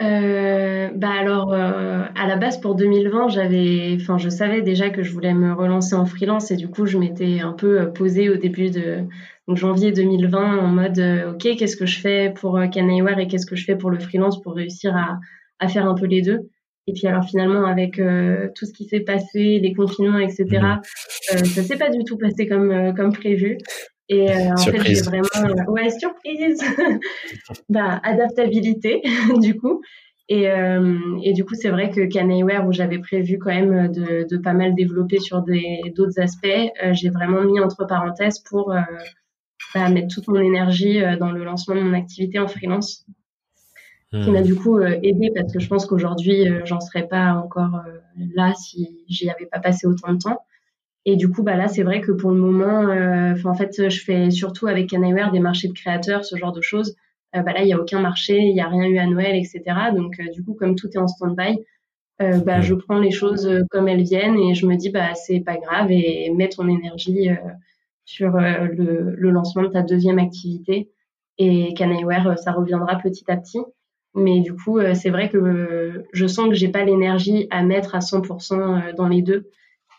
Euh, 0.01 0.89
bah 0.95 1.11
alors, 1.11 1.53
euh, 1.53 2.05
à 2.15 2.27
la 2.27 2.37
base 2.37 2.61
pour 2.61 2.75
2020, 2.75 3.29
j'avais, 3.29 3.97
enfin, 4.01 4.19
je 4.19 4.29
savais 4.29 4.63
déjà 4.63 4.89
que 4.91 5.03
je 5.03 5.13
voulais 5.13 5.35
me 5.35 5.53
relancer 5.53 5.95
en 5.95 6.07
freelance 6.07 6.51
et 6.51 6.57
du 6.57 6.69
coup, 6.69 6.87
je 6.87 6.97
m'étais 6.97 7.41
un 7.41 7.53
peu 7.53 7.93
posée 7.93 8.31
au 8.31 8.37
début 8.37 8.71
de 8.71 9.05
donc, 9.47 9.57
janvier 9.57 9.93
2020 9.93 10.59
en 10.59 10.69
mode, 10.69 10.99
ok, 11.35 11.57
qu'est-ce 11.59 11.77
que 11.77 11.87
je 11.87 12.01
fais 12.01 12.33
pour 12.35 12.59
Canaiware 12.73 13.19
et 13.19 13.27
qu'est-ce 13.27 13.47
que 13.47 13.57
je 13.57 13.65
fais 13.65 13.77
pour 13.77 13.91
le 13.91 13.99
freelance 13.99 14.41
pour 14.41 14.55
réussir 14.55 14.97
à, 14.97 15.19
à 15.61 15.69
faire 15.69 15.87
un 15.87 15.95
peu 15.95 16.07
les 16.07 16.23
deux. 16.23 16.49
Et 16.87 16.93
puis 16.93 17.07
alors 17.07 17.25
finalement, 17.25 17.67
avec 17.67 17.99
euh, 17.99 18.49
tout 18.57 18.67
ce 18.67 18.73
qui 18.73 18.85
s'est 18.85 19.01
passé, 19.01 19.61
les 19.61 19.73
confinements, 19.75 20.19
etc., 20.19 20.45
mmh. 20.45 20.81
euh, 21.35 21.45
ça 21.45 21.63
s'est 21.63 21.77
pas 21.77 21.91
du 21.91 22.03
tout 22.05 22.19
passé 22.19 22.49
comme 22.49 22.71
euh, 22.71 22.93
comme 22.93 23.13
prévu. 23.13 23.59
Et 24.09 24.27
en 24.29 24.57
fait, 24.57 24.83
j'ai 24.83 25.03
vraiment 25.03 25.29
ouais 25.69 25.89
surprise, 25.91 26.61
bah 27.69 28.01
adaptabilité 28.03 29.03
du 29.41 29.57
coup. 29.57 29.83
Et, 30.29 30.47
et 31.25 31.33
du 31.33 31.45
coup, 31.45 31.55
c'est 31.55 31.71
vrai 31.71 31.91
que 31.91 32.07
Canaiware, 32.07 32.65
où 32.65 32.73
j'avais 32.73 33.01
prévu 33.01 33.39
quand 33.39 33.51
même 33.51 33.91
de, 33.91 34.27
de 34.31 34.37
pas 34.37 34.53
mal 34.53 34.77
développer 34.77 35.19
sur 35.19 35.43
d'autres 35.43 36.21
aspects, 36.21 36.71
j'ai 36.93 37.11
vraiment 37.11 37.43
mis 37.43 37.59
entre 37.59 37.85
parenthèses 37.85 38.39
pour 38.39 38.73
bah, 39.75 39.89
mettre 39.89 40.15
toute 40.15 40.29
mon 40.29 40.41
énergie 40.41 41.01
dans 41.19 41.33
le 41.33 41.43
lancement 41.43 41.75
de 41.75 41.81
mon 41.81 41.95
activité 41.95 42.39
en 42.39 42.47
freelance 42.47 43.05
qui 44.13 44.31
m'a 44.31 44.41
hmm. 44.41 44.45
du 44.45 44.57
coup 44.57 44.79
euh, 44.79 44.99
aidé 45.03 45.31
parce 45.35 45.53
que 45.53 45.61
je 45.61 45.69
pense 45.69 45.87
qu'aujourd'hui 45.87 46.49
euh, 46.49 46.63
j'en 46.65 46.81
serais 46.81 47.07
pas 47.07 47.35
encore 47.35 47.77
euh, 47.77 48.25
là 48.35 48.53
si 48.55 49.05
j'y 49.09 49.31
avais 49.31 49.47
pas 49.47 49.61
passé 49.61 49.87
autant 49.87 50.13
de 50.13 50.19
temps. 50.19 50.41
Et 51.07 51.17
du 51.17 51.31
coup 51.31 51.43
bah 51.45 51.57
là 51.57 51.69
c'est 51.69 51.85
vrai 51.85 52.01
que 52.01 52.13
pour 52.13 52.31
le 52.31 52.37
moment, 52.37 52.93
en 53.45 53.55
fait 53.55 53.89
je 53.89 54.05
fais 54.05 54.31
surtout 54.31 54.67
avec 54.67 54.91
Canaiware 54.91 55.33
des 55.33 55.41
marchés 55.41 55.69
de 55.69 55.73
créateurs, 55.73 56.25
ce 56.25 56.37
genre 56.37 56.53
de 56.53 56.61
choses. 56.61 56.95
bah 57.33 57.53
là 57.55 57.63
il 57.63 57.69
y 57.69 57.73
a 57.73 57.81
aucun 57.81 58.01
marché, 58.01 58.37
il 58.37 58.55
y 58.55 58.61
a 58.61 58.69
rien 58.69 58.85
eu 58.85 58.99
à 58.99 59.07
Noël, 59.07 59.35
etc. 59.35 59.63
Donc 59.97 60.21
du 60.35 60.45
coup 60.45 60.53
comme 60.53 60.75
tout 60.75 60.89
est 60.93 60.99
en 60.99 61.09
stand-by, 61.09 61.59
bah 62.19 62.61
je 62.61 62.75
prends 62.75 62.99
les 62.99 63.13
choses 63.13 63.49
comme 63.71 63.89
elles 63.89 64.03
viennent 64.03 64.39
et 64.39 64.55
je 64.55 64.67
me 64.67 64.77
dis 64.77 64.91
bah 64.91 65.15
c'est 65.15 65.41
pas 65.41 65.57
grave 65.57 65.91
et 65.91 66.31
mets 66.37 66.51
ton 66.51 66.69
énergie 66.69 67.31
sur 68.05 68.33
le, 68.33 69.15
le, 69.17 69.31
lancement 69.31 69.63
de 69.63 69.69
ta 69.69 69.81
deuxième 69.81 70.19
activité 70.19 70.91
et 71.39 71.73
Canaiware 71.73 72.39
ça 72.39 72.53
reviendra 72.53 72.97
petit 72.97 73.25
à 73.29 73.39
petit. 73.39 73.61
Mais 74.15 74.41
du 74.41 74.55
coup, 74.55 74.79
euh, 74.79 74.95
c'est 74.95 75.11
vrai 75.11 75.29
que 75.29 76.05
je 76.13 76.27
sens 76.27 76.49
que 76.49 76.55
j'ai 76.55 76.69
pas 76.69 76.85
l'énergie 76.85 77.47
à 77.51 77.63
mettre 77.63 77.95
à 77.95 78.01
100% 78.01 78.55
euh, 78.55 78.93
dans 78.93 79.09
les 79.09 79.23
deux. 79.23 79.49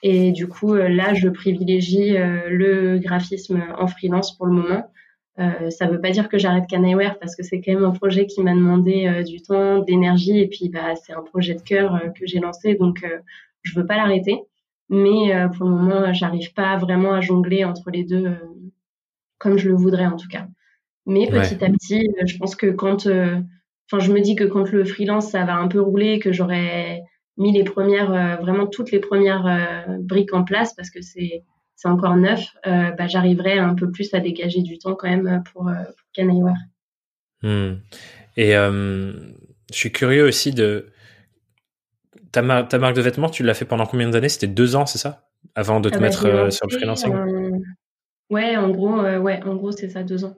Et 0.03 0.31
du 0.31 0.47
coup, 0.47 0.73
euh, 0.73 0.89
là, 0.89 1.13
je 1.13 1.29
privilégie 1.29 2.13
le 2.13 2.97
graphisme 2.99 3.63
en 3.77 3.87
freelance 3.87 4.35
pour 4.35 4.47
le 4.47 4.53
moment. 4.53 4.85
Euh, 5.39 5.69
ça 5.69 5.87
veut 5.87 6.01
pas 6.01 6.11
dire 6.11 6.27
que 6.27 6.37
j'arrête 6.37 6.67
Canaiware 6.67 7.17
parce 7.19 7.37
que 7.37 7.43
c'est 7.43 7.61
quand 7.61 7.73
même 7.73 7.85
un 7.85 7.91
projet 7.91 8.25
qui 8.25 8.41
m'a 8.41 8.53
demandé 8.53 9.23
du 9.25 9.41
temps, 9.41 9.79
d'énergie 9.79 10.39
et 10.39 10.47
puis 10.47 10.67
bah 10.67 10.93
c'est 10.95 11.13
un 11.13 11.21
projet 11.21 11.55
de 11.55 11.61
cœur 11.61 12.01
que 12.19 12.27
j'ai 12.27 12.39
lancé 12.39 12.75
donc 12.75 13.05
je 13.61 13.79
veux 13.79 13.85
pas 13.85 13.95
l'arrêter. 13.95 14.41
Mais 14.89 15.33
pour 15.55 15.69
le 15.69 15.71
moment, 15.71 16.11
j'arrive 16.11 16.53
pas 16.53 16.75
vraiment 16.75 17.13
à 17.13 17.21
jongler 17.21 17.63
entre 17.63 17.91
les 17.91 18.03
deux 18.03 18.35
comme 19.37 19.57
je 19.57 19.69
le 19.69 19.75
voudrais 19.75 20.05
en 20.05 20.17
tout 20.17 20.27
cas. 20.27 20.47
Mais 21.05 21.27
petit 21.27 21.63
à 21.63 21.69
petit, 21.69 22.09
je 22.25 22.37
pense 22.37 22.57
que 22.57 22.67
quand 22.67 23.07
Enfin, 23.91 24.03
je 24.05 24.13
me 24.13 24.21
dis 24.21 24.35
que 24.35 24.45
quand 24.45 24.71
le 24.71 24.85
freelance, 24.85 25.31
ça 25.31 25.43
va 25.43 25.55
un 25.55 25.67
peu 25.67 25.81
rouler, 25.81 26.19
que 26.19 26.31
j'aurais 26.31 27.01
mis 27.37 27.51
les 27.51 27.65
premières, 27.65 28.13
euh, 28.13 28.35
vraiment 28.37 28.67
toutes 28.67 28.91
les 28.91 28.99
premières 28.99 29.45
euh, 29.45 29.97
briques 29.99 30.33
en 30.33 30.43
place 30.43 30.73
parce 30.73 30.89
que 30.89 31.01
c'est 31.01 31.43
c'est 31.75 31.87
encore 31.87 32.15
neuf, 32.15 32.45
euh, 32.67 32.91
bah, 32.91 33.07
j'arriverai 33.07 33.57
un 33.57 33.73
peu 33.73 33.89
plus 33.89 34.13
à 34.13 34.19
dégager 34.19 34.61
du 34.61 34.77
temps 34.77 34.93
quand 34.93 35.09
même 35.09 35.41
pour, 35.51 35.63
pour 35.63 36.25
hmm. 37.41 37.77
Et 38.37 38.51
je 38.51 39.13
suis 39.71 39.91
curieux 39.91 40.23
aussi 40.23 40.51
de 40.51 40.91
ta, 42.31 42.63
ta 42.63 42.77
marque 42.77 42.95
de 42.95 43.01
vêtements, 43.01 43.31
tu 43.31 43.41
l'as 43.41 43.55
fait 43.55 43.65
pendant 43.65 43.87
combien 43.87 44.07
d'années? 44.09 44.29
C'était 44.29 44.45
deux 44.45 44.75
ans, 44.75 44.85
c'est 44.85 44.99
ça? 44.99 45.27
Avant 45.55 45.79
de 45.79 45.89
te 45.89 45.95
ah 45.95 45.97
bah, 45.97 46.05
mettre 46.05 46.53
sur 46.53 46.67
le 46.67 46.77
freelancing 46.77 47.15
Ouais, 48.29 48.55
en 48.57 48.69
gros, 48.69 49.01
ouais, 49.01 49.41
en 49.43 49.55
gros, 49.55 49.71
c'est 49.71 49.89
ça, 49.89 50.03
deux 50.03 50.23
ans. 50.23 50.35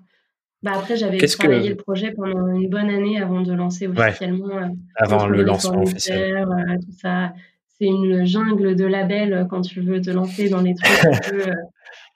Bah 0.63 0.71
après, 0.75 0.95
j'avais 0.95 1.17
travaillé 1.17 1.69
le 1.69 1.75
projet 1.75 2.11
pendant 2.11 2.47
une 2.47 2.69
bonne 2.69 2.89
année 2.89 3.21
avant 3.21 3.41
de 3.41 3.51
lancer 3.51 3.85
officiellement. 3.87 4.49
Euh, 4.49 4.67
avant 4.95 5.27
le 5.27 5.43
lancement 5.43 5.81
officiel. 5.83 6.37
Euh, 6.37 6.75
tout 6.77 6.97
ça. 7.01 7.33
C'est 7.77 7.85
une 7.85 8.25
jungle 8.25 8.75
de 8.75 8.85
labels 8.85 9.45
quand 9.49 9.61
tu 9.61 9.81
veux 9.81 9.99
te 9.99 10.09
lancer 10.09 10.47
dans 10.47 10.61
les 10.61 10.73
trucs 10.73 11.05
un 11.05 11.29
peu, 11.29 11.51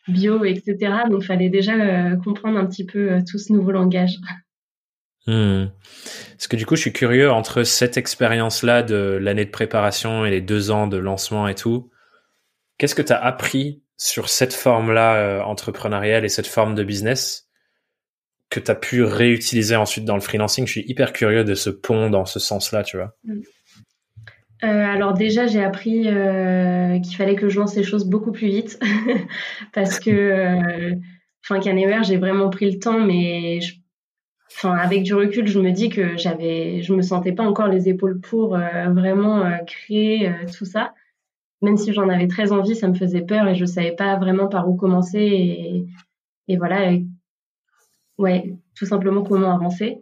bio, 0.08 0.46
etc. 0.46 0.78
Donc, 1.10 1.24
il 1.24 1.26
fallait 1.26 1.50
déjà 1.50 2.16
comprendre 2.24 2.58
un 2.58 2.66
petit 2.66 2.86
peu 2.86 3.22
tout 3.30 3.38
ce 3.38 3.52
nouveau 3.52 3.72
langage. 3.72 4.16
Hmm. 5.26 5.66
Parce 6.38 6.48
que 6.48 6.56
du 6.56 6.66
coup, 6.66 6.78
je 6.78 6.82
suis 6.82 6.94
curieux 6.94 7.30
entre 7.30 7.64
cette 7.64 7.98
expérience-là 7.98 8.82
de 8.82 9.20
l'année 9.22 9.44
de 9.44 9.52
préparation 9.52 10.26
et 10.26 10.30
les 10.30 10.42
deux 10.42 10.72
ans 10.72 10.88
de 10.88 10.96
lancement 10.96 11.50
et 11.50 11.56
tout. 11.56 11.90
Qu'est-ce 12.78 12.96
que 12.96 13.02
tu 13.02 13.12
as 13.12 13.22
appris 13.22 13.82
sur 13.98 14.30
cette 14.30 14.54
forme-là 14.54 15.44
entrepreneuriale 15.46 16.24
et 16.24 16.30
cette 16.30 16.48
forme 16.48 16.76
de 16.76 16.84
business? 16.84 17.47
Que 18.50 18.60
tu 18.60 18.72
as 18.72 18.76
pu 18.76 19.04
réutiliser 19.04 19.76
ensuite 19.76 20.06
dans 20.06 20.16
le 20.16 20.22
freelancing 20.22 20.66
Je 20.66 20.72
suis 20.72 20.86
hyper 20.88 21.14
curieux 21.14 21.44
de 21.44 21.54
ce 21.54 21.70
pont 21.70 22.10
dans 22.10 22.26
ce 22.26 22.40
sens-là, 22.40 22.84
tu 22.84 22.98
vois. 22.98 23.16
Mm. 23.24 23.42
Euh, 24.64 24.68
alors 24.68 25.14
déjà, 25.14 25.46
j'ai 25.46 25.64
appris 25.64 26.08
euh, 26.08 27.00
qu'il 27.00 27.16
fallait 27.16 27.36
que 27.36 27.48
je 27.48 27.60
lance 27.60 27.76
les 27.76 27.84
choses 27.84 28.06
beaucoup 28.06 28.32
plus 28.32 28.48
vite 28.48 28.80
parce 29.74 30.00
que, 30.00 30.10
euh, 30.10 30.96
enfin, 31.44 31.60
euh, 31.60 32.04
j'ai 32.04 32.18
vraiment 32.18 32.50
pris 32.50 32.72
le 32.72 32.80
temps, 32.80 33.00
mais 33.00 33.60
enfin, 34.52 34.76
avec 34.76 35.04
du 35.04 35.14
recul, 35.14 35.48
je 35.48 35.60
me 35.60 35.72
dis 35.72 35.90
que 35.90 36.18
j'avais, 36.18 36.82
je 36.82 36.94
me 36.94 37.04
sentais 37.04 37.34
pas 37.34 37.44
encore 37.44 37.68
les 37.68 37.88
épaules 37.88 38.20
pour 38.20 38.58
vraiment 38.58 39.44
créer 39.68 40.32
tout 40.58 40.66
ça. 40.66 40.94
Même 41.62 41.78
si 41.78 41.94
j'en 41.94 42.10
avais 42.10 42.28
très 42.28 42.52
envie, 42.52 42.76
ça 42.76 42.88
me 42.88 42.96
faisait 42.96 43.22
peur 43.22 43.48
et 43.48 43.56
je 43.56 43.66
savais 43.66 43.92
pas 43.92 44.16
vraiment 44.18 44.48
par 44.48 44.70
où 44.70 44.76
commencer 44.76 45.86
et 46.48 46.58
voilà, 46.58 46.94
ouais, 48.18 48.54
tout 48.76 48.86
simplement 48.86 49.24
comment 49.24 49.54
avancer. 49.54 50.02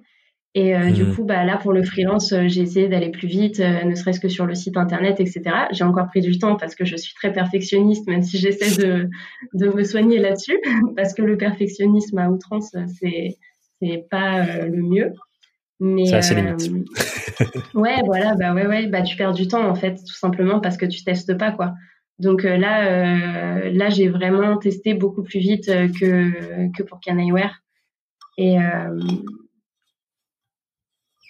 Et 0.58 0.74
euh, 0.74 0.90
du 0.90 1.04
mmh. 1.04 1.16
coup, 1.16 1.26
bah, 1.26 1.44
là, 1.44 1.58
pour 1.58 1.74
le 1.74 1.84
freelance, 1.84 2.32
euh, 2.32 2.48
j'ai 2.48 2.62
essayé 2.62 2.88
d'aller 2.88 3.10
plus 3.10 3.28
vite, 3.28 3.60
euh, 3.60 3.84
ne 3.84 3.94
serait-ce 3.94 4.22
que 4.22 4.30
sur 4.30 4.46
le 4.46 4.56
site 4.56 4.78
internet, 4.78 5.20
etc. 5.20 5.42
J'ai 5.72 5.84
encore 5.84 6.08
pris 6.08 6.22
du 6.22 6.40
temps 6.40 6.56
parce 6.56 6.76
que 6.76 6.86
je 6.86 6.96
suis 6.96 7.14
très 7.14 7.34
perfectionniste, 7.34 8.08
même 8.08 8.24
si 8.24 8.38
j'essaie 8.38 8.82
de, 8.82 9.10
de 9.54 9.68
me 9.68 9.84
soigner 9.84 10.18
là-dessus, 10.18 10.58
parce 10.96 11.14
que 11.14 11.22
le 11.24 11.36
perfectionnisme 11.36 12.18
à 12.18 12.30
outrance, 12.30 12.74
c'est 13.00 13.38
c'est 13.82 14.06
pas 14.10 14.66
le 14.66 14.82
mieux. 14.82 15.12
Mais 15.82 16.06
c'est 16.06 16.16
assez 16.16 16.36
limite. 16.36 16.72
ouais, 17.74 18.02
voilà, 18.06 18.34
bah 18.36 18.54
ouais, 18.54 18.66
ouais, 18.66 18.88
bah 18.88 19.02
tu 19.02 19.18
perds 19.18 19.34
du 19.34 19.50
temps 19.50 19.68
en 19.70 19.76
fait, 19.76 19.96
tout 19.96 20.16
simplement 20.16 20.62
parce 20.62 20.78
que 20.78 20.86
tu 20.86 21.04
testes 21.04 21.38
pas 21.38 21.52
quoi. 21.52 21.74
Donc 22.18 22.44
là, 22.44 23.70
là, 23.70 23.90
j'ai 23.90 24.08
vraiment 24.08 24.56
testé 24.56 24.94
beaucoup 24.94 25.24
plus 25.24 25.40
vite 25.40 25.66
que 26.00 26.70
que 26.72 26.84
pour 26.84 27.02
Canaiware. 27.02 27.65
Et 28.38 28.60
euh, 28.60 29.00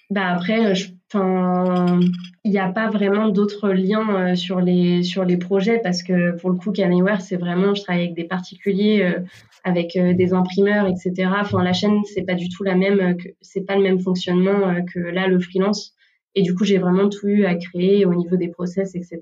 bah 0.10 0.28
après, 0.28 0.74
il 1.14 2.52
n'y 2.52 2.58
a 2.58 2.72
pas 2.72 2.90
vraiment 2.90 3.30
d'autres 3.30 3.70
liens 3.70 4.32
euh, 4.32 4.36
sur 4.36 4.60
les 4.60 5.04
sur 5.04 5.24
les 5.24 5.38
projets 5.38 5.80
parce 5.80 6.04
que 6.04 6.36
pour 6.40 6.50
le 6.50 6.58
coup, 6.58 6.72
Canyware, 6.72 7.22
c'est 7.22 7.38
vraiment, 7.38 7.74
je 7.76 7.84
travaille 7.84 8.04
avec 8.04 8.16
des 8.16 8.26
particuliers, 8.26 9.04
euh, 9.04 9.20
avec 9.64 9.98
des 9.98 10.34
imprimeurs, 10.34 10.88
etc. 10.88 11.30
Enfin, 11.40 11.64
la 11.64 11.74
chaîne, 11.74 12.04
c'est 12.14 12.24
pas 12.24 12.36
du 12.36 12.50
tout 12.50 12.64
la 12.64 12.76
même, 12.76 13.18
c'est 13.42 13.66
pas 13.66 13.76
le 13.76 13.84
même 13.84 14.00
fonctionnement 14.00 14.84
que 14.94 15.00
là 15.00 15.28
le 15.28 15.40
freelance. 15.40 15.94
Et 16.36 16.42
du 16.44 16.54
coup, 16.54 16.66
j'ai 16.66 16.78
vraiment 16.78 17.10
tout 17.10 17.28
eu 17.28 17.46
à 17.46 17.56
créer 17.56 18.06
au 18.06 18.14
niveau 18.14 18.36
des 18.36 18.50
process, 18.50 18.94
etc. 18.94 19.22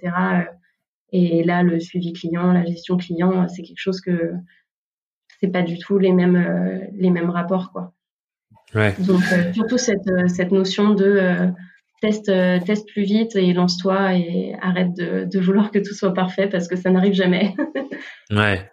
Et 1.11 1.43
là, 1.43 1.61
le 1.61 1.79
suivi 1.79 2.11
client, 2.11 2.51
la 2.51 2.65
gestion 2.65 2.97
client, 2.97 3.47
c'est 3.47 3.61
quelque 3.61 3.79
chose 3.79 4.01
que 4.01 4.34
c'est 5.44 5.52
pas 5.52 5.62
du 5.62 5.78
tout 5.78 6.00
les 6.00 6.14
mêmes 6.14 6.38
euh, 6.38 6.80
les 6.96 7.10
mêmes 7.10 7.30
rapports 7.30 7.72
quoi. 7.74 7.91
Ouais. 8.74 8.96
Donc 9.00 9.22
euh, 9.34 9.52
surtout 9.52 9.78
cette 9.78 10.08
euh, 10.08 10.28
cette 10.28 10.52
notion 10.52 10.94
de 10.94 11.52
teste 12.02 12.32
teste 12.66 12.88
plus 12.88 13.04
vite 13.04 13.36
et 13.36 13.52
lance-toi 13.52 14.14
et 14.14 14.56
arrête 14.62 14.94
de, 14.96 15.26
de 15.26 15.39
vouloir 15.39 15.70
que 15.70 15.80
tout 15.80 15.94
soit 15.94 16.14
parfait 16.14 16.48
parce 16.48 16.70
que 16.70 16.78
ça 16.78 16.89
n'arrive 16.89 17.14
jamais. 17.14 17.56
ouais. 18.32 18.72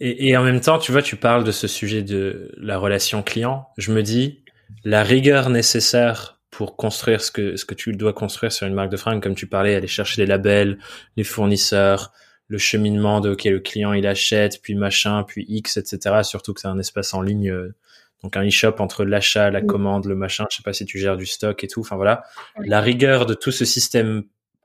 Et, 0.00 0.28
et, 0.28 0.36
en 0.36 0.42
même 0.42 0.60
temps, 0.60 0.78
tu 0.78 0.90
vois, 0.90 1.00
tu 1.00 1.14
parles 1.16 1.44
de 1.44 1.52
ce 1.52 1.68
sujet 1.68 2.02
de 2.02 2.50
la 2.58 2.76
relation 2.76 3.22
client. 3.22 3.68
Je 3.78 3.92
me 3.92 4.02
dis, 4.02 4.42
la 4.84 5.04
rigueur 5.04 5.48
nécessaire 5.48 6.40
pour 6.50 6.76
construire 6.76 7.20
ce 7.20 7.30
que 7.30 7.56
ce 7.56 7.64
que 7.64 7.74
tu 7.74 7.92
dois 7.92 8.12
construire 8.12 8.50
sur 8.50 8.66
une 8.66 8.74
marque 8.74 8.90
de 8.90 8.96
fringues, 8.96 9.22
comme 9.22 9.36
tu 9.36 9.46
parlais, 9.46 9.74
aller 9.74 9.86
chercher 9.86 10.22
les 10.22 10.26
labels, 10.26 10.78
les 11.16 11.24
fournisseurs, 11.24 12.12
le 12.48 12.58
cheminement 12.58 13.20
de 13.20 13.30
ok 13.30 13.44
le 13.44 13.60
client 13.60 13.92
il 13.92 14.06
achète 14.06 14.60
puis 14.62 14.74
machin 14.74 15.22
puis 15.22 15.44
x 15.48 15.76
etc 15.76 16.22
surtout 16.22 16.52
que 16.52 16.60
c'est 16.60 16.68
un 16.68 16.78
espace 16.78 17.14
en 17.14 17.22
ligne 17.22 17.50
euh, 17.50 17.74
donc 18.22 18.36
un 18.36 18.46
e-shop 18.46 18.74
entre 18.78 19.04
l'achat 19.04 19.50
la 19.50 19.62
commande 19.62 20.06
le 20.06 20.14
machin. 20.14 20.46
Je 20.50 20.56
sais 20.56 20.62
pas 20.62 20.72
si 20.72 20.84
tu 20.84 20.98
gères 20.98 21.16
du 21.16 21.26
stock 21.26 21.62
et 21.64 21.68
tout. 21.68 21.80
Enfin 21.80 21.96
voilà. 21.96 22.24
La 22.64 22.80
rigueur 22.80 23.26
de 23.26 23.34
tout 23.34 23.50
ce 23.50 23.64
système 23.64 24.24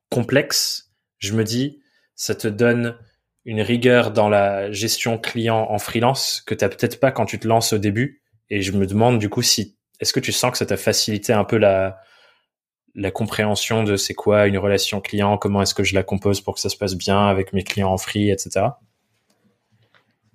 complexe 0.09 0.91
je 1.17 1.33
me 1.33 1.43
dis 1.43 1.79
ça 2.15 2.35
te 2.35 2.47
donne 2.47 2.95
une 3.45 3.61
rigueur 3.61 4.11
dans 4.11 4.29
la 4.29 4.71
gestion 4.71 5.17
client 5.17 5.67
en 5.69 5.77
freelance 5.79 6.43
que 6.45 6.53
t'as 6.53 6.69
peut-être 6.69 6.99
pas 6.99 7.11
quand 7.11 7.25
tu 7.25 7.39
te 7.39 7.47
lances 7.47 7.73
au 7.73 7.77
début. 7.77 8.21
Et 8.49 8.61
je 8.61 8.71
me 8.71 8.85
demande 8.85 9.19
du 9.19 9.29
coup 9.29 9.41
si 9.41 9.75
est-ce 9.99 10.13
que 10.13 10.19
tu 10.19 10.31
sens 10.31 10.51
que 10.51 10.57
ça 10.57 10.65
t'a 10.65 10.77
facilité 10.77 11.33
un 11.33 11.43
peu 11.43 11.57
la 11.57 11.99
la 12.97 13.11
compréhension 13.11 13.83
de 13.83 13.95
c'est 13.95 14.15
quoi 14.15 14.47
une 14.47 14.57
relation 14.57 14.99
client, 14.99 15.37
comment 15.37 15.61
est-ce 15.61 15.75
que 15.75 15.83
je 15.83 15.93
la 15.93 16.01
compose 16.01 16.41
pour 16.41 16.55
que 16.55 16.59
ça 16.59 16.67
se 16.67 16.75
passe 16.75 16.95
bien 16.95 17.27
avec 17.27 17.53
mes 17.53 17.63
clients 17.63 17.91
en 17.91 17.97
free, 17.97 18.31
etc. 18.31 18.65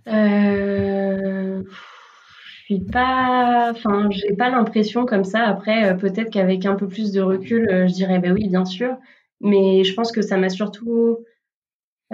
Euh, 0.07 1.63
je 1.65 2.75
suis 2.75 2.81
pas, 2.81 3.71
enfin, 3.73 4.09
j'ai 4.11 4.35
pas 4.37 4.49
l'impression 4.49 5.05
comme 5.07 5.25
ça. 5.25 5.41
Après, 5.41 5.91
euh, 5.91 5.95
peut-être 5.95 6.31
qu'avec 6.31 6.65
un 6.65 6.77
peu 6.77 6.87
plus 6.87 7.11
de 7.11 7.21
recul, 7.21 7.69
euh, 7.69 7.89
je 7.89 7.95
dirais 7.95 8.21
ben 8.21 8.33
oui, 8.33 8.49
bien 8.49 8.65
sûr. 8.65 8.97
Mais 9.41 9.83
je 9.83 9.93
pense 9.95 10.13
que 10.13 10.23
ça 10.23 10.37
m'a 10.37 10.49
surtout 10.49 11.19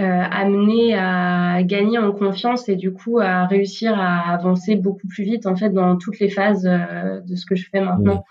euh, 0.00 0.02
amené 0.02 0.94
à 0.94 1.62
gagner 1.62 1.98
en 1.98 2.12
confiance 2.12 2.70
et 2.70 2.76
du 2.76 2.92
coup 2.92 3.18
à 3.18 3.44
réussir 3.46 4.00
à 4.00 4.32
avancer 4.32 4.76
beaucoup 4.76 5.08
plus 5.08 5.24
vite 5.24 5.46
en 5.46 5.56
fait 5.56 5.70
dans 5.70 5.98
toutes 5.98 6.20
les 6.20 6.30
phases 6.30 6.62
de 6.62 7.36
ce 7.36 7.44
que 7.44 7.54
je 7.54 7.68
fais 7.70 7.82
maintenant. 7.82 8.24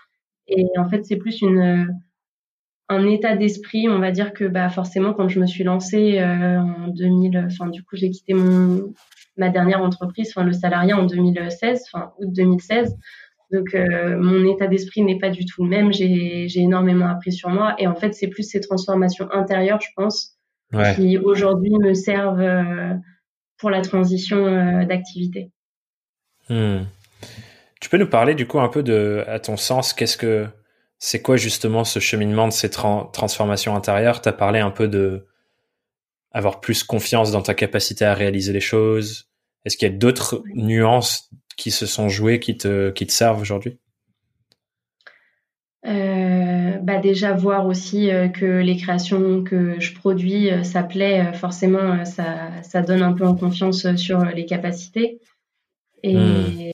Et 0.48 0.64
en 0.78 0.88
fait, 0.88 1.04
c'est 1.04 1.16
plus 1.16 1.42
une 1.42 1.94
un 2.88 3.06
état 3.06 3.36
d'esprit, 3.36 3.88
on 3.88 3.98
va 3.98 4.10
dire 4.10 4.32
que 4.32 4.44
bah 4.44 4.68
forcément 4.70 5.12
quand 5.12 5.28
je 5.28 5.40
me 5.40 5.46
suis 5.46 5.64
lancée 5.64 6.18
euh, 6.18 6.58
en 6.58 6.88
2000, 6.88 7.46
enfin 7.46 7.68
du 7.68 7.82
coup 7.82 7.96
j'ai 7.96 8.10
quitté 8.10 8.34
mon 8.34 8.94
ma 9.36 9.50
dernière 9.50 9.82
entreprise, 9.82 10.32
enfin 10.34 10.44
le 10.44 10.52
salariat 10.52 10.96
en 10.96 11.04
2016, 11.04 11.84
enfin 11.92 12.12
août 12.18 12.28
2016. 12.32 12.96
Donc 13.52 13.74
euh, 13.74 14.18
mon 14.18 14.44
état 14.50 14.66
d'esprit 14.66 15.02
n'est 15.02 15.18
pas 15.18 15.30
du 15.30 15.44
tout 15.44 15.64
le 15.64 15.70
même. 15.70 15.92
J'ai 15.92 16.48
j'ai 16.48 16.60
énormément 16.60 17.06
appris 17.06 17.32
sur 17.32 17.50
moi 17.50 17.74
et 17.78 17.86
en 17.86 17.94
fait 17.94 18.14
c'est 18.14 18.28
plus 18.28 18.42
ces 18.42 18.60
transformations 18.60 19.30
intérieures, 19.32 19.80
je 19.80 19.88
pense, 19.94 20.38
qui 20.96 21.18
aujourd'hui 21.18 21.72
me 21.78 21.94
servent 21.94 22.40
euh, 22.40 22.94
pour 23.58 23.70
la 23.70 23.82
transition 23.82 24.84
d'activité. 24.86 25.50
Hmm. 26.48 26.84
Tu 27.80 27.90
peux 27.90 27.98
nous 27.98 28.08
parler 28.08 28.34
du 28.34 28.46
coup 28.46 28.60
un 28.60 28.68
peu 28.68 28.82
de, 28.82 29.24
à 29.26 29.38
ton 29.38 29.56
sens, 29.56 29.92
qu'est-ce 29.92 30.16
que 30.16 30.46
c'est 30.98 31.22
quoi 31.22 31.36
justement 31.36 31.84
ce 31.84 32.00
cheminement 32.00 32.48
de 32.48 32.52
ces 32.52 32.70
transformations 32.70 33.76
intérieures? 33.76 34.20
Tu 34.20 34.28
as 34.28 34.32
parlé 34.32 34.58
un 34.58 34.70
peu 34.70 34.88
de 34.88 35.26
avoir 36.32 36.60
plus 36.60 36.82
confiance 36.82 37.30
dans 37.32 37.42
ta 37.42 37.54
capacité 37.54 38.04
à 38.04 38.14
réaliser 38.14 38.52
les 38.52 38.60
choses. 38.60 39.28
Est-ce 39.64 39.76
qu'il 39.76 39.88
y 39.88 39.94
a 39.94 39.96
d'autres 39.96 40.42
nuances 40.54 41.30
qui 41.56 41.70
se 41.70 41.86
sont 41.86 42.08
jouées 42.08 42.40
qui 42.40 42.56
te, 42.56 42.90
qui 42.90 43.06
te 43.06 43.12
servent 43.12 43.40
aujourd'hui? 43.40 43.78
Euh, 45.86 46.78
bah 46.82 46.98
déjà 46.98 47.32
voir 47.32 47.66
aussi 47.66 48.10
euh, 48.10 48.28
que 48.28 48.44
les 48.44 48.76
créations 48.76 49.42
que 49.44 49.78
je 49.78 49.94
produis, 49.94 50.50
euh, 50.50 50.64
ça 50.64 50.82
plaît, 50.82 51.32
forcément, 51.34 52.04
ça, 52.04 52.50
ça 52.62 52.82
donne 52.82 53.02
un 53.02 53.12
peu 53.12 53.24
en 53.24 53.36
confiance 53.36 53.94
sur 53.94 54.24
les 54.24 54.44
capacités. 54.44 55.20
Et, 56.02 56.16
hmm. 56.16 56.70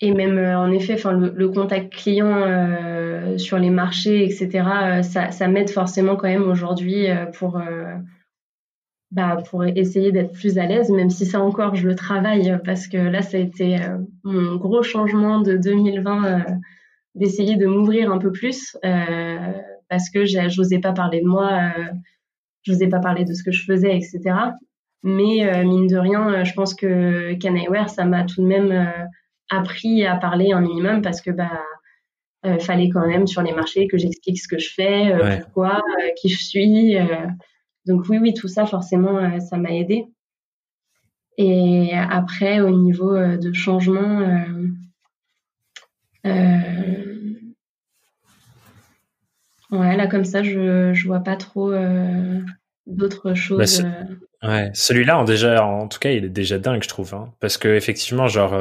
Et 0.00 0.12
même 0.12 0.36
euh, 0.36 0.58
en 0.58 0.70
effet, 0.72 0.94
enfin 0.94 1.12
le, 1.12 1.48
contact 1.48 1.92
client 1.92 2.42
euh, 2.42 3.38
sur 3.38 3.58
les 3.58 3.70
marchés, 3.70 4.24
etc. 4.24 4.48
Euh, 4.58 5.02
ça, 5.02 5.30
ça 5.30 5.48
m'aide 5.48 5.70
forcément 5.70 6.16
quand 6.16 6.28
même 6.28 6.48
aujourd'hui 6.48 7.06
pour 7.38 7.60
bah, 9.12 9.38
pour 9.48 9.64
essayer 9.64 10.12
d'être 10.12 10.32
plus 10.32 10.58
à 10.58 10.66
l'aise, 10.66 10.90
même 10.90 11.08
si 11.08 11.24
ça 11.24 11.40
encore 11.40 11.74
je 11.74 11.88
le 11.88 11.94
travaille 11.94 12.58
parce 12.64 12.88
que 12.88 12.98
là 12.98 13.22
ça 13.22 13.38
a 13.38 13.40
été 13.40 13.78
mon 14.24 14.56
gros 14.56 14.82
changement 14.82 15.40
de 15.40 15.56
2020 15.56 16.44
d'essayer 17.14 17.56
de 17.56 17.66
m'ouvrir 17.66 18.12
un 18.12 18.18
peu 18.18 18.32
plus 18.32 18.76
parce 19.88 20.10
que 20.10 20.26
j'osais 20.26 20.80
pas 20.80 20.92
parler 20.92 21.20
de 21.22 21.26
moi, 21.26 21.72
j'osais 22.64 22.88
pas 22.88 22.98
parler 22.98 23.24
de 23.24 23.32
ce 23.32 23.44
que 23.44 23.52
je 23.52 23.64
faisais, 23.64 23.96
etc. 23.96 24.20
Mais 25.04 25.64
mine 25.64 25.86
de 25.86 25.96
rien, 25.96 26.44
je 26.44 26.52
pense 26.52 26.74
que 26.74 27.32
Canaware 27.34 27.88
ça 27.88 28.04
m'a 28.04 28.24
tout 28.24 28.42
de 28.42 28.46
même 28.46 28.92
appris 29.50 30.04
à 30.04 30.16
parler 30.16 30.52
un 30.52 30.60
minimum 30.60 31.02
parce 31.02 31.20
que 31.20 31.30
bah 31.30 31.62
euh, 32.46 32.58
fallait 32.60 32.90
quand 32.90 33.06
même 33.06 33.26
sur 33.26 33.42
les 33.42 33.52
marchés 33.52 33.88
que 33.88 33.98
j'explique 33.98 34.38
ce 34.38 34.46
que 34.46 34.58
je 34.58 34.68
fais, 34.72 35.12
euh, 35.12 35.38
pourquoi, 35.38 35.78
euh, 35.78 36.10
qui 36.20 36.28
je 36.28 36.38
suis. 36.38 36.96
donc 37.86 38.04
oui, 38.08 38.18
oui, 38.18 38.34
tout 38.34 38.46
ça 38.46 38.66
forcément, 38.66 39.40
ça 39.40 39.56
m'a 39.56 39.72
aidé. 39.72 40.04
Et 41.38 41.92
après, 41.94 42.60
au 42.60 42.70
niveau 42.70 43.18
de 43.18 43.52
changement, 43.52 44.20
ouais, 46.24 46.32
là 49.96 50.06
comme 50.06 50.24
ça, 50.24 50.42
je 50.42 50.92
je 50.94 51.06
vois 51.06 51.20
pas 51.20 51.36
trop 51.36 51.72
d'autres 52.86 53.34
choses. 53.34 53.82
Bah, 54.40 54.48
ouais, 54.48 54.70
celui-là, 54.72 55.18
en 55.18 55.24
déjà, 55.24 55.64
en 55.64 55.88
tout 55.88 55.98
cas, 55.98 56.10
il 56.10 56.24
est 56.24 56.28
déjà 56.28 56.58
dingue, 56.58 56.82
je 56.82 56.88
trouve, 56.88 57.14
hein, 57.14 57.32
parce 57.40 57.58
que 57.58 57.68
effectivement, 57.68 58.28
genre, 58.28 58.54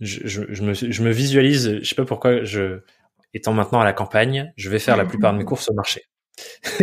je, 0.00 0.20
je, 0.26 0.62
me, 0.62 0.74
je 0.74 1.02
me 1.02 1.10
visualise, 1.10 1.78
je 1.80 1.84
sais 1.84 1.94
pas 1.94 2.04
pourquoi, 2.04 2.44
je, 2.44 2.80
étant 3.34 3.52
maintenant 3.52 3.80
à 3.80 3.84
la 3.84 3.92
campagne, 3.92 4.52
je 4.56 4.70
vais 4.70 4.78
faire 4.78 4.96
la 4.96 5.04
plupart 5.04 5.32
de 5.32 5.38
mes 5.38 5.44
courses 5.44 5.68
au 5.68 5.74
marché. 5.74 6.02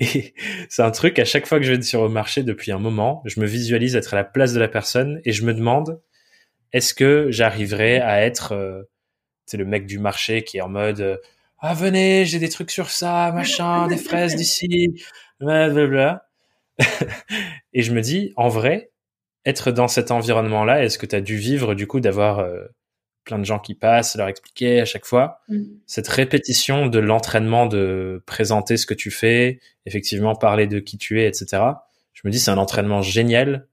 et 0.00 0.34
c'est 0.68 0.82
un 0.82 0.90
truc, 0.90 1.18
à 1.18 1.24
chaque 1.24 1.46
fois 1.46 1.58
que 1.58 1.64
je 1.64 1.72
vais 1.72 1.82
sur 1.82 2.02
le 2.02 2.08
marché 2.08 2.42
depuis 2.42 2.72
un 2.72 2.78
moment, 2.78 3.22
je 3.24 3.40
me 3.40 3.46
visualise 3.46 3.96
être 3.96 4.14
à 4.14 4.16
la 4.16 4.24
place 4.24 4.52
de 4.52 4.60
la 4.60 4.68
personne 4.68 5.20
et 5.24 5.32
je 5.32 5.44
me 5.44 5.54
demande, 5.54 6.00
est-ce 6.72 6.94
que 6.94 7.26
j'arriverai 7.30 8.00
à 8.00 8.22
être 8.22 8.52
euh, 8.52 8.82
le 9.52 9.64
mec 9.64 9.86
du 9.86 9.98
marché 9.98 10.44
qui 10.44 10.58
est 10.58 10.60
en 10.60 10.68
mode 10.68 11.00
euh, 11.00 11.16
ah 11.58 11.74
venez 11.74 12.24
j'ai 12.24 12.38
des 12.38 12.48
trucs 12.48 12.70
sur 12.70 12.90
ça 12.90 13.32
machin 13.32 13.86
des 13.86 13.96
fraises 13.96 14.34
d'ici 14.34 14.94
blablabla 15.40 16.26
et 17.72 17.82
je 17.82 17.92
me 17.92 18.00
dis 18.00 18.32
en 18.36 18.48
vrai 18.48 18.91
être 19.44 19.72
dans 19.72 19.88
cet 19.88 20.10
environnement 20.10 20.64
là 20.64 20.84
est-ce 20.84 20.98
que 20.98 21.06
tu 21.06 21.16
as 21.16 21.20
dû 21.20 21.36
vivre 21.36 21.74
du 21.74 21.86
coup 21.86 22.00
d'avoir 22.00 22.38
euh, 22.38 22.64
plein 23.24 23.38
de 23.38 23.44
gens 23.44 23.58
qui 23.58 23.74
passent, 23.74 24.16
leur 24.16 24.28
expliquer 24.28 24.80
à 24.80 24.84
chaque 24.84 25.04
fois. 25.04 25.40
Mm. 25.48 25.62
Cette 25.86 26.08
répétition 26.08 26.86
de 26.86 26.98
l'entraînement 26.98 27.66
de 27.66 28.22
présenter 28.26 28.76
ce 28.76 28.86
que 28.86 28.94
tu 28.94 29.10
fais, 29.10 29.60
effectivement 29.86 30.34
parler 30.34 30.66
de 30.66 30.80
qui 30.80 30.98
tu 30.98 31.20
es, 31.20 31.28
etc. 31.28 31.62
Je 32.12 32.22
me 32.24 32.30
dis 32.30 32.38
c'est 32.38 32.50
un 32.50 32.58
entraînement 32.58 33.02
génial 33.02 33.68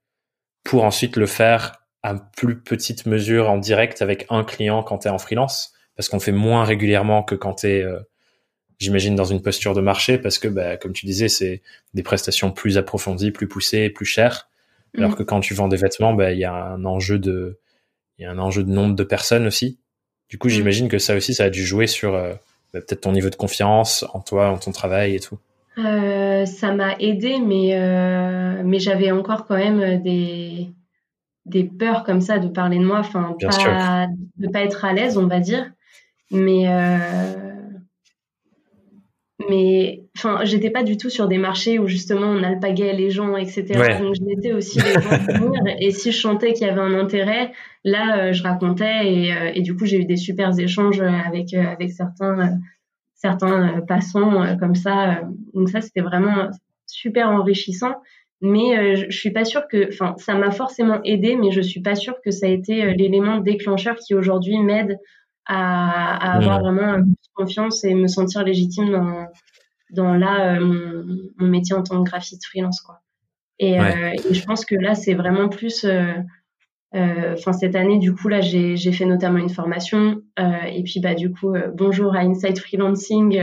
pour 0.64 0.84
ensuite 0.84 1.16
le 1.16 1.26
faire 1.26 1.84
à 2.04 2.16
plus 2.16 2.60
petite 2.60 3.06
mesure 3.06 3.50
en 3.50 3.58
direct 3.58 4.02
avec 4.02 4.26
un 4.30 4.44
client 4.44 4.84
quand 4.84 5.00
tu 5.00 5.08
es 5.08 5.12
en 5.12 5.18
freelance, 5.18 5.74
parce 5.96 6.08
qu'on 6.08 6.20
fait 6.20 6.32
moins 6.32 6.64
régulièrement 6.64 7.24
que 7.24 7.36
quand 7.36 7.56
tu 7.56 7.68
es, 7.68 7.84
euh, 7.84 8.00
j'imagine, 8.78 9.16
dans 9.16 9.26
une 9.26 9.42
posture 9.42 9.74
de 9.74 9.82
marché, 9.82 10.18
parce 10.18 10.40
que, 10.40 10.48
bah, 10.48 10.78
comme 10.78 10.94
tu 10.94 11.06
disais, 11.06 11.28
c'est 11.28 11.62
des 11.94 12.04
prestations 12.04 12.52
plus 12.52 12.78
approfondies, 12.78 13.32
plus 13.32 13.48
poussées, 13.48 13.90
plus 13.90 14.06
chères. 14.06 14.49
Alors 14.98 15.12
mm. 15.12 15.16
que 15.16 15.24
quand 15.24 15.40
tu 15.40 15.54
vends 15.54 15.68
des 15.68 15.78
vêtements, 15.78 16.14
bah, 16.14 16.32
il 16.32 16.40
y 16.40 16.46
a 16.46 16.54
un 16.54 16.86
enjeu 16.86 17.20
de 17.20 17.60
il 18.18 18.24
y 18.24 18.26
a 18.26 18.32
un 18.32 18.38
enjeu 18.38 18.64
de 18.64 18.70
nombre 18.70 18.96
de 18.96 19.04
personnes 19.04 19.48
aussi. 19.48 19.80
Du 20.30 20.38
coup, 20.38 20.48
mm. 20.48 20.52
j'imagine 20.52 20.88
que 20.90 21.00
ça 21.00 21.16
aussi, 21.16 21.34
ça 21.34 21.46
a 21.46 21.50
dû 21.50 21.66
jouer 21.66 21.88
sur 21.88 22.16
euh, 22.16 22.34
bah, 22.74 22.82
peut-être 22.82 23.02
ton 23.02 23.12
niveau 23.12 23.30
de 23.30 23.36
confiance 23.36 24.06
en 24.14 24.20
toi, 24.20 24.50
en 24.50 24.58
ton 24.58 24.72
travail 24.72 25.16
et 25.16 25.20
tout. 25.20 25.38
Euh, 25.78 26.46
ça 26.46 26.74
m'a 26.74 26.96
aidé, 27.00 27.40
mais, 27.40 27.70
euh, 27.74 28.62
mais 28.66 28.80
j'avais 28.80 29.12
encore 29.12 29.46
quand 29.46 29.56
même 29.56 30.02
des, 30.02 30.68
des 31.46 31.64
peurs 31.64 32.04
comme 32.04 32.20
ça 32.20 32.38
de 32.38 32.50
parler 32.50 32.78
de 32.78 32.84
moi, 32.84 33.00
enfin, 33.00 33.36
pas, 33.40 34.08
de 34.36 34.50
pas 34.50 34.62
être 34.62 34.84
à 34.84 34.94
l'aise, 34.94 35.18
on 35.18 35.28
va 35.28 35.40
dire. 35.40 35.72
Mais, 36.32 36.68
mais 39.50 40.04
enfin 40.16 40.40
j'étais 40.44 40.70
pas 40.70 40.84
du 40.84 40.96
tout 40.98 41.10
sur 41.10 41.28
des 41.28 41.38
marchés 41.38 41.80
où 41.80 41.88
justement 41.88 42.28
on 42.28 42.44
alpaguait 42.44 42.94
les 42.94 43.10
gens 43.10 43.36
etc 43.36 43.66
donc 44.00 44.16
je 44.16 44.24
mettais 44.24 44.54
aussi 44.54 44.80
les 44.80 44.94
gens 44.94 45.54
et 45.80 45.92
si 45.92 46.12
je 46.12 46.18
chantais 46.18 46.54
qu'il 46.54 46.68
y 46.68 46.70
avait 46.70 46.82
un 46.82 46.94
intérêt 46.94 47.52
là 47.84 48.18
euh, 48.18 48.34
je 48.34 48.44
racontais 48.44 49.12
et, 49.12 49.34
euh, 49.34 49.52
et 49.54 49.62
du 49.62 49.76
coup 49.76 49.86
j'ai 49.86 49.98
eu 49.98 50.06
des 50.06 50.18
super 50.18 50.58
échanges 50.58 51.02
avec 51.02 51.54
euh, 51.54 51.64
avec 51.64 51.92
certains 51.92 52.60
certains 53.16 53.82
passants 53.88 54.58
comme 54.58 54.76
ça 54.76 55.22
donc 55.54 55.70
ça 55.70 55.82
c'était 55.82 56.02
vraiment 56.02 56.50
super 56.88 57.30
enrichissant. 57.30 57.96
Mais 58.42 58.96
je, 58.96 59.10
suis 59.10 59.32
pas 59.32 59.44
sûre 59.44 59.68
que 59.70 59.90
enfin 59.90 60.16
ça 60.18 60.34
m'a 60.36 60.50
forcément 60.50 61.02
aidé 61.04 61.36
mais 61.36 61.52
je 61.52 61.60
suis 61.60 61.82
pas 61.82 61.96
sûre 61.96 62.16
que 62.24 62.32
ça 62.32 62.46
a 62.46 62.50
été 62.50 62.94
l'élément 62.94 63.40
déclencheur 63.40 63.98
qui 63.98 64.16
aujourd'hui 64.16 64.58
m'aide 64.60 64.98
à, 65.46 66.36
avoir 66.36 66.60
vraiment 66.62 67.04
confiance 67.34 67.84
et 67.84 67.94
me 67.94 68.08
sentir 68.08 68.44
légitime 68.44 68.92
dans, 68.92 69.28
dans 69.92 70.14
là, 70.14 70.56
euh, 70.56 71.04
mon, 71.38 71.48
métier 71.48 71.76
en 71.76 71.84
tant 71.84 72.04
que 72.04 72.10
graphiste 72.10 72.46
freelance. 72.46 72.82
Quoi. 72.82 73.02
Et, 73.60 73.80
euh, 73.80 74.14
je 74.30 74.44
pense 74.44 74.66
que 74.66 74.76
là, 74.76 74.96
c'est 74.96 75.14
vraiment 75.14 75.50
plus. 75.50 75.86
Euh, 75.86 76.14
enfin 76.94 77.54
cette 77.54 77.76
année 77.76 78.00
du 78.00 78.16
coup 78.16 78.30
là 78.30 78.42
j'ai 78.42 78.92
fait 78.92 79.06
notamment 79.06 79.38
une 79.38 79.52
formation 79.52 80.24
et 80.40 80.82
puis 80.82 81.00
bah 81.00 81.14
du 81.14 81.32
coup 81.32 81.54
bonjour 81.76 82.16
à 82.16 82.22
Inside 82.22 82.58
Freelancing 82.58 83.40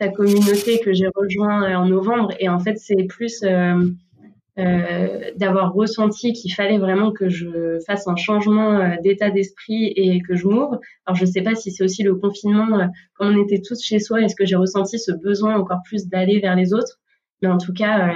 ta 0.00 0.08
communauté 0.08 0.80
que 0.80 0.92
j'ai 0.92 1.06
rejoint 1.14 1.72
en 1.76 1.86
novembre 1.86 2.32
et 2.40 2.48
en 2.48 2.58
fait 2.58 2.78
c'est 2.78 3.04
plus 3.04 3.44
euh, 4.58 5.30
d'avoir 5.36 5.72
ressenti 5.72 6.32
qu'il 6.32 6.52
fallait 6.52 6.78
vraiment 6.78 7.12
que 7.12 7.28
je 7.28 7.78
fasse 7.86 8.08
un 8.08 8.16
changement 8.16 8.78
euh, 8.78 8.96
d'état 9.02 9.30
d'esprit 9.30 9.92
et 9.96 10.20
que 10.22 10.34
je 10.34 10.46
m'ouvre. 10.46 10.80
Alors 11.06 11.16
je 11.16 11.24
ne 11.24 11.30
sais 11.30 11.42
pas 11.42 11.54
si 11.54 11.70
c'est 11.70 11.84
aussi 11.84 12.02
le 12.02 12.14
confinement, 12.16 12.78
euh, 12.78 12.86
quand 13.14 13.32
on 13.32 13.42
était 13.42 13.60
tous 13.60 13.82
chez 13.82 13.98
soi, 13.98 14.22
est-ce 14.22 14.34
que 14.34 14.44
j'ai 14.44 14.56
ressenti 14.56 14.98
ce 14.98 15.12
besoin 15.12 15.56
encore 15.56 15.80
plus 15.84 16.08
d'aller 16.08 16.40
vers 16.40 16.56
les 16.56 16.74
autres? 16.74 16.98
Mais 17.42 17.48
en 17.48 17.58
tout 17.58 17.72
cas, 17.72 18.14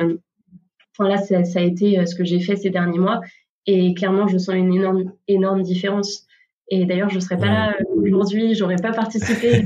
enfin 0.92 1.08
là, 1.08 1.16
ça, 1.18 1.44
ça, 1.44 1.60
a 1.60 1.62
été 1.62 2.04
ce 2.04 2.14
que 2.14 2.24
j'ai 2.24 2.40
fait 2.40 2.56
ces 2.56 2.70
derniers 2.70 2.98
mois 2.98 3.20
et 3.66 3.94
clairement, 3.94 4.26
je 4.26 4.36
sens 4.38 4.54
une 4.54 4.74
énorme, 4.74 5.12
énorme 5.28 5.62
différence. 5.62 6.26
Et 6.68 6.86
d'ailleurs, 6.86 7.10
je 7.10 7.16
ne 7.16 7.20
serais 7.20 7.38
pas 7.38 7.46
là 7.46 7.76
aujourd'hui, 8.02 8.54
j'aurais 8.54 8.76
pas 8.76 8.92
participé 8.92 9.64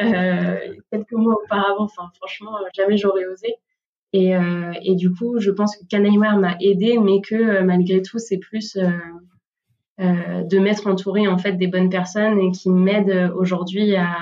euh, 0.00 0.56
quelques 0.90 1.12
mois 1.12 1.34
auparavant. 1.42 1.84
Enfin, 1.84 2.10
franchement, 2.16 2.52
jamais 2.74 2.96
j'aurais 2.96 3.26
osé. 3.26 3.54
Et, 4.12 4.34
euh, 4.34 4.72
et 4.82 4.94
du 4.94 5.12
coup, 5.12 5.38
je 5.38 5.50
pense 5.50 5.76
que 5.76 5.84
Canayware 5.86 6.38
m'a 6.38 6.56
aidé, 6.60 6.98
mais 6.98 7.20
que 7.20 7.34
euh, 7.34 7.64
malgré 7.64 8.00
tout, 8.00 8.18
c'est 8.18 8.38
plus 8.38 8.76
euh, 8.76 10.42
de 10.44 10.58
m'être 10.58 10.86
entouré 10.86 11.28
en 11.28 11.38
fait 11.38 11.52
des 11.52 11.66
bonnes 11.66 11.90
personnes 11.90 12.38
et 12.38 12.50
qui 12.52 12.70
m'aident 12.70 13.32
aujourd'hui 13.36 13.96
à, 13.96 14.16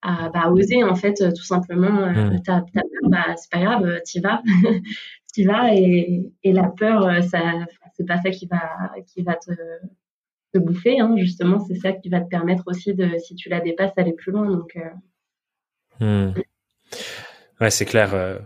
à 0.00 0.30
bah, 0.30 0.50
oser 0.50 0.82
en 0.82 0.94
fait 0.94 1.14
tout 1.34 1.44
simplement. 1.44 2.12
T'as, 2.44 2.62
peur, 2.62 2.82
bah, 3.08 3.36
c'est 3.36 3.50
pas 3.50 3.60
grave, 3.60 4.00
t'y 4.04 4.20
vas, 4.20 4.42
t'y 5.34 5.44
vas 5.44 5.74
et, 5.74 6.32
et 6.42 6.52
la 6.52 6.68
peur, 6.68 7.22
ça, 7.24 7.40
c'est 7.94 8.06
pas 8.06 8.20
ça 8.22 8.30
qui 8.30 8.46
va 8.46 8.92
qui 9.06 9.22
va 9.22 9.34
te 9.34 9.52
te 10.54 10.58
bouffer, 10.58 11.00
hein, 11.00 11.14
justement, 11.16 11.58
c'est 11.60 11.76
ça 11.76 11.92
qui 11.92 12.10
va 12.10 12.20
te 12.20 12.28
permettre 12.28 12.64
aussi 12.66 12.94
de, 12.94 13.16
si 13.18 13.34
tu 13.34 13.48
la 13.48 13.60
dépasses, 13.60 13.94
d'aller 13.94 14.12
plus 14.12 14.32
loin. 14.32 14.50
Donc, 14.50 14.78
mmh. 15.98 16.32
ouais, 17.60 17.70
c'est 17.70 17.86
clair. 17.86 18.42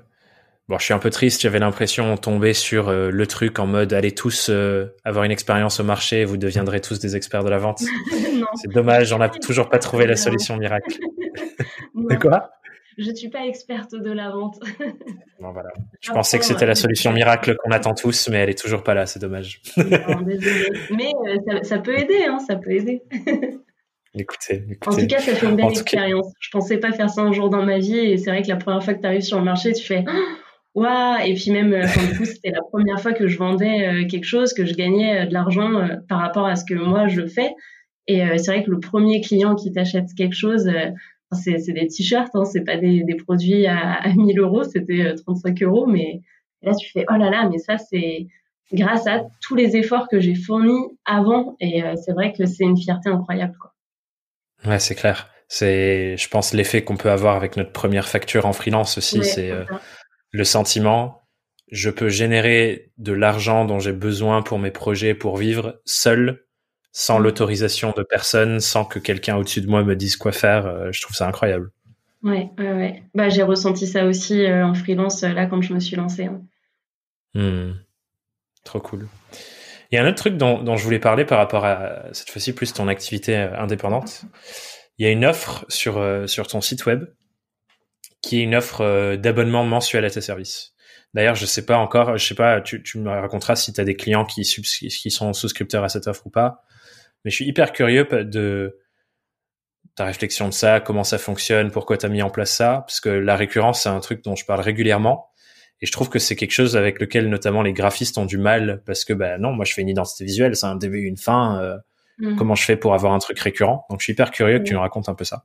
Bon, 0.69 0.79
je 0.79 0.85
suis 0.85 0.95
un 0.95 0.99
peu 0.99 1.11
triste. 1.11 1.43
J'avais 1.43 1.61
l'impression 1.61 2.15
de 2.15 2.19
tomber 2.19 2.53
sur 2.53 2.89
euh, 2.89 3.11
le 3.11 3.27
truc 3.29 3.61
en 3.61 3.67
mode 3.67 3.93
allez 3.93 4.13
tous 4.13 4.49
euh, 4.51 4.87
avoir 5.05 5.25
une 5.25 5.31
expérience 5.31 5.79
au 5.79 5.85
marché, 5.85 6.25
vous 6.25 6.37
deviendrez 6.37 6.81
tous 6.81 6.99
des 6.99 7.15
experts 7.15 7.45
de 7.45 7.51
la 7.51 7.59
vente. 7.59 7.83
C'est 8.57 8.73
dommage, 8.73 9.13
on 9.13 9.19
n'a 9.19 9.29
toujours 9.47 9.69
pas 9.69 9.79
trouvé 9.79 10.07
la 10.07 10.17
solution 10.17 10.57
miracle. 10.57 10.99
de 11.95 12.17
quoi? 12.17 12.51
Je 12.99 13.11
ne 13.11 13.15
suis 13.15 13.29
pas 13.29 13.47
experte 13.47 13.95
de 13.95 14.11
la 14.11 14.31
vente. 14.31 14.59
bon, 15.39 15.53
voilà. 15.53 15.69
Je 16.01 16.11
pensais 16.11 16.39
que 16.39 16.45
c'était 16.45 16.67
la 16.67 16.75
solution 16.75 17.13
miracle 17.13 17.55
qu'on 17.57 17.71
attend 17.71 17.95
tous, 17.95 18.29
mais 18.29 18.39
elle 18.39 18.51
est 18.51 18.59
toujours 18.59 18.83
pas 18.83 18.95
là. 18.95 19.07
C'est 19.07 19.21
dommage. 19.21 19.61
mais 19.77 21.13
euh, 21.29 21.63
ça, 21.63 21.79
peut 21.79 21.97
aider, 21.97 22.25
hein, 22.27 22.39
ça 22.39 22.57
peut 22.57 22.73
aider. 22.73 23.03
Écoutez, 24.15 24.65
En 24.87 24.97
tout 24.97 25.07
cas, 25.07 25.19
ça 25.19 25.35
fait 25.35 25.47
une 25.47 25.57
belle 25.57 25.67
expérience. 25.67 26.33
Je 26.41 26.49
pensais 26.51 26.79
pas 26.79 26.91
faire 26.93 27.11
ça 27.11 27.21
un 27.21 27.33
jour 27.33 27.51
dans 27.51 27.63
ma 27.63 27.79
vie, 27.79 27.99
et 27.99 28.17
c'est 28.17 28.31
vrai 28.31 28.43
que 28.43 28.49
la 28.49 28.57
première 28.57 28.83
fois 28.83 28.95
que 28.95 29.01
tu 29.01 29.07
arrives 29.07 29.21
sur 29.21 29.39
le 29.39 29.45
marché, 29.45 29.75
tu 29.75 29.85
fais 29.85 30.03
Waouh 30.77 31.25
Et 31.25 31.33
puis 31.35 31.51
même, 31.53 31.73
euh, 31.73 31.87
du 31.87 32.19
coup, 32.19 32.25
c'était 32.27 32.51
la 32.51 32.61
première 32.63 33.01
fois 33.01 33.15
que 33.15 33.27
je 33.27 33.39
vendais 33.39 33.89
euh, 33.89 34.07
quelque 34.07 34.27
chose, 34.27 34.53
que 34.53 34.67
je 34.67 34.75
gagnais 34.75 35.23
euh, 35.23 35.27
de 35.27 35.33
l'argent 35.33 35.89
par 36.07 36.21
rapport 36.21 36.47
à 36.47 36.55
ce 36.55 36.65
que 36.67 36.75
moi 36.75 37.09
je 37.09 37.27
fais. 37.27 37.55
Et 38.09 38.21
c'est 38.39 38.53
vrai 38.53 38.63
que 38.63 38.71
le 38.71 38.79
premier 38.79 39.21
client 39.21 39.57
qui 39.57 39.73
t'achète 39.73 40.15
quelque 40.17 40.37
chose, 40.37 40.71
c'est 41.33 41.73
des 41.73 41.89
t-shirts, 41.89 42.31
hein, 42.35 42.45
c'est 42.45 42.63
pas 42.63 42.77
des, 42.77 43.03
des, 43.03 43.17
produits 43.17 43.67
à, 43.67 43.95
à 43.95 44.09
1000 44.15 44.39
euros, 44.39 44.63
c'était 44.63 45.13
35 45.13 45.61
euros. 45.65 45.87
Mais 45.87 46.21
là, 46.63 46.73
tu 46.77 46.89
fais 46.93 47.05
oh 47.11 47.17
là 47.17 47.31
là, 47.31 47.49
mais 47.51 47.59
ça 47.59 47.79
c'est 47.79 48.29
grâce 48.73 49.09
à 49.09 49.25
tous 49.43 49.57
les 49.57 49.77
efforts 49.77 50.07
que 50.07 50.21
j'ai 50.21 50.37
fournis 50.37 50.85
avant. 51.05 51.57
Et 51.59 51.83
c'est 51.97 52.13
vrai 52.13 52.33
que 52.33 52.47
c'est 52.47 52.63
une 52.63 52.77
fierté 52.77 53.11
incroyable. 53.11 53.57
Quoi. 53.59 53.75
Ouais, 54.71 54.79
c'est 54.79 54.95
clair. 54.95 55.29
C'est, 55.49 56.17
je 56.17 56.29
pense, 56.29 56.55
l'effet 56.55 56.85
qu'on 56.85 56.97
peut 56.97 57.11
avoir 57.11 57.35
avec 57.35 57.57
notre 57.57 57.73
première 57.73 58.07
facture 58.07 58.47
en 58.47 58.53
freelance 58.53 58.99
aussi. 58.99 59.25
c'est 59.25 59.51
le 60.37 60.45
sentiment, 60.45 61.23
je 61.73 61.91
peux 61.91 62.09
générer 62.09 62.93
de 62.99 63.13
l'argent 63.13 63.65
dont 63.65 63.81
j'ai 63.81 63.93
besoin 63.93 64.43
pour 64.43 64.59
mes 64.59 64.71
projets, 64.71 65.15
pour 65.15 65.37
vivre 65.37 65.81
seul, 65.85 66.45
sans 66.93 67.19
mmh. 67.19 67.23
l'autorisation 67.23 67.93
de 67.97 68.03
personne, 68.03 68.61
sans 68.61 68.85
que 68.85 68.99
quelqu'un 68.99 69.37
au-dessus 69.37 69.63
de 69.63 69.67
moi 69.67 69.83
me 69.83 69.97
dise 69.97 70.17
quoi 70.17 70.33
faire. 70.33 70.67
Euh, 70.67 70.93
je 70.93 71.01
trouve 71.03 71.17
ça 71.17 71.27
incroyable. 71.27 71.71
Ouais, 72.23 72.51
ouais, 72.59 72.73
ouais. 72.73 73.03
Bah, 73.15 73.29
j'ai 73.29 73.43
ressenti 73.43 73.87
ça 73.87 74.07
aussi 74.07 74.45
euh, 74.45 74.65
en 74.65 74.75
freelance, 74.75 75.23
euh, 75.23 75.33
là, 75.33 75.47
quand 75.47 75.61
je 75.63 75.75
me 75.75 75.81
suis 75.81 75.97
lancée. 75.97 76.27
Hein. 76.27 76.43
Mmh. 77.35 77.73
Trop 78.65 78.81
cool. 78.81 79.09
Il 79.91 79.97
y 79.97 79.99
a 79.99 80.05
un 80.05 80.09
autre 80.09 80.17
truc 80.17 80.37
dont, 80.37 80.63
dont, 80.63 80.77
je 80.77 80.85
voulais 80.85 80.99
parler 80.99 81.25
par 81.25 81.39
rapport 81.39 81.65
à 81.65 82.03
cette 82.13 82.31
fois-ci 82.31 82.53
plus 82.53 82.73
ton 82.73 82.89
activité 82.89 83.37
indépendante. 83.37 84.25
Il 84.99 85.07
y 85.07 85.09
a 85.09 85.13
une 85.13 85.25
offre 85.25 85.65
sur, 85.69 86.03
sur 86.27 86.49
ton 86.49 86.61
site 86.61 86.87
web 86.87 87.05
qui 88.27 88.41
est 88.41 88.43
une 88.43 88.57
offre 88.57 88.81
euh, 88.81 89.17
d'abonnement 89.17 89.65
mensuel 89.65 90.05
à 90.05 90.11
tes 90.11 90.21
services. 90.21 90.75
D'ailleurs, 91.15 91.37
je 91.37 91.47
sais 91.47 91.65
pas 91.65 91.79
encore, 91.79 92.19
je 92.19 92.27
sais 92.27 92.35
pas, 92.35 92.61
tu, 92.61 92.83
tu 92.83 92.99
me 92.99 93.09
raconteras 93.09 93.55
si 93.55 93.73
tu 93.73 93.81
as 93.81 93.85
des 93.85 93.95
clients 93.95 94.25
qui, 94.25 94.43
qui 94.43 95.11
sont 95.11 95.33
souscripteurs 95.33 95.85
à 95.85 95.89
cette 95.89 96.09
offre 96.09 96.27
ou 96.27 96.31
pas. 96.31 96.65
Mais 97.25 97.31
je 97.31 97.37
suis 97.37 97.47
hyper 97.47 97.73
curieux 97.73 98.05
de 98.05 98.79
ta 99.95 100.05
réflexion 100.05 100.49
de 100.49 100.53
ça, 100.53 100.81
comment 100.81 101.05
ça 101.05 101.19
fonctionne, 101.19 101.71
pourquoi 101.71 101.97
tu 101.97 102.05
as 102.05 102.09
mis 102.09 102.21
en 102.21 102.29
place 102.29 102.51
ça, 102.51 102.83
parce 102.87 103.01
que 103.01 103.09
la 103.09 103.37
récurrence, 103.37 103.83
c'est 103.83 103.89
un 103.89 104.01
truc 104.01 104.25
dont 104.25 104.35
je 104.35 104.45
parle 104.45 104.61
régulièrement. 104.61 105.31
Et 105.81 105.87
je 105.87 105.93
trouve 105.93 106.09
que 106.09 106.19
c'est 106.19 106.37
quelque 106.37 106.53
chose 106.53 106.77
avec 106.77 107.01
lequel 107.01 107.29
notamment 107.29 107.63
les 107.63 107.73
graphistes 107.73 108.19
ont 108.19 108.27
du 108.27 108.39
mal 108.39 108.83
parce 108.87 109.05
que 109.05 109.13
bah 109.13 109.39
non, 109.39 109.53
moi 109.53 109.65
je 109.65 109.73
fais 109.73 109.83
une 109.83 109.89
identité 109.89 110.25
visuelle, 110.25 110.57
c'est 110.57 110.67
un 110.67 110.77
début, 110.77 111.03
une 111.03 111.19
fin. 111.19 111.61
Euh, 111.63 111.77
mm. 112.19 112.37
Comment 112.37 112.55
je 112.55 112.65
fais 112.65 112.77
pour 112.77 112.93
avoir 112.93 113.13
un 113.13 113.19
truc 113.19 113.39
récurrent? 113.39 113.87
Donc 113.89 114.01
je 114.01 114.05
suis 114.05 114.15
hyper 114.15 114.33
curieux 114.33 114.59
que 114.59 114.65
tu 114.65 114.75
nous 114.75 114.81
racontes 114.81 115.09
un 115.09 115.15
peu 115.15 115.25
ça. 115.25 115.45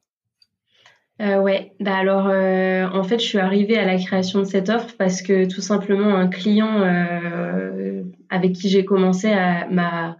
Euh, 1.19 1.39
ouais, 1.39 1.73
bah 1.79 1.97
alors 1.97 2.27
euh, 2.27 2.87
en 2.87 3.03
fait 3.03 3.19
je 3.19 3.25
suis 3.25 3.37
arrivée 3.37 3.77
à 3.77 3.85
la 3.85 3.97
création 3.97 4.39
de 4.39 4.45
cette 4.45 4.69
offre 4.69 4.95
parce 4.97 5.21
que 5.21 5.45
tout 5.45 5.61
simplement 5.61 6.15
un 6.15 6.27
client 6.27 6.81
euh, 6.81 8.03
avec 8.29 8.53
qui 8.53 8.69
j'ai 8.69 8.85
commencé 8.85 9.29
m'a 9.29 10.17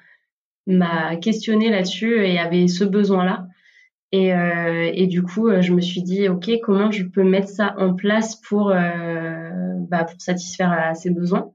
m'a 0.67 1.15
questionné 1.17 1.69
là-dessus 1.69 2.25
et 2.25 2.39
avait 2.39 2.67
ce 2.67 2.83
besoin-là. 2.83 3.47
Et, 4.11 4.33
euh, 4.33 4.91
et, 4.93 5.07
du 5.07 5.23
coup, 5.23 5.47
euh, 5.47 5.61
je 5.61 5.73
me 5.73 5.81
suis 5.81 6.03
dit, 6.03 6.27
OK, 6.29 6.49
comment 6.63 6.91
je 6.91 7.03
peux 7.03 7.23
mettre 7.23 7.47
ça 7.49 7.75
en 7.77 7.93
place 7.93 8.35
pour, 8.41 8.71
euh, 8.71 9.49
bah, 9.89 10.03
pour 10.03 10.19
satisfaire 10.21 10.71
à 10.71 10.95
ses 10.95 11.11
besoins 11.11 11.51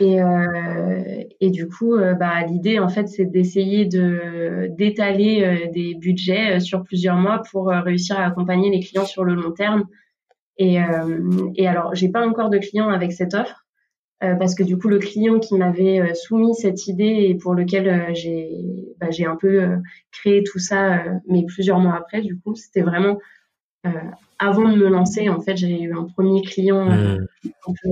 et, 0.00 0.22
euh, 0.22 1.24
et 1.40 1.50
du 1.50 1.68
coup, 1.68 1.94
euh, 1.94 2.14
bah, 2.14 2.44
l'idée, 2.46 2.78
en 2.78 2.88
fait, 2.88 3.08
c'est 3.08 3.26
d'essayer 3.26 3.84
de 3.84 4.68
d'étaler 4.76 5.70
des 5.72 5.94
budgets 5.94 6.60
sur 6.60 6.82
plusieurs 6.82 7.16
mois 7.16 7.42
pour 7.50 7.68
réussir 7.68 8.18
à 8.18 8.24
accompagner 8.24 8.70
les 8.70 8.80
clients 8.80 9.06
sur 9.06 9.24
le 9.24 9.34
long 9.34 9.52
terme. 9.52 9.84
Et, 10.58 10.78
et 11.54 11.66
alors, 11.66 11.94
j'ai 11.94 12.10
pas 12.10 12.26
encore 12.26 12.50
de 12.50 12.58
clients 12.58 12.90
avec 12.90 13.12
cette 13.12 13.34
offre, 13.34 13.64
euh, 14.22 14.34
parce 14.34 14.54
que 14.54 14.62
du 14.62 14.76
coup 14.76 14.88
le 14.88 14.98
client 14.98 15.38
qui 15.38 15.56
m'avait 15.56 15.98
euh, 15.98 16.12
soumis 16.12 16.54
cette 16.54 16.86
idée 16.86 17.26
et 17.30 17.34
pour 17.36 17.54
lequel 17.54 17.88
euh, 17.88 18.12
j'ai 18.12 18.50
bah, 18.98 19.10
j'ai 19.10 19.24
un 19.24 19.36
peu 19.36 19.78
créé 20.12 20.44
tout 20.44 20.58
ça 20.58 21.02
mais 21.26 21.46
plusieurs 21.46 21.78
mois 21.78 21.96
après 21.96 22.20
du 22.20 22.38
coup 22.38 22.54
c'était 22.54 22.82
vraiment 22.82 23.18
avant 24.38 24.68
de 24.68 24.76
me 24.76 24.88
lancer 24.88 25.28
en 25.28 25.40
fait 25.40 25.56
j'ai 25.56 25.82
eu 25.82 25.94
un 25.94 26.04
premier 26.04 26.42
client 26.42 26.84
mmh. 26.84 27.26
un 27.44 27.72
peu 27.82 27.90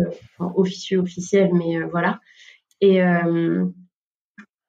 officieux 0.55 0.99
officiel 0.99 1.51
mais 1.55 1.81
voilà 1.83 2.21
et 2.81 3.01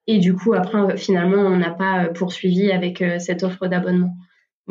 et 0.08 0.18
du 0.20 0.34
coup 0.34 0.54
après 0.54 0.98
finalement 0.98 1.42
on 1.42 1.58
n'a 1.58 1.72
pas 1.72 2.06
poursuivi 2.08 2.72
avec 2.72 3.04
cette 3.20 3.44
offre 3.44 3.68
d'abonnement 3.68 4.14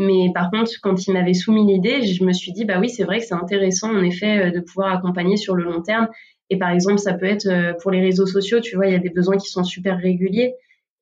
mais 0.00 0.30
par 0.32 0.52
contre, 0.52 0.70
quand 0.80 1.08
il 1.08 1.12
m'avait 1.12 1.34
soumis 1.34 1.66
l'idée, 1.66 2.06
je 2.06 2.22
me 2.22 2.32
suis 2.32 2.52
dit, 2.52 2.64
bah 2.64 2.78
oui, 2.78 2.88
c'est 2.88 3.02
vrai 3.02 3.18
que 3.18 3.24
c'est 3.24 3.34
intéressant, 3.34 3.92
en 3.92 4.04
effet, 4.04 4.52
de 4.52 4.60
pouvoir 4.60 4.94
accompagner 4.94 5.36
sur 5.36 5.56
le 5.56 5.64
long 5.64 5.82
terme 5.82 6.06
et 6.50 6.58
par 6.58 6.70
exemple, 6.70 6.98
ça 6.98 7.14
peut 7.14 7.26
être 7.26 7.46
euh, 7.46 7.74
pour 7.82 7.90
les 7.90 8.00
réseaux 8.00 8.26
sociaux, 8.26 8.60
tu 8.60 8.76
vois, 8.76 8.86
il 8.86 8.92
y 8.92 8.96
a 8.96 9.00
des 9.00 9.10
besoins 9.10 9.36
qui 9.36 9.48
sont 9.48 9.64
super 9.64 9.98
réguliers. 9.98 10.54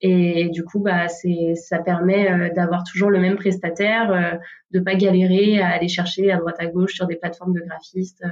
Et 0.03 0.51
du 0.51 0.65
coup, 0.65 0.79
bah, 0.81 1.09
c'est, 1.09 1.55
ça 1.55 1.79
permet 1.79 2.31
euh, 2.31 2.55
d'avoir 2.55 2.85
toujours 2.85 3.11
le 3.11 3.19
même 3.19 3.37
prestataire, 3.37 4.13
euh, 4.13 4.39
de 4.71 4.81
pas 4.81 4.95
galérer 4.95 5.61
à 5.61 5.69
aller 5.69 5.89
chercher 5.89 6.31
à 6.31 6.37
droite 6.39 6.57
à 6.59 6.67
gauche 6.67 6.95
sur 6.95 7.07
des 7.07 7.17
plateformes 7.17 7.55
de 7.55 7.61
graphistes. 7.61 8.23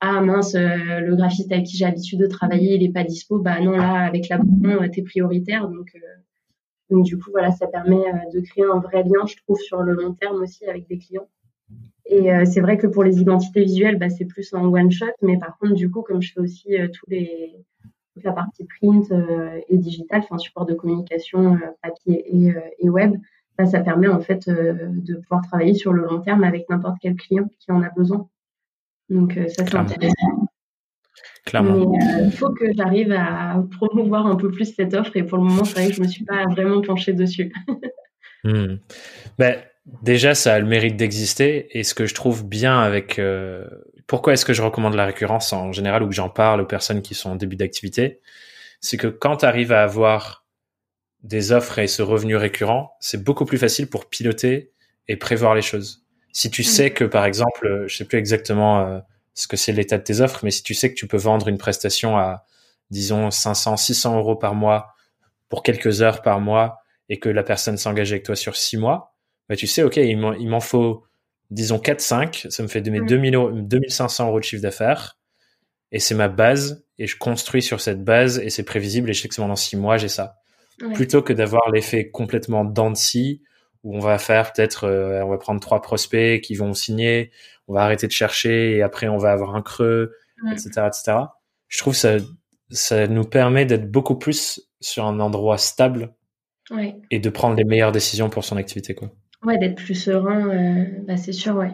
ah 0.00 0.20
mince, 0.20 0.54
le 0.54 1.14
graphiste 1.16 1.52
avec 1.52 1.66
qui 1.66 1.76
j'ai 1.76 1.84
l'habitude 1.86 2.20
de 2.20 2.26
travailler, 2.26 2.74
il 2.74 2.82
est 2.82 2.92
pas 2.92 3.04
dispo. 3.04 3.38
Bah 3.38 3.60
non, 3.60 3.72
là, 3.72 4.04
avec 4.04 4.28
l'abonnement, 4.28 4.86
t'es 4.88 5.02
prioritaire. 5.02 5.68
Donc, 5.68 5.96
donc 6.90 7.04
du 7.04 7.16
coup, 7.18 7.30
voilà, 7.30 7.52
ça 7.52 7.66
permet 7.68 8.04
de 8.34 8.40
créer 8.40 8.64
un 8.64 8.80
vrai 8.80 9.02
lien, 9.04 9.24
je 9.26 9.36
trouve, 9.36 9.58
sur 9.58 9.82
le 9.82 9.94
long 9.94 10.12
terme 10.14 10.42
aussi 10.42 10.66
avec 10.66 10.88
des 10.88 10.98
clients. 10.98 11.28
Et 12.06 12.32
euh, 12.32 12.44
c'est 12.44 12.60
vrai 12.60 12.76
que 12.76 12.86
pour 12.86 13.04
les 13.04 13.20
identités 13.20 13.62
visuelles, 13.62 13.98
bah, 13.98 14.10
c'est 14.10 14.24
plus 14.24 14.52
en 14.54 14.64
one 14.66 14.90
shot, 14.90 15.06
mais 15.22 15.38
par 15.38 15.56
contre, 15.58 15.74
du 15.74 15.90
coup, 15.90 16.02
comme 16.02 16.20
je 16.20 16.32
fais 16.32 16.40
aussi 16.40 16.76
euh, 16.76 16.88
tous 16.88 17.08
les, 17.08 17.54
toute 18.14 18.24
la 18.24 18.32
partie 18.32 18.64
print 18.64 19.10
euh, 19.10 19.60
et 19.68 19.78
digital, 19.78 20.20
enfin 20.22 20.38
support 20.38 20.66
de 20.66 20.74
communication 20.74 21.58
papier 21.82 22.24
et, 22.28 22.54
et 22.78 22.88
web, 22.88 23.14
bah, 23.58 23.66
ça 23.66 23.80
permet 23.80 24.08
en 24.08 24.20
fait 24.20 24.48
de 24.48 25.16
pouvoir 25.16 25.42
travailler 25.46 25.74
sur 25.74 25.92
le 25.92 26.04
long 26.04 26.20
terme 26.20 26.44
avec 26.44 26.68
n'importe 26.70 26.96
quel 27.00 27.16
client 27.16 27.48
qui 27.58 27.72
en 27.72 27.82
a 27.82 27.90
besoin. 27.90 28.28
Donc 29.08 29.38
ça, 29.48 29.66
c'est 29.66 29.74
intéressant. 29.74 30.48
Clairement. 31.44 31.92
Il 32.24 32.32
faut 32.32 32.50
que 32.50 32.72
j'arrive 32.74 33.12
à 33.12 33.62
promouvoir 33.78 34.26
un 34.26 34.36
peu 34.36 34.50
plus 34.50 34.74
cette 34.74 34.94
offre 34.94 35.16
et 35.16 35.24
pour 35.24 35.38
le 35.38 35.44
moment, 35.44 35.64
c'est 35.64 35.80
vrai 35.80 35.88
que 35.88 35.94
je 35.94 36.02
me 36.02 36.08
suis 36.08 36.24
pas 36.24 36.44
vraiment 36.46 36.80
penchée 36.80 37.12
dessus. 37.12 37.52
hmm. 38.44 38.76
ben, 39.38 39.56
déjà, 39.86 40.34
ça 40.34 40.54
a 40.54 40.58
le 40.58 40.66
mérite 40.66 40.96
d'exister. 40.96 41.78
Et 41.78 41.84
ce 41.84 41.94
que 41.94 42.06
je 42.06 42.14
trouve 42.14 42.46
bien 42.46 42.80
avec... 42.80 43.18
Euh, 43.18 43.66
pourquoi 44.06 44.34
est-ce 44.34 44.44
que 44.44 44.52
je 44.52 44.62
recommande 44.62 44.94
la 44.94 45.06
récurrence 45.06 45.52
en 45.52 45.72
général 45.72 46.02
ou 46.02 46.08
que 46.08 46.14
j'en 46.14 46.28
parle 46.28 46.60
aux 46.60 46.66
personnes 46.66 47.02
qui 47.02 47.14
sont 47.14 47.30
en 47.30 47.36
début 47.36 47.56
d'activité 47.56 48.20
C'est 48.80 48.96
que 48.96 49.06
quand 49.06 49.38
tu 49.38 49.44
arrives 49.46 49.72
à 49.72 49.82
avoir 49.82 50.44
des 51.22 51.52
offres 51.52 51.78
et 51.78 51.86
ce 51.86 52.02
revenu 52.02 52.36
récurrent, 52.36 52.96
c'est 53.00 53.22
beaucoup 53.22 53.44
plus 53.44 53.58
facile 53.58 53.88
pour 53.88 54.08
piloter 54.08 54.72
et 55.08 55.16
prévoir 55.16 55.54
les 55.54 55.62
choses. 55.62 56.04
Si 56.32 56.50
tu 56.50 56.62
sais 56.62 56.90
que, 56.90 57.04
par 57.04 57.24
exemple, 57.24 57.84
je 57.86 57.96
sais 57.96 58.04
plus 58.04 58.18
exactement 58.18 58.80
euh, 58.80 58.98
ce 59.34 59.46
que 59.46 59.56
c'est 59.56 59.72
l'état 59.72 59.98
de 59.98 60.02
tes 60.02 60.20
offres, 60.20 60.40
mais 60.44 60.50
si 60.50 60.62
tu 60.62 60.74
sais 60.74 60.90
que 60.90 60.98
tu 60.98 61.06
peux 61.06 61.16
vendre 61.16 61.48
une 61.48 61.58
prestation 61.58 62.16
à, 62.16 62.44
disons, 62.90 63.30
500, 63.30 63.76
600 63.76 64.18
euros 64.18 64.36
par 64.36 64.54
mois 64.54 64.94
pour 65.48 65.62
quelques 65.62 66.02
heures 66.02 66.22
par 66.22 66.40
mois 66.40 66.78
et 67.08 67.18
que 67.18 67.28
la 67.28 67.42
personne 67.42 67.76
s'engage 67.76 68.12
avec 68.12 68.24
toi 68.24 68.36
sur 68.36 68.56
six 68.56 68.76
mois, 68.76 69.11
bah, 69.48 69.56
tu 69.56 69.66
sais, 69.66 69.82
OK, 69.82 69.96
il 69.96 70.18
m'en 70.18 70.60
faut, 70.60 71.04
disons, 71.50 71.78
4-5, 71.78 72.50
ça 72.50 72.62
me 72.62 72.68
fait 72.68 72.80
de 72.80 72.90
mes 72.90 73.00
2500 73.00 74.28
euros 74.28 74.40
de 74.40 74.44
chiffre 74.44 74.62
d'affaires, 74.62 75.18
et 75.90 75.98
c'est 75.98 76.14
ma 76.14 76.28
base, 76.28 76.84
et 76.98 77.06
je 77.06 77.16
construis 77.18 77.62
sur 77.62 77.80
cette 77.80 78.02
base, 78.04 78.38
et 78.38 78.50
c'est 78.50 78.64
prévisible, 78.64 79.10
et 79.10 79.12
je 79.12 79.22
sais 79.22 79.28
que 79.28 79.34
c'est 79.34 79.42
pendant 79.42 79.56
6 79.56 79.76
mois, 79.76 79.96
j'ai 79.98 80.08
ça. 80.08 80.36
Plutôt 80.94 81.22
que 81.22 81.32
d'avoir 81.32 81.70
l'effet 81.70 82.10
complètement 82.10 82.64
dent 82.64 82.92
où 83.84 83.96
on 83.96 84.00
va 84.00 84.18
faire 84.18 84.52
peut-être, 84.52 84.84
euh, 84.84 85.22
on 85.22 85.28
va 85.28 85.38
prendre 85.38 85.60
trois 85.60 85.82
prospects 85.82 86.40
qui 86.40 86.54
vont 86.54 86.72
signer, 86.74 87.30
on 87.68 87.74
va 87.74 87.82
arrêter 87.82 88.06
de 88.06 88.12
chercher, 88.12 88.76
et 88.76 88.82
après 88.82 89.08
on 89.08 89.16
va 89.18 89.32
avoir 89.32 89.54
un 89.54 89.62
creux, 89.62 90.14
etc., 90.50 90.86
etc. 90.86 91.18
Je 91.68 91.78
trouve 91.78 91.94
ça, 91.94 92.16
ça 92.70 93.06
nous 93.06 93.24
permet 93.24 93.66
d'être 93.66 93.90
beaucoup 93.90 94.16
plus 94.18 94.60
sur 94.80 95.04
un 95.04 95.20
endroit 95.20 95.58
stable 95.58 96.14
et 97.10 97.18
de 97.18 97.30
prendre 97.30 97.54
les 97.56 97.64
meilleures 97.64 97.92
décisions 97.92 98.30
pour 98.30 98.44
son 98.44 98.56
activité, 98.56 98.94
quoi. 98.94 99.10
Ouais, 99.44 99.58
d'être 99.58 99.76
plus 99.76 99.94
serein, 99.94 100.50
euh, 100.50 100.84
bah, 101.06 101.16
c'est 101.16 101.32
sûr, 101.32 101.56
ouais. 101.56 101.72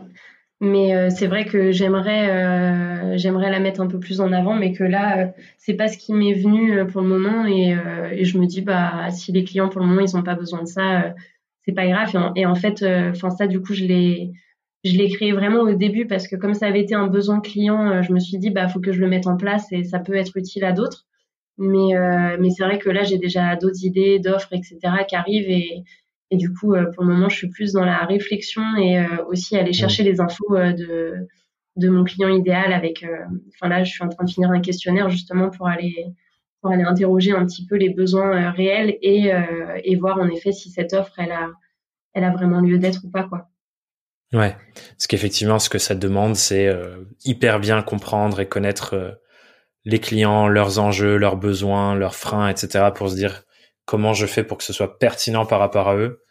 Mais 0.61 0.95
euh, 0.97 1.11
c'est 1.11 1.27
vrai 1.27 1.45
que 1.45 1.71
j'aimerais 1.71 2.31
euh, 2.31 3.17
j'aimerais 3.17 3.51
la 3.51 3.61
mettre 3.61 3.81
un 3.81 3.87
peu 3.87 4.01
plus 4.01 4.21
en 4.21 4.33
avant, 4.33 4.55
mais 4.57 4.73
que 4.73 4.85
là, 4.85 5.33
c'est 5.59 5.75
pas 5.75 5.87
ce 5.89 5.99
qui 5.99 6.15
m'est 6.15 6.33
venu 6.35 6.85
pour 6.87 7.03
le 7.03 7.09
moment. 7.09 7.47
Et, 7.47 7.77
et, 8.13 8.25
je 8.25 8.39
me 8.39 8.47
dis, 8.47 8.63
bah, 8.63 9.11
si 9.11 9.33
les 9.33 9.45
clients, 9.45 9.69
pour 9.69 9.81
le 9.83 9.87
moment, 9.87 10.01
ils 10.01 10.17
ont 10.17 10.23
pas 10.23 10.35
besoin 10.35 10.63
de 10.63 10.67
ça, 10.69 11.15
c'est 11.65 11.73
pas 11.73 11.87
grave. 11.87 12.11
Et 12.37 12.47
en, 12.47 12.55
fait, 12.55 12.83
enfin 13.11 13.31
ça, 13.31 13.47
du 13.47 13.61
coup, 13.61 13.75
je 13.75 13.85
l'ai 13.85 14.33
je 14.85 14.97
l'ai 14.97 15.11
créé 15.11 15.33
vraiment 15.33 15.61
au 15.63 15.75
début 15.75 16.07
parce 16.07 16.29
que 16.29 16.37
comme 16.37 16.55
ça 16.55 16.67
avait 16.67 16.81
été 16.81 16.95
un 16.95 17.09
besoin 17.09 17.41
client, 17.41 18.03
je 18.03 18.13
me 18.13 18.21
suis 18.21 18.39
dit, 18.39 18.51
bah, 18.51 18.69
faut 18.69 18.81
que 18.81 18.93
je 18.93 19.01
le 19.01 19.09
mette 19.09 19.27
en 19.27 19.37
place 19.37 19.67
et 19.73 19.85
ça 19.85 19.99
peut 20.01 20.15
être 20.15 20.37
utile 20.37 20.65
à 20.65 20.73
d'autres. 20.73 21.07
Mais, 21.59 21.95
mais 22.41 22.51
c'est 22.51 22.65
vrai 22.65 22.79
que 22.79 22.91
là, 22.91 23.05
j'ai 23.05 23.19
déjà 23.19 23.57
d'autres 23.57 23.85
idées, 23.85 24.19
d'offres, 24.19 24.53
etc. 24.53 24.79
qui 25.09 25.17
arrivent 25.17 25.51
et, 25.51 25.85
et 26.31 26.37
du 26.37 26.53
coup, 26.53 26.75
euh, 26.75 26.91
pour 26.93 27.05
le 27.05 27.15
moment, 27.15 27.29
je 27.29 27.37
suis 27.37 27.49
plus 27.49 27.73
dans 27.73 27.85
la 27.85 28.05
réflexion 28.05 28.63
et 28.77 28.99
euh, 28.99 29.25
aussi 29.27 29.57
aller 29.57 29.73
chercher 29.73 30.03
les 30.03 30.21
infos 30.21 30.57
euh, 30.57 30.73
de, 30.73 31.15
de 31.77 31.89
mon 31.89 32.05
client 32.05 32.29
idéal 32.29 32.73
avec. 32.73 33.05
Enfin 33.55 33.69
là, 33.69 33.83
je 33.85 33.91
suis 33.91 34.05
en 34.05 34.09
train 34.09 34.25
de 34.25 34.31
finir 34.31 34.51
un 34.51 34.61
questionnaire 34.61 35.09
justement 35.09 35.51
pour 35.51 35.69
aller 35.69 36.07
pour 36.61 36.73
aller 36.73 36.83
interroger 36.83 37.31
un 37.31 37.47
petit 37.47 37.65
peu 37.67 37.77
les 37.77 37.91
besoins 37.91 38.51
réels 38.51 38.99
et, 39.01 39.31
et 39.85 39.95
voir 39.95 40.19
en 40.19 40.29
effet 40.29 40.51
si 40.51 40.71
cette 40.71 40.93
offre 40.93 41.13
elle 41.19 41.31
a 41.31 41.51
elle 42.15 42.25
a 42.25 42.33
vraiment 42.33 42.61
lieu 42.61 42.79
d'être 42.79 43.05
ou 43.05 43.11
pas 43.11 43.23
quoi. 43.23 43.49
Ouais, 44.33 44.57
parce 44.75 45.07
qu'effectivement, 45.07 45.61
ce 45.61 45.71
que 45.71 45.79
ça 45.79 45.95
demande, 45.95 46.35
c'est 46.35 46.69
hyper 47.25 47.61
bien 47.61 47.81
comprendre 47.83 48.41
et 48.41 48.49
connaître 48.49 49.21
les 49.85 50.01
clients, 50.01 50.49
leurs 50.49 50.81
enjeux, 50.81 51.17
leurs 51.17 51.37
besoins, 51.37 51.95
leurs 51.95 52.17
freins, 52.17 52.49
etc. 52.49 52.87
pour 52.93 53.11
se 53.11 53.15
dire 53.15 53.45
comment 53.89 54.13
je 54.13 54.27
fais 54.27 54.45
pour 54.45 54.59
que 54.59 54.65
ce 54.65 54.75
soit 54.75 54.99
pertinent 54.99 55.47
par 55.47 55.59
rapport 55.59 55.89
à 55.89 55.97
eux 55.97 56.23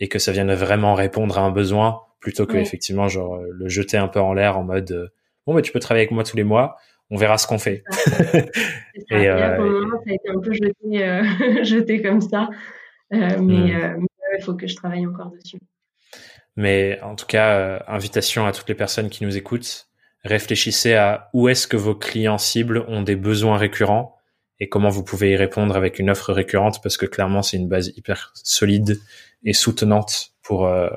et 0.00 0.08
que 0.08 0.18
ça 0.18 0.32
vienne 0.32 0.52
vraiment 0.52 0.94
répondre 0.94 1.38
à 1.38 1.42
un 1.42 1.52
besoin 1.52 2.00
plutôt 2.18 2.44
que 2.44 2.56
effectivement 2.56 3.06
genre 3.06 3.36
euh, 3.36 3.46
le 3.52 3.68
jeter 3.68 3.96
un 3.96 4.08
peu 4.08 4.18
en 4.18 4.34
l'air 4.34 4.58
en 4.58 4.64
mode 4.64 4.90
euh, 4.90 5.08
bon 5.46 5.54
mais 5.54 5.62
tu 5.62 5.70
peux 5.70 5.78
travailler 5.78 6.02
avec 6.02 6.10
moi 6.10 6.24
tous 6.24 6.36
les 6.36 6.42
mois 6.42 6.76
on 7.10 7.16
verra 7.16 7.38
ce 7.38 7.46
qu'on 7.46 7.58
fait. 7.58 7.84
Et, 9.10 9.28
euh, 9.28 9.56
pour 9.56 9.64
le 9.64 9.80
moment 9.82 10.02
ça 10.04 10.10
a 10.10 10.14
été 10.14 10.28
un 10.30 10.40
peu 10.40 10.52
jeté, 10.52 11.62
jeté 11.64 12.02
comme 12.02 12.20
ça. 12.20 12.48
Mais 13.10 13.36
hmm. 13.38 14.06
il 14.36 14.42
faut 14.42 14.54
que 14.54 14.66
je 14.66 14.74
travaille 14.74 15.06
encore 15.06 15.30
dessus. 15.30 15.58
Mais 16.56 16.98
en 17.02 17.14
tout 17.14 17.26
cas 17.26 17.84
invitation 17.86 18.44
à 18.46 18.52
toutes 18.52 18.68
les 18.68 18.74
personnes 18.74 19.08
qui 19.08 19.22
nous 19.22 19.36
écoutent 19.36 19.88
réfléchissez 20.24 20.94
à 20.94 21.28
où 21.32 21.48
est-ce 21.48 21.68
que 21.68 21.76
vos 21.76 21.94
clients 21.94 22.38
cibles 22.38 22.84
ont 22.88 23.02
des 23.02 23.16
besoins 23.16 23.58
récurrents 23.58 24.16
et 24.60 24.68
comment 24.68 24.88
vous 24.88 25.04
pouvez 25.04 25.32
y 25.32 25.36
répondre 25.36 25.76
avec 25.76 25.98
une 25.98 26.10
offre 26.10 26.32
récurrente 26.32 26.82
parce 26.82 26.96
que 26.96 27.06
clairement 27.06 27.42
c'est 27.42 27.56
une 27.56 27.68
base 27.68 27.92
hyper 27.96 28.32
solide 28.34 29.00
et 29.44 29.52
soutenante 29.52 30.32
pour 30.42 30.66
euh, 30.66 30.88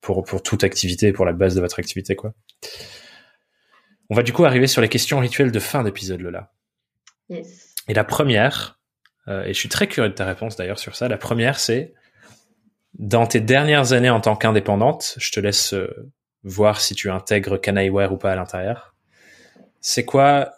pour 0.00 0.24
pour 0.24 0.42
toute 0.42 0.64
activité 0.64 1.12
pour 1.12 1.24
la 1.24 1.32
base 1.32 1.54
de 1.54 1.60
votre 1.60 1.78
activité 1.78 2.16
quoi. 2.16 2.34
On 4.10 4.14
va 4.14 4.22
du 4.22 4.32
coup 4.32 4.44
arriver 4.44 4.66
sur 4.66 4.82
les 4.82 4.88
questions 4.88 5.18
rituelles 5.18 5.50
de 5.50 5.58
fin 5.58 5.82
d'épisode 5.82 6.20
Lola. 6.20 6.52
Yes. 7.30 7.74
Et 7.88 7.94
la 7.94 8.04
première 8.04 8.78
euh, 9.28 9.44
et 9.44 9.54
je 9.54 9.58
suis 9.58 9.70
très 9.70 9.86
curieux 9.86 10.10
de 10.10 10.14
ta 10.14 10.26
réponse 10.26 10.56
d'ailleurs 10.56 10.78
sur 10.78 10.94
ça. 10.94 11.08
La 11.08 11.18
première 11.18 11.58
c'est 11.58 11.94
dans 12.94 13.26
tes 13.26 13.40
dernières 13.40 13.92
années 13.92 14.10
en 14.10 14.20
tant 14.20 14.36
qu'indépendante, 14.36 15.14
je 15.18 15.32
te 15.32 15.40
laisse 15.40 15.74
euh, 15.74 16.12
voir 16.44 16.80
si 16.80 16.94
tu 16.94 17.10
intègres 17.10 17.60
Canaïware 17.60 18.12
ou 18.12 18.18
pas 18.18 18.32
à 18.32 18.36
l'intérieur 18.36 18.94
c'est 19.86 20.06
quoi 20.06 20.54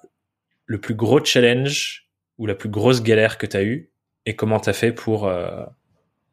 le 0.66 0.80
plus 0.80 0.94
gros 0.94 1.22
challenge 1.22 2.05
ou 2.38 2.46
la 2.46 2.54
plus 2.54 2.68
grosse 2.68 3.02
galère 3.02 3.38
que 3.38 3.46
tu 3.46 3.56
as 3.56 3.64
eue 3.64 3.90
et 4.26 4.34
comment 4.34 4.60
tu 4.60 4.68
as 4.68 4.72
fait 4.72 4.92
pour 4.92 5.26
euh, 5.26 5.64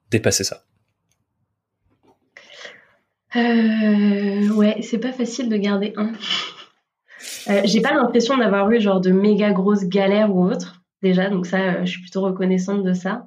dépasser 0.09 0.43
ça? 0.43 0.63
Euh, 3.35 4.49
Ouais, 4.53 4.77
c'est 4.81 4.99
pas 4.99 5.13
facile 5.13 5.49
de 5.49 5.57
garder 5.57 5.93
un. 5.95 6.11
Euh, 7.49 7.61
j'ai 7.65 7.81
pas 7.81 7.93
l'impression 7.93 8.37
d'avoir 8.37 8.69
eu 8.71 8.79
genre 8.79 9.01
de 9.01 9.11
méga 9.11 9.51
grosses 9.51 9.85
galères 9.85 10.33
ou 10.33 10.45
autre 10.45 10.81
déjà, 11.01 11.29
donc 11.29 11.45
ça, 11.45 11.83
je 11.83 11.91
suis 11.91 12.01
plutôt 12.01 12.21
reconnaissante 12.21 12.83
de 12.83 12.93
ça. 12.93 13.25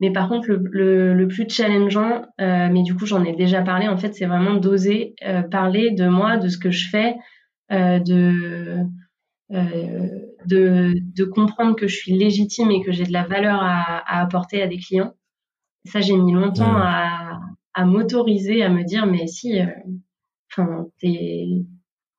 Mais 0.00 0.10
par 0.10 0.28
contre, 0.28 0.48
le, 0.48 1.14
le, 1.14 1.28
plus 1.28 1.46
challengeant, 1.48 2.26
mais 2.38 2.82
du 2.82 2.94
coup 2.94 3.04
j'en 3.04 3.24
ai 3.24 3.34
déjà 3.34 3.62
parlé, 3.62 3.88
en 3.88 3.96
fait, 3.96 4.14
c'est 4.14 4.26
vraiment 4.26 4.54
d'oser 4.54 5.14
parler 5.50 5.90
de 5.90 6.08
moi, 6.08 6.38
de 6.38 6.48
ce 6.48 6.56
que 6.56 6.70
je 6.70 6.88
fais, 6.88 7.16
de, 7.70 8.86
de, 10.46 10.94
de 11.14 11.24
comprendre 11.24 11.76
que 11.76 11.88
je 11.88 11.96
suis 11.96 12.12
légitime 12.12 12.70
et 12.70 12.82
que 12.82 12.92
j'ai 12.92 13.04
de 13.04 13.12
la 13.12 13.24
valeur 13.24 13.60
à, 13.62 13.98
à, 13.98 14.22
apporter 14.22 14.62
à 14.62 14.66
des 14.66 14.78
clients. 14.78 15.14
Ça, 15.84 16.00
j'ai 16.00 16.16
mis 16.16 16.32
longtemps 16.32 16.72
mmh. 16.72 16.82
à, 16.82 17.40
à 17.74 17.84
m'autoriser, 17.84 18.62
à 18.62 18.68
me 18.68 18.84
dire, 18.84 19.06
mais 19.06 19.26
si, 19.26 19.58
enfin, 20.50 20.86
t'es 21.00 21.46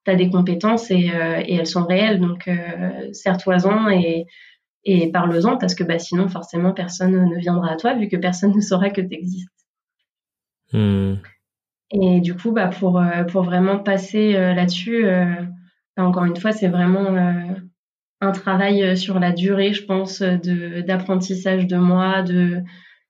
tu 0.05 0.11
as 0.11 0.15
des 0.15 0.29
compétences 0.29 0.91
et, 0.91 1.11
et, 1.45 1.55
elles 1.55 1.67
sont 1.67 1.85
réelles, 1.85 2.21
donc 2.21 2.47
euh, 2.47 3.11
serre-toi-en 3.11 3.89
et, 3.89 4.25
et 4.85 5.11
parle-en 5.11 5.57
parce 5.57 5.75
que 5.75 5.83
bah, 5.83 5.99
sinon 5.99 6.29
forcément 6.29 6.73
personne 6.73 7.29
ne 7.29 7.37
viendra 7.37 7.71
à 7.71 7.75
toi 7.75 7.95
vu 7.95 8.07
que 8.07 8.15
personne 8.15 8.55
ne 8.55 8.61
saura 8.61 8.89
que 8.89 9.01
tu 9.01 9.13
existes. 9.13 9.49
Hmm. 10.71 11.15
Et 11.91 12.21
du 12.21 12.35
coup, 12.35 12.51
bah, 12.51 12.67
pour, 12.67 12.99
euh, 12.99 13.23
pour 13.23 13.43
vraiment 13.43 13.79
passer 13.79 14.35
euh, 14.35 14.53
là-dessus, 14.53 15.05
euh, 15.05 15.33
bah, 15.97 16.03
encore 16.03 16.25
une 16.25 16.37
fois, 16.37 16.51
c'est 16.51 16.67
vraiment 16.67 17.07
un 18.21 18.31
travail 18.31 18.97
sur 18.97 19.19
la 19.19 19.31
durée, 19.31 19.73
je 19.73 19.85
pense, 19.85 20.21
de, 20.21 20.81
d'apprentissage 20.81 21.67
de 21.67 21.77
moi, 21.77 22.21
de, 22.21 22.59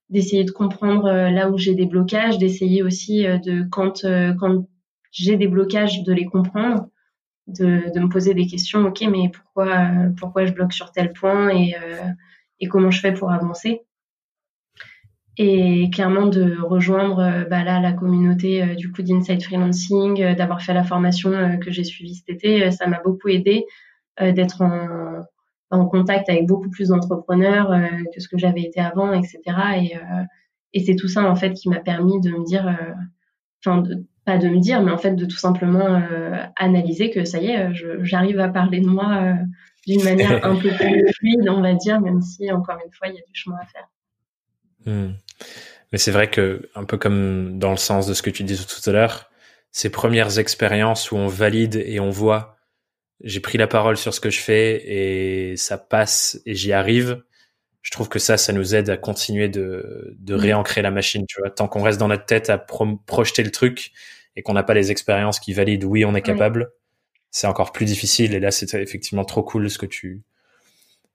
d'essayer 0.09 0.43
de 0.43 0.51
comprendre 0.51 1.11
là 1.11 1.49
où 1.49 1.57
j'ai 1.57 1.73
des 1.73 1.85
blocages, 1.85 2.37
d'essayer 2.37 2.83
aussi 2.83 3.23
de 3.23 3.67
quand, 3.69 4.05
quand 4.39 4.67
j'ai 5.11 5.37
des 5.37 5.47
blocages 5.47 6.03
de 6.03 6.13
les 6.13 6.25
comprendre 6.25 6.89
de, 7.49 7.91
de, 7.93 7.99
me 7.99 8.09
poser 8.09 8.33
des 8.33 8.47
questions. 8.47 8.85
Ok, 8.85 9.01
mais 9.09 9.29
pourquoi, 9.29 9.89
pourquoi 10.17 10.45
je 10.45 10.53
bloque 10.53 10.73
sur 10.73 10.91
tel 10.91 11.13
point 11.13 11.49
et, 11.49 11.75
euh, 11.75 12.07
et 12.59 12.67
comment 12.67 12.91
je 12.91 12.99
fais 12.99 13.13
pour 13.13 13.31
avancer? 13.31 13.81
Et 15.37 15.89
clairement 15.91 16.27
de 16.27 16.57
rejoindre 16.61 17.19
euh, 17.19 17.45
bah 17.45 17.63
là 17.63 17.79
la 17.79 17.93
communauté 17.93 18.61
euh, 18.61 18.75
du 18.75 18.91
coup 18.91 19.01
d'Inside 19.01 19.41
Freelancing, 19.41 20.35
d'avoir 20.35 20.61
fait 20.61 20.73
la 20.73 20.83
formation 20.83 21.57
que 21.59 21.71
j'ai 21.71 21.85
suivie 21.85 22.15
cet 22.15 22.29
été, 22.29 22.71
ça 22.71 22.87
m'a 22.87 22.99
beaucoup 22.99 23.29
aidé 23.29 23.65
d'être 24.19 24.61
en, 24.61 25.25
en 25.71 25.85
contact 25.85 26.29
avec 26.29 26.45
beaucoup 26.45 26.69
plus 26.69 26.89
d'entrepreneurs 26.89 27.71
que 28.13 28.19
ce 28.19 28.27
que 28.27 28.37
j'avais 28.37 28.61
été 28.61 28.79
avant, 28.79 29.13
etc. 29.13 29.39
Et, 29.77 29.93
et 30.73 30.83
c'est 30.83 30.95
tout 30.95 31.07
ça 31.07 31.29
en 31.29 31.35
fait 31.35 31.53
qui 31.53 31.69
m'a 31.69 31.79
permis 31.79 32.19
de 32.21 32.31
me 32.31 32.43
dire, 32.45 32.77
enfin 33.63 33.83
pas 34.29 34.37
de 34.37 34.47
me 34.47 34.59
dire, 34.59 34.81
mais 34.83 34.91
en 34.91 34.97
fait 34.97 35.15
de 35.15 35.25
tout 35.25 35.37
simplement 35.37 35.95
euh, 35.95 36.43
analyser 36.55 37.09
que 37.09 37.25
ça 37.25 37.39
y 37.39 37.47
est, 37.47 37.73
j'arrive 38.03 38.39
à 38.39 38.47
parler 38.49 38.79
de 38.79 38.87
moi 38.87 39.23
euh, 39.23 39.33
d'une 39.87 40.03
manière 40.03 40.45
un 40.45 40.55
peu 40.55 40.69
plus 40.69 41.11
fluide, 41.13 41.49
on 41.49 41.61
va 41.61 41.73
dire, 41.73 41.99
même 41.99 42.21
si 42.21 42.51
encore 42.51 42.77
une 42.85 42.91
fois 42.91 43.07
il 43.07 43.15
y 43.15 43.17
a 43.17 43.21
du 43.21 43.33
chemin 43.33 43.57
à 43.57 43.65
faire. 43.65 43.87
Hmm. 44.85 45.13
Mais 45.91 45.97
c'est 45.97 46.11
vrai 46.11 46.29
que 46.29 46.69
un 46.75 46.83
peu 46.83 46.97
comme 46.97 47.57
dans 47.57 47.71
le 47.71 47.77
sens 47.77 48.05
de 48.05 48.13
ce 48.13 48.21
que 48.21 48.29
tu 48.29 48.43
disais 48.43 48.65
tout 48.65 48.87
à 48.87 48.93
l'heure, 48.93 49.31
ces 49.71 49.89
premières 49.89 50.37
expériences 50.37 51.11
où 51.11 51.15
on 51.15 51.27
valide 51.27 51.81
et 51.83 51.99
on 51.99 52.11
voit, 52.11 52.57
j'ai 53.23 53.39
pris 53.39 53.57
la 53.57 53.67
parole 53.67 53.97
sur 53.97 54.13
ce 54.13 54.19
que 54.19 54.29
je 54.29 54.39
fais 54.39 54.83
et 54.85 55.57
ça 55.57 55.77
passe 55.77 56.41
et 56.45 56.55
j'y 56.55 56.73
arrive. 56.73 57.21
Je 57.81 57.91
trouve 57.91 58.09
que 58.09 58.19
ça, 58.19 58.37
ça 58.37 58.53
nous 58.53 58.75
aide 58.75 58.89
à 58.89 58.97
continuer 58.97 59.49
de, 59.49 60.15
de 60.19 60.33
réancrer 60.33 60.81
la 60.81 60.91
machine, 60.91 61.25
tu 61.27 61.39
vois. 61.39 61.49
Tant 61.49 61.67
qu'on 61.67 61.81
reste 61.81 61.99
dans 61.99 62.07
notre 62.07 62.25
tête 62.25 62.49
à 62.49 62.57
projeter 62.57 63.43
le 63.43 63.51
truc 63.51 63.91
et 64.35 64.41
qu'on 64.41 64.53
n'a 64.53 64.63
pas 64.63 64.73
les 64.73 64.91
expériences 64.91 65.39
qui 65.39 65.53
valident 65.53 65.85
oui 65.85 66.05
on 66.05 66.15
est 66.15 66.21
capable, 66.21 66.71
c'est 67.31 67.47
encore 67.47 67.71
plus 67.71 67.85
difficile. 67.85 68.33
Et 68.33 68.39
là, 68.39 68.51
c'est 68.51 68.73
effectivement 68.75 69.25
trop 69.25 69.43
cool 69.43 69.69
ce 69.69 69.77
que 69.77 69.85
tu, 69.85 70.23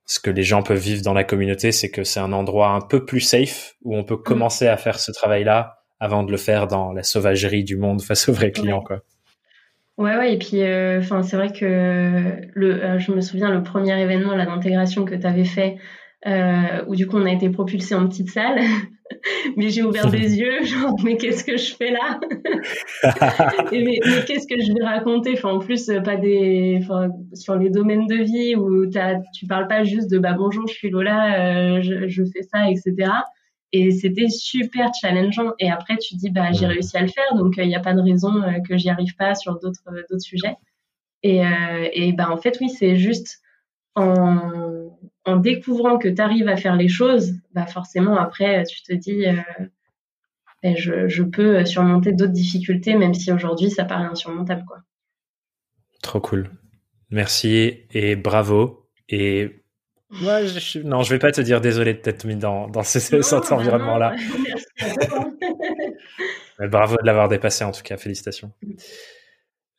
ce 0.07 0.21
que 0.21 0.31
les 0.31 0.43
gens 0.43 0.63
peuvent 0.63 0.79
vivre 0.79 1.03
dans 1.03 1.15
la 1.15 1.25
communauté, 1.25 1.73
c'est 1.73 1.91
que 1.91 2.05
c'est 2.05 2.21
un 2.21 2.33
endroit 2.33 2.71
un 2.71 2.81
peu 2.81 3.05
plus 3.05 3.21
safe 3.21 3.77
où 3.83 3.97
on 3.97 4.05
peut 4.05 4.17
mm. 4.17 4.23
commencer 4.23 4.69
à 4.69 4.77
faire 4.77 4.99
ce 4.99 5.13
travail-là 5.13 5.79
avant 6.01 6.23
de 6.23 6.31
le 6.31 6.37
faire 6.37 6.67
dans 6.67 6.93
la 6.93 7.03
sauvagerie 7.03 7.65
du 7.65 7.77
monde 7.77 8.03
face 8.03 8.29
aux 8.29 8.33
vrais 8.33 8.53
clients, 8.53 8.83
quoi. 8.83 9.03
Ouais, 9.97 10.17
ouais, 10.17 10.35
et 10.35 10.39
puis, 10.39 10.63
euh, 10.63 10.99
enfin, 10.99 11.23
c'est 11.23 11.37
vrai 11.37 11.53
que 11.53 11.65
le, 12.55 12.85
euh, 12.85 12.99
je 12.99 13.13
me 13.13 13.21
souviens 13.21 13.51
le 13.51 13.63
premier 13.63 14.01
événement 14.01 14.35
là 14.35 14.45
d'intégration 14.45 15.05
que 15.05 15.15
tu 15.15 15.27
avais 15.27 15.45
fait, 15.45 15.77
euh, 16.27 16.85
où 16.89 16.97
du 16.97 17.07
coup 17.07 17.17
on 17.17 17.27
a 17.27 17.33
été 17.33 17.49
propulsé 17.51 17.95
en 17.95 18.09
petite 18.09 18.31
salle. 18.31 18.61
mais 19.57 19.71
j'ai 19.71 19.83
ouvert 19.83 20.11
des 20.11 20.35
yeux, 20.39 20.65
genre, 20.65 20.97
mais 21.05 21.17
qu'est-ce 21.17 21.45
que 21.45 21.57
je 21.57 21.75
fais 21.75 21.91
là? 21.91 22.21
Et 23.73 23.85
mais, 23.85 23.99
qu'est-ce 24.27 24.47
que 24.47 24.61
je 24.61 24.73
vais 24.73 24.85
raconter? 24.85 25.33
Enfin, 25.35 25.51
En 25.51 25.59
plus, 25.59 25.89
euh, 25.89 26.01
pas 26.01 26.17
des, 26.17 26.81
sur 27.35 27.57
les 27.57 27.71
domaines 27.71 28.07
de 28.07 28.17
vie 28.17 28.57
où 28.57 28.85
as, 28.97 29.21
tu 29.35 29.47
parles 29.47 29.69
pas 29.69 29.85
juste 29.85 30.11
de 30.11 30.19
bah 30.19 30.35
bonjour, 30.37 30.67
je 30.67 30.75
suis 30.75 30.91
Lola, 30.91 31.77
euh, 31.77 31.83
je, 31.83 32.09
je, 32.09 32.25
fais 32.25 32.43
ça, 32.43 32.71
etc. 32.71 33.11
Et 33.77 33.91
c'était 33.91 34.29
super 34.29 34.91
challengeant. 35.01 35.53
Et 35.59 35.71
après, 35.71 35.97
tu 35.97 36.15
dis 36.15 36.31
bah 36.31 36.53
j'ai 36.53 36.67
réussi 36.67 36.97
à 36.97 37.03
le 37.03 37.09
faire, 37.09 37.35
donc 37.35 37.55
il 37.57 37.67
n'y 37.67 37.75
a 37.75 37.81
pas 37.81 37.95
de 37.95 38.01
raison 38.01 38.31
que 38.69 38.77
j'y 38.77 38.89
arrive 38.89 39.17
pas 39.17 39.35
sur 39.35 39.59
d'autres 39.59 39.91
d'autres 40.09 40.23
sujets. 40.23 40.55
Et, 41.23 41.43
et 41.93 42.13
bah 42.13 42.31
en 42.31 42.37
fait, 42.37 42.59
oui, 42.61 42.69
c'est 42.69 42.97
juste 42.97 43.41
en, 43.95 44.91
en 45.25 45.37
découvrant 45.37 45.99
que 45.99 46.09
tu 46.09 46.21
arrives 46.21 46.49
à 46.49 46.57
faire 46.57 46.77
les 46.77 46.89
choses, 46.89 47.35
bah 47.53 47.67
forcément 47.67 48.17
après 48.17 48.65
tu 48.65 48.83
te 48.83 48.93
dis 48.93 49.27
euh, 49.27 49.37
ben, 50.63 50.77
je, 50.77 51.09
je, 51.09 51.23
peux 51.23 51.65
surmonter 51.65 52.13
d'autres 52.13 52.33
difficultés 52.33 52.95
même 52.95 53.15
si 53.15 53.33
aujourd'hui 53.33 53.71
ça 53.71 53.85
paraît 53.85 54.07
insurmontable 54.07 54.65
quoi. 54.67 54.79
Trop 56.03 56.21
cool. 56.21 56.51
Merci 57.11 57.87
et 57.91 58.17
bravo 58.17 58.89
et 59.09 59.64
moi 60.21 60.45
je, 60.45 60.81
non 60.81 61.03
je 61.03 61.11
vais 61.11 61.19
pas 61.19 61.33
te 61.33 61.41
dire 61.41 61.61
désolé 61.61 61.95
de 61.95 61.99
t'être 61.99 62.25
mis 62.25 62.37
dans, 62.37 62.69
dans 62.69 62.83
ce, 62.83 62.99
cet 62.99 63.53
environnement 63.53 63.99
là. 63.99 64.15
bravo 66.69 66.97
de 66.97 67.07
l'avoir 67.07 67.29
dépassé 67.29 67.65
en 67.65 67.73
tout 67.73 67.83
cas 67.83 67.97
félicitations. 67.97 68.53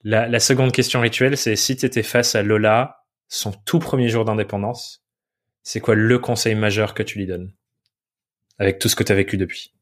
La, 0.04 0.28
la 0.28 0.40
seconde 0.40 0.72
question 0.72 1.02
rituelle 1.02 1.38
c'est 1.38 1.56
si 1.56 1.76
tu 1.76 1.86
étais 1.86 2.04
face 2.04 2.36
à 2.36 2.44
Lola 2.44 3.04
son 3.28 3.52
tout 3.52 3.80
premier 3.80 4.10
jour 4.10 4.26
d'indépendance 4.26 5.06
c'est 5.66 5.80
quoi 5.80 5.96
le 5.96 6.20
conseil 6.20 6.54
majeur 6.54 6.94
que 6.94 7.02
tu 7.02 7.18
lui 7.18 7.26
donnes? 7.26 7.52
Avec 8.60 8.78
tout 8.78 8.88
ce 8.88 8.96
que 8.96 9.04
tu 9.04 9.12
as 9.12 9.16
vécu 9.16 9.36
depuis 9.36 9.74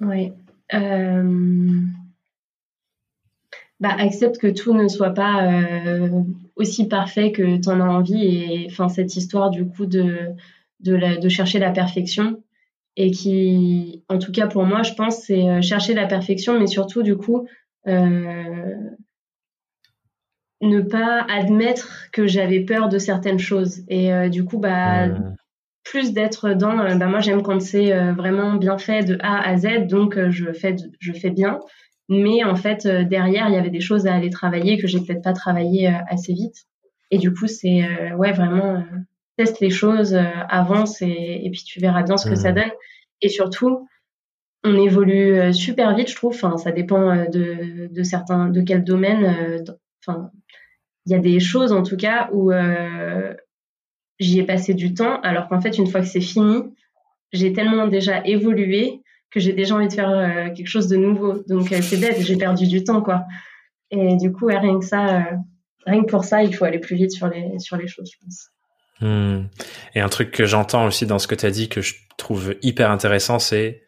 Oui. 0.00 0.32
Euh... 0.72 1.80
Bah, 3.80 3.96
accepte 3.98 4.38
que 4.38 4.46
tout 4.46 4.74
ne 4.74 4.86
soit 4.86 5.12
pas 5.12 5.44
euh, 5.44 6.22
aussi 6.56 6.88
parfait 6.88 7.32
que 7.32 7.56
tu 7.58 7.68
en 7.68 7.80
as 7.80 7.88
envie 7.88 8.26
et 8.26 8.66
enfin 8.70 8.88
cette 8.88 9.16
histoire 9.16 9.50
du 9.50 9.66
coup 9.66 9.86
de 9.86 10.30
de, 10.80 11.20
de, 11.20 11.28
chercher 11.28 11.58
la 11.60 11.70
perfection 11.70 12.42
et 12.96 13.10
qui 13.10 14.02
en 14.08 14.18
tout 14.18 14.32
cas 14.32 14.46
pour 14.48 14.64
moi 14.64 14.82
je 14.82 14.92
pense 14.94 15.18
c'est 15.18 15.48
euh, 15.48 15.62
chercher 15.62 15.94
la 15.94 16.06
perfection 16.06 16.58
mais 16.58 16.66
surtout 16.66 17.02
du 17.02 17.16
coup 17.16 17.46
euh, 17.86 18.74
ne 20.60 20.80
pas 20.80 21.24
admettre 21.28 22.10
que 22.12 22.26
j'avais 22.26 22.60
peur 22.60 22.88
de 22.88 22.98
certaines 22.98 23.40
choses. 23.40 23.80
Et 23.88 24.12
euh, 24.12 24.28
du 24.28 24.44
coup, 24.44 24.58
bah, 24.58 25.08
plus 25.82 26.12
d'être 26.12 26.50
dans, 26.50 26.76
bah, 26.96 27.06
moi 27.06 27.18
j'aime 27.18 27.42
quand 27.42 27.60
c'est 27.60 28.12
vraiment 28.12 28.54
bien 28.54 28.78
fait 28.78 29.02
de 29.02 29.18
A 29.22 29.40
à 29.40 29.56
Z, 29.56 29.88
donc 29.88 30.16
je 30.30 30.52
fais, 30.52 30.76
je 31.00 31.12
fais 31.12 31.30
bien. 31.30 31.58
Mais 32.08 32.44
en 32.44 32.56
fait, 32.56 32.86
derrière, 32.86 33.48
il 33.48 33.54
y 33.54 33.58
avait 33.58 33.70
des 33.70 33.80
choses 33.80 34.06
à 34.06 34.14
aller 34.14 34.30
travailler 34.30 34.78
que 34.78 34.86
j'ai 34.86 35.00
peut-être 35.00 35.22
pas 35.22 35.32
travaillé 35.32 35.86
assez 36.08 36.32
vite. 36.32 36.66
Et 37.10 37.18
du 37.18 37.32
coup, 37.32 37.46
c'est 37.46 38.12
ouais 38.14 38.32
vraiment 38.32 38.84
teste 39.36 39.60
les 39.60 39.70
choses, 39.70 40.14
avance 40.48 41.00
et, 41.00 41.40
et, 41.42 41.50
puis 41.50 41.62
tu 41.64 41.80
verras 41.80 42.02
bien 42.02 42.16
ce 42.16 42.28
que 42.28 42.34
ça 42.34 42.52
donne. 42.52 42.70
Et 43.22 43.28
surtout, 43.28 43.88
on 44.64 44.76
évolue 44.76 45.54
super 45.54 45.94
vite, 45.94 46.10
je 46.10 46.16
trouve. 46.16 46.34
Enfin, 46.34 46.58
ça 46.58 46.72
dépend 46.72 47.24
de, 47.30 47.88
de 47.90 48.02
certains, 48.02 48.48
de 48.48 48.60
quel 48.60 48.84
domaine. 48.84 49.64
Enfin, 50.00 50.30
il 51.06 51.12
y 51.12 51.14
a 51.14 51.18
des 51.18 51.40
choses 51.40 51.72
en 51.72 51.82
tout 51.82 51.96
cas 51.96 52.28
où 52.32 52.52
euh, 52.52 53.34
j'y 54.18 54.38
ai 54.38 54.44
passé 54.44 54.74
du 54.74 54.94
temps, 54.94 55.20
alors 55.22 55.48
qu'en 55.48 55.60
fait, 55.60 55.78
une 55.78 55.86
fois 55.86 56.00
que 56.00 56.06
c'est 56.06 56.20
fini, 56.20 56.62
j'ai 57.32 57.52
tellement 57.52 57.88
déjà 57.88 58.24
évolué 58.24 59.01
que 59.32 59.40
j'ai 59.40 59.52
déjà 59.52 59.74
envie 59.74 59.88
de 59.88 59.92
faire 59.92 60.10
euh, 60.10 60.50
quelque 60.54 60.68
chose 60.68 60.88
de 60.88 60.96
nouveau. 60.96 61.42
Donc 61.48 61.72
euh, 61.72 61.80
c'est 61.82 61.96
bête, 61.96 62.20
j'ai 62.20 62.36
perdu 62.36 62.66
du 62.66 62.84
temps, 62.84 63.02
quoi. 63.02 63.24
Et 63.90 64.16
du 64.16 64.32
coup, 64.32 64.46
rien 64.46 64.78
que 64.78 64.84
ça, 64.84 65.26
rien 65.86 66.02
que 66.02 66.06
pour 66.06 66.24
ça, 66.24 66.42
il 66.42 66.54
faut 66.54 66.64
aller 66.64 66.78
plus 66.78 66.96
vite 66.96 67.12
sur 67.12 67.28
les, 67.28 67.58
sur 67.58 67.76
les 67.76 67.86
choses, 67.86 68.10
je 68.12 68.24
pense. 68.24 68.48
Hmm. 69.00 69.46
Et 69.94 70.00
un 70.00 70.08
truc 70.08 70.30
que 70.30 70.44
j'entends 70.44 70.86
aussi 70.86 71.06
dans 71.06 71.18
ce 71.18 71.26
que 71.26 71.34
tu 71.34 71.44
as 71.44 71.50
dit 71.50 71.68
que 71.68 71.80
je 71.80 71.94
trouve 72.16 72.54
hyper 72.62 72.90
intéressant, 72.90 73.38
c'est 73.38 73.82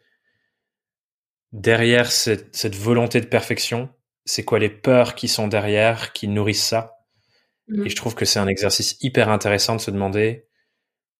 derrière 1.53 2.11
cette, 2.11 2.55
cette 2.55 2.75
volonté 2.75 3.21
de 3.21 3.25
perfection, 3.25 3.89
c'est 4.25 4.43
quoi 4.43 4.59
les 4.59 4.69
peurs 4.69 5.15
qui 5.15 5.27
sont 5.27 5.47
derrière, 5.47 6.11
qui 6.11 6.27
nourrissent 6.27 6.65
ça? 6.65 6.91
Et 7.83 7.89
je 7.89 7.95
trouve 7.95 8.13
que 8.13 8.25
c'est 8.25 8.37
un 8.37 8.47
exercice 8.47 8.97
hyper 9.01 9.29
intéressant 9.29 9.75
de 9.75 9.81
se 9.81 9.89
demander, 9.89 10.47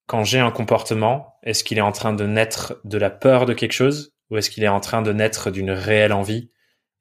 quand 0.05 0.23
j'ai 0.23 0.39
un 0.39 0.51
comportement, 0.51 1.39
est-ce 1.41 1.63
qu'il 1.63 1.80
est 1.80 1.82
en 1.82 1.91
train 1.91 2.13
de 2.13 2.28
naître 2.28 2.80
de 2.84 2.99
la 2.99 3.09
peur 3.09 3.47
de 3.47 3.53
quelque 3.53 3.71
chose? 3.71 4.14
Ou 4.30 4.38
est-ce 4.38 4.49
qu'il 4.49 4.63
est 4.63 4.69
en 4.69 4.80
train 4.80 5.01
de 5.01 5.13
naître 5.13 5.51
d'une 5.51 5.71
réelle 5.71 6.13
envie 6.13 6.49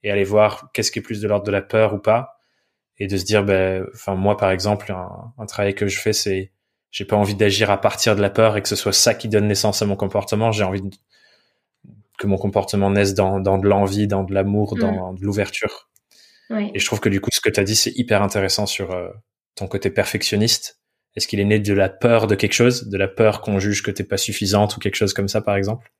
et 0.02 0.10
aller 0.10 0.24
voir 0.24 0.70
qu'est-ce 0.72 0.90
qui 0.90 0.98
est 0.98 1.02
plus 1.02 1.20
de 1.20 1.28
l'ordre 1.28 1.46
de 1.46 1.50
la 1.50 1.62
peur 1.62 1.94
ou 1.94 1.98
pas 1.98 2.38
et 2.98 3.06
de 3.06 3.16
se 3.16 3.24
dire, 3.24 3.44
ben, 3.44 3.84
enfin 3.94 4.14
moi 4.14 4.36
par 4.36 4.50
exemple, 4.50 4.92
un, 4.92 5.46
travail 5.46 5.74
que 5.74 5.88
je 5.88 5.98
fais, 5.98 6.12
c'est 6.12 6.52
j'ai 6.90 7.04
pas 7.04 7.16
envie 7.16 7.34
d'agir 7.34 7.70
à 7.70 7.80
partir 7.80 8.14
de 8.14 8.22
la 8.22 8.30
peur 8.30 8.56
et 8.56 8.62
que 8.62 8.68
ce 8.68 8.76
soit 8.76 8.92
ça 8.92 9.14
qui 9.14 9.28
donne 9.28 9.48
naissance 9.48 9.82
à 9.82 9.86
mon 9.86 9.96
comportement. 9.96 10.52
J'ai 10.52 10.62
envie 10.62 10.82
que 12.18 12.26
mon 12.28 12.36
comportement 12.36 12.90
naisse 12.90 13.14
dans, 13.14 13.40
dans 13.40 13.58
de 13.58 13.66
l'envie, 13.66 14.06
dans 14.06 14.22
de 14.22 14.32
l'amour, 14.32 14.76
dans 14.76 15.12
mm. 15.12 15.18
de 15.18 15.24
l'ouverture. 15.24 15.88
Et 16.50 16.78
je 16.78 16.86
trouve 16.86 17.00
que 17.00 17.08
du 17.08 17.20
coup, 17.20 17.30
ce 17.32 17.40
que 17.40 17.48
tu 17.48 17.58
as 17.58 17.64
dit, 17.64 17.74
c'est 17.74 17.90
hyper 17.96 18.22
intéressant 18.22 18.66
sur 18.66 18.92
euh, 18.92 19.08
ton 19.56 19.66
côté 19.66 19.90
perfectionniste. 19.90 20.80
Est-ce 21.16 21.26
qu'il 21.26 21.40
est 21.40 21.44
né 21.44 21.58
de 21.58 21.74
la 21.74 21.88
peur 21.88 22.26
de 22.26 22.34
quelque 22.34 22.52
chose, 22.52 22.88
de 22.88 22.96
la 22.96 23.08
peur 23.08 23.40
qu'on 23.40 23.58
juge 23.58 23.82
que 23.82 23.90
t'es 23.90 24.04
pas 24.04 24.16
suffisante 24.16 24.76
ou 24.76 24.80
quelque 24.80 24.96
chose 24.96 25.14
comme 25.14 25.28
ça, 25.28 25.40
par 25.40 25.56
exemple? 25.56 25.92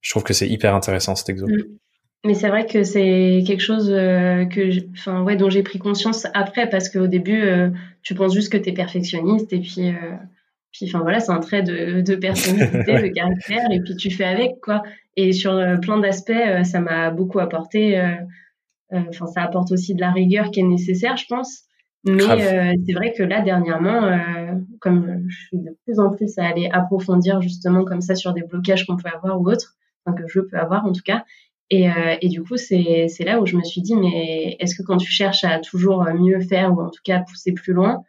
Je 0.00 0.10
trouve 0.10 0.24
que 0.24 0.32
c'est 0.32 0.48
hyper 0.48 0.74
intéressant 0.74 1.14
cet 1.14 1.28
exemple. 1.28 1.52
Mm. 1.52 1.78
Mais 2.24 2.34
c'est 2.34 2.48
vrai 2.48 2.66
que 2.66 2.82
c'est 2.82 3.44
quelque 3.46 3.60
chose 3.60 3.90
euh, 3.92 4.44
que, 4.44 4.90
enfin 4.92 5.22
ouais, 5.22 5.36
dont 5.36 5.50
j'ai 5.50 5.62
pris 5.62 5.78
conscience 5.78 6.26
après 6.34 6.68
parce 6.68 6.88
qu'au 6.88 7.06
début, 7.06 7.42
euh, 7.42 7.70
tu 8.02 8.14
penses 8.14 8.34
juste 8.34 8.50
que 8.50 8.56
tu 8.56 8.70
es 8.70 8.72
perfectionniste 8.72 9.52
et 9.52 9.60
puis, 9.60 9.92
puis 10.72 10.86
enfin 10.86 10.98
voilà, 10.98 11.20
c'est 11.20 11.30
un 11.30 11.38
trait 11.38 11.62
de, 11.62 12.00
de 12.00 12.14
personnalité, 12.16 13.02
de 13.02 13.08
caractère 13.08 13.70
et 13.70 13.80
puis 13.80 13.94
tu 13.94 14.10
fais 14.10 14.24
avec 14.24 14.60
quoi. 14.60 14.82
Et 15.16 15.32
sur 15.32 15.52
plein 15.80 15.98
d'aspects, 15.98 16.64
ça 16.64 16.80
m'a 16.80 17.10
beaucoup 17.10 17.38
apporté. 17.38 18.00
Enfin, 18.90 19.26
ça 19.26 19.42
apporte 19.42 19.70
aussi 19.70 19.94
de 19.94 20.00
la 20.00 20.10
rigueur 20.10 20.50
qui 20.50 20.58
est 20.58 20.64
nécessaire, 20.64 21.16
je 21.16 21.26
pense. 21.28 21.68
Mais 22.04 22.22
euh, 22.22 22.74
c'est 22.86 22.92
vrai 22.92 23.12
que 23.12 23.22
là, 23.22 23.42
dernièrement, 23.42 24.04
euh, 24.04 24.54
comme 24.80 25.24
je 25.28 25.46
suis 25.46 25.58
de 25.58 25.76
plus 25.84 25.98
en 25.98 26.10
plus 26.10 26.38
à 26.38 26.46
aller 26.46 26.68
approfondir 26.72 27.42
justement 27.42 27.84
comme 27.84 28.00
ça 28.00 28.14
sur 28.14 28.32
des 28.32 28.42
blocages 28.42 28.86
qu'on 28.86 28.96
peut 28.96 29.10
avoir 29.12 29.40
ou 29.40 29.50
autres, 29.50 29.74
enfin 29.74 29.77
que 30.12 30.26
je 30.28 30.40
peux 30.40 30.58
avoir 30.58 30.84
en 30.84 30.92
tout 30.92 31.02
cas, 31.04 31.24
et, 31.70 31.90
euh, 31.90 32.16
et 32.22 32.28
du 32.28 32.42
coup, 32.42 32.56
c'est 32.56 33.08
là 33.20 33.40
où 33.40 33.46
je 33.46 33.56
me 33.56 33.62
suis 33.62 33.82
dit, 33.82 33.94
mais 33.94 34.56
est-ce 34.58 34.74
que 34.74 34.82
quand 34.82 34.96
tu 34.96 35.10
cherches 35.10 35.44
à 35.44 35.58
toujours 35.58 36.04
mieux 36.14 36.40
faire 36.40 36.72
ou 36.72 36.80
en 36.80 36.90
tout 36.90 37.02
cas 37.04 37.20
pousser 37.20 37.52
plus 37.52 37.74
loin, 37.74 38.02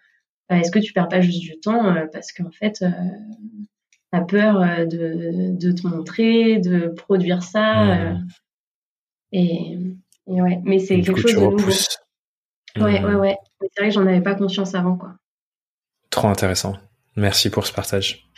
est-ce 0.50 0.72
que 0.72 0.80
tu 0.80 0.94
perds 0.94 1.10
pas 1.10 1.22
juste 1.22 1.42
du 1.42 1.60
temps 1.60 1.94
parce 2.12 2.32
qu'en 2.32 2.52
fait, 2.52 2.80
tu 2.80 2.86
as 4.14 4.22
peur 4.22 4.88
de, 4.88 5.58
de, 5.58 5.72
te 5.74 5.86
montrer, 5.86 6.60
de 6.60 6.88
produire 6.88 7.44
ça, 7.44 8.16
et, 9.32 9.78
et, 10.28 10.42
ouais, 10.42 10.60
mais 10.64 10.80
c'est 10.80 11.02
quelque 11.02 11.20
chose 11.20 11.36
de 11.36 11.40
nouveau. 11.40 11.58
Ouais, 12.78 13.04
ouais, 13.04 13.16
ouais. 13.16 13.38
C'est 13.62 13.82
vrai 13.82 13.90
que 13.90 13.96
j'en 13.96 14.08
avais 14.08 14.22
pas 14.22 14.36
conscience 14.36 14.76
avant, 14.76 14.96
quoi. 14.96 15.16
Trop 16.10 16.28
intéressant. 16.28 16.78
Merci 17.16 17.50
pour 17.50 17.68
ce 17.68 17.74
partage. 17.74 18.29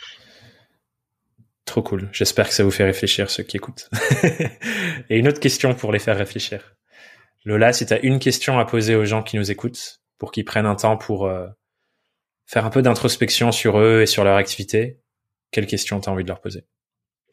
Trop 1.72 1.80
cool. 1.80 2.10
J'espère 2.12 2.48
que 2.48 2.52
ça 2.52 2.64
vous 2.64 2.70
fait 2.70 2.84
réfléchir, 2.84 3.30
ceux 3.30 3.44
qui 3.44 3.56
écoutent. 3.56 3.88
Et 5.08 5.16
une 5.16 5.26
autre 5.26 5.40
question 5.40 5.74
pour 5.74 5.90
les 5.90 5.98
faire 5.98 6.18
réfléchir. 6.18 6.76
Lola, 7.46 7.72
si 7.72 7.86
tu 7.86 7.94
as 7.94 8.00
une 8.04 8.18
question 8.18 8.58
à 8.58 8.66
poser 8.66 8.94
aux 8.94 9.06
gens 9.06 9.22
qui 9.22 9.38
nous 9.38 9.50
écoutent, 9.50 10.02
pour 10.18 10.32
qu'ils 10.32 10.44
prennent 10.44 10.66
un 10.66 10.74
temps 10.74 10.98
pour 10.98 11.24
euh, 11.24 11.46
faire 12.44 12.66
un 12.66 12.68
peu 12.68 12.82
d'introspection 12.82 13.52
sur 13.52 13.78
eux 13.78 14.02
et 14.02 14.06
sur 14.06 14.22
leur 14.22 14.36
activité, 14.36 15.00
quelle 15.50 15.64
question 15.64 15.98
tu 15.98 16.10
as 16.10 16.12
envie 16.12 16.24
de 16.24 16.28
leur 16.28 16.42
poser? 16.42 16.64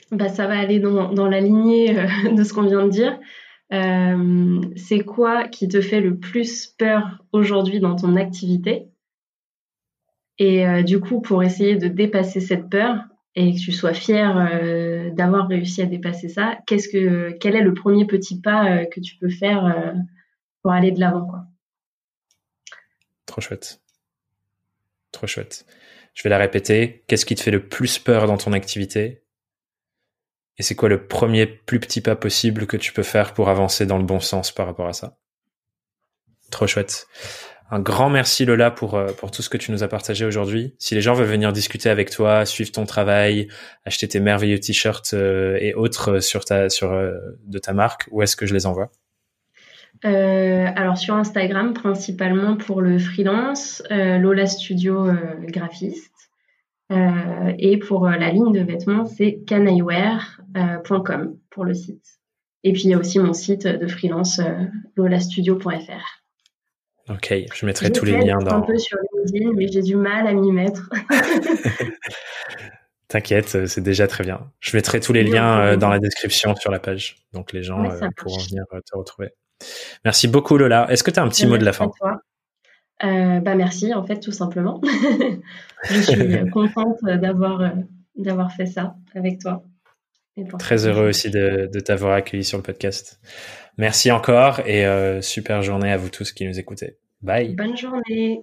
Bah, 0.10 0.30
Ça 0.30 0.48
va 0.48 0.58
aller 0.58 0.80
dans, 0.80 1.12
dans 1.12 1.28
la 1.28 1.42
lignée 1.42 2.00
euh, 2.00 2.08
de 2.34 2.42
ce 2.46 2.54
qu'on 2.54 2.64
vient 2.64 2.86
de 2.86 2.92
dire. 2.92 3.20
Euh, 3.74 4.62
c'est 4.78 5.02
quoi 5.02 5.50
qui 5.50 5.68
te 5.68 5.82
fait 5.82 6.00
le 6.00 6.18
plus 6.18 6.66
peur 6.66 7.26
aujourd'hui 7.34 7.82
dans 7.82 7.98
ton 7.98 8.16
activité? 8.16 8.86
Et 10.38 10.64
du 10.84 11.02
coup, 11.02 11.20
pour 11.20 11.44
essayer 11.44 11.76
de 11.76 11.90
dépasser 11.90 12.40
cette 12.40 12.70
peur 12.70 13.09
et 13.36 13.54
que 13.54 13.60
tu 13.60 13.72
sois 13.72 13.94
fier 13.94 14.38
euh, 14.38 15.12
d'avoir 15.12 15.48
réussi 15.48 15.82
à 15.82 15.86
dépasser 15.86 16.30
ça, 16.30 16.58
qu'est-ce 16.66 16.90
que, 16.90 17.32
quel 17.40 17.56
est 17.56 17.62
le 17.62 17.74
premier 17.74 18.06
petit 18.06 18.42
pas 18.42 18.86
que 18.86 19.00
tu 19.00 19.16
peux 19.18 19.30
faire 19.30 19.94
pour 20.62 20.72
aller 20.72 20.92
de 20.92 21.00
l'avant 21.00 21.32
Trop 23.26 23.42
chouette. 23.42 23.82
Trop 25.12 25.28
chouette. 25.28 25.66
Je 26.14 26.24
vais 26.24 26.30
la 26.30 26.38
répéter. 26.38 27.04
Qu'est-ce 27.08 27.26
qui 27.26 27.36
te 27.36 27.42
fait 27.42 27.52
le 27.52 27.68
plus 27.68 28.00
peur 28.00 28.28
dans 28.28 28.38
ton 28.38 28.54
activité? 28.54 29.24
Et 30.58 30.64
c'est 30.64 30.76
quoi 30.76 30.90
le 30.90 31.08
premier 31.08 31.46
plus 31.46 31.80
petit 31.80 32.02
pas 32.02 32.16
possible 32.16 32.68
que 32.68 32.76
tu 32.76 32.92
peux 32.92 33.04
faire 33.04 33.34
pour 33.34 33.50
avancer 33.50 33.86
dans 33.86 33.98
le 33.98 34.04
bon 34.04 34.20
sens 34.20 34.52
par 34.52 34.66
rapport 34.66 34.88
à 34.88 34.94
ça? 34.94 35.18
Trop 36.52 36.68
chouette. 36.68 37.08
Un 37.72 37.80
grand 37.80 38.10
merci 38.10 38.46
Lola 38.46 38.72
pour 38.72 38.96
euh, 38.96 39.12
pour 39.18 39.30
tout 39.32 39.42
ce 39.42 39.50
que 39.50 39.58
tu 39.58 39.72
nous 39.72 39.84
as 39.84 39.88
partagé 39.88 40.26
aujourd'hui. 40.26 40.74
Si 40.80 40.96
les 40.96 41.02
gens 41.02 41.14
veulent 41.14 41.28
venir 41.28 41.54
discuter 41.54 41.90
avec 41.90 42.10
toi, 42.10 42.46
suivre 42.46 42.72
ton 42.72 42.86
travail, 42.86 43.48
acheter 43.86 44.08
tes 44.08 44.20
merveilleux 44.20 44.60
t-shirts 44.60 45.14
euh, 45.14 45.58
et 45.60 45.74
autres 45.76 46.14
euh, 46.14 46.20
sur 46.20 46.46
ta 46.46 46.70
sur 46.70 46.92
de 46.92 47.60
ta 47.60 47.74
marque, 47.74 48.08
où 48.12 48.22
est-ce 48.22 48.36
que 48.36 48.46
je 48.46 48.54
les 48.54 48.66
envoie? 48.66 48.92
Alors 50.04 50.98
sur 50.98 51.16
Instagram 51.16 51.74
principalement 51.74 52.56
pour 52.56 52.82
le 52.82 52.98
freelance, 53.00 53.84
Lola 53.90 54.48
Studio 54.48 55.12
graphiste. 55.42 56.10
Euh, 56.92 57.54
et 57.60 57.78
pour 57.78 58.08
euh, 58.08 58.16
la 58.16 58.32
ligne 58.32 58.52
de 58.52 58.62
vêtements, 58.62 59.06
c'est 59.06 59.42
canaillewear.com 59.46 61.38
pour 61.50 61.66
le 61.66 61.74
site. 61.74 62.20
Et 62.64 62.74
puis 62.74 62.84
il 62.86 62.90
y 62.90 62.94
a 62.94 62.98
aussi 62.98 63.20
mon 63.20 63.34
site 63.34 63.68
de 63.68 63.88
freelance 63.88 64.42
lolastudio.fr. 64.96 66.19
Ok, 67.10 67.34
je 67.54 67.66
mettrai 67.66 67.92
tous 67.92 68.06
les 68.06 68.18
liens 68.18 68.38
dans. 68.38 68.58
Un 68.58 68.62
peu 68.62 68.78
sur 68.78 68.98
LinkedIn, 69.14 69.54
mais 69.56 69.68
j'ai 69.68 69.82
du 69.82 69.96
mal 69.96 70.28
à 70.28 70.34
m'y 70.34 70.52
mettre. 70.52 70.90
T'inquiète, 73.08 73.66
c'est 73.66 73.82
déjà 73.82 74.08
très 74.08 74.24
bien. 74.24 74.52
Je 74.60 74.78
mettrai 74.78 75.00
tous 75.00 75.14
les 75.14 75.24
liens 75.24 75.60
euh, 75.60 75.78
dans 75.78 75.90
la 75.90 75.98
description 75.98 76.56
sur 76.56 76.70
la 76.70 76.78
page, 76.78 77.16
donc 77.34 77.54
les 77.54 77.64
gens 77.64 77.84
pourront 78.18 78.38
venir 78.38 78.64
te 78.70 78.96
retrouver. 78.96 79.32
Merci 80.06 80.28
beaucoup 80.28 80.58
Lola. 80.58 80.90
Est-ce 80.92 81.04
que 81.04 81.10
tu 81.10 81.20
as 81.20 81.24
un 81.24 81.28
petit 81.28 81.48
mot 81.48 81.58
de 81.58 81.66
la 81.66 81.74
fin? 81.74 81.90
euh, 83.04 83.40
bah 83.40 83.56
merci 83.56 83.94
en 83.94 84.06
fait 84.06 84.20
tout 84.20 84.32
simplement. 84.32 84.80
je 85.90 86.02
suis 86.02 86.52
contente 86.52 86.98
d'avoir 87.04 87.62
euh, 87.62 87.70
d'avoir 88.16 88.52
fait 88.52 88.68
ça 88.68 88.96
avec 89.16 89.40
toi. 89.40 89.64
Très 90.58 90.86
heureux 90.86 91.10
aussi 91.10 91.30
de, 91.30 91.70
de 91.74 91.80
t'avoir 91.80 92.14
accueilli 92.14 92.44
sur 92.44 92.58
le 92.58 92.64
podcast. 92.64 93.20
Merci 93.80 94.12
encore 94.12 94.60
et 94.66 94.86
euh, 94.86 95.22
super 95.22 95.64
journée 95.64 95.90
à 95.90 95.96
vous 95.96 96.10
tous 96.10 96.34
qui 96.34 96.46
nous 96.46 96.60
écoutez. 96.60 96.98
Bye. 97.22 97.56
Bonne 97.56 97.78
journée. 97.78 98.42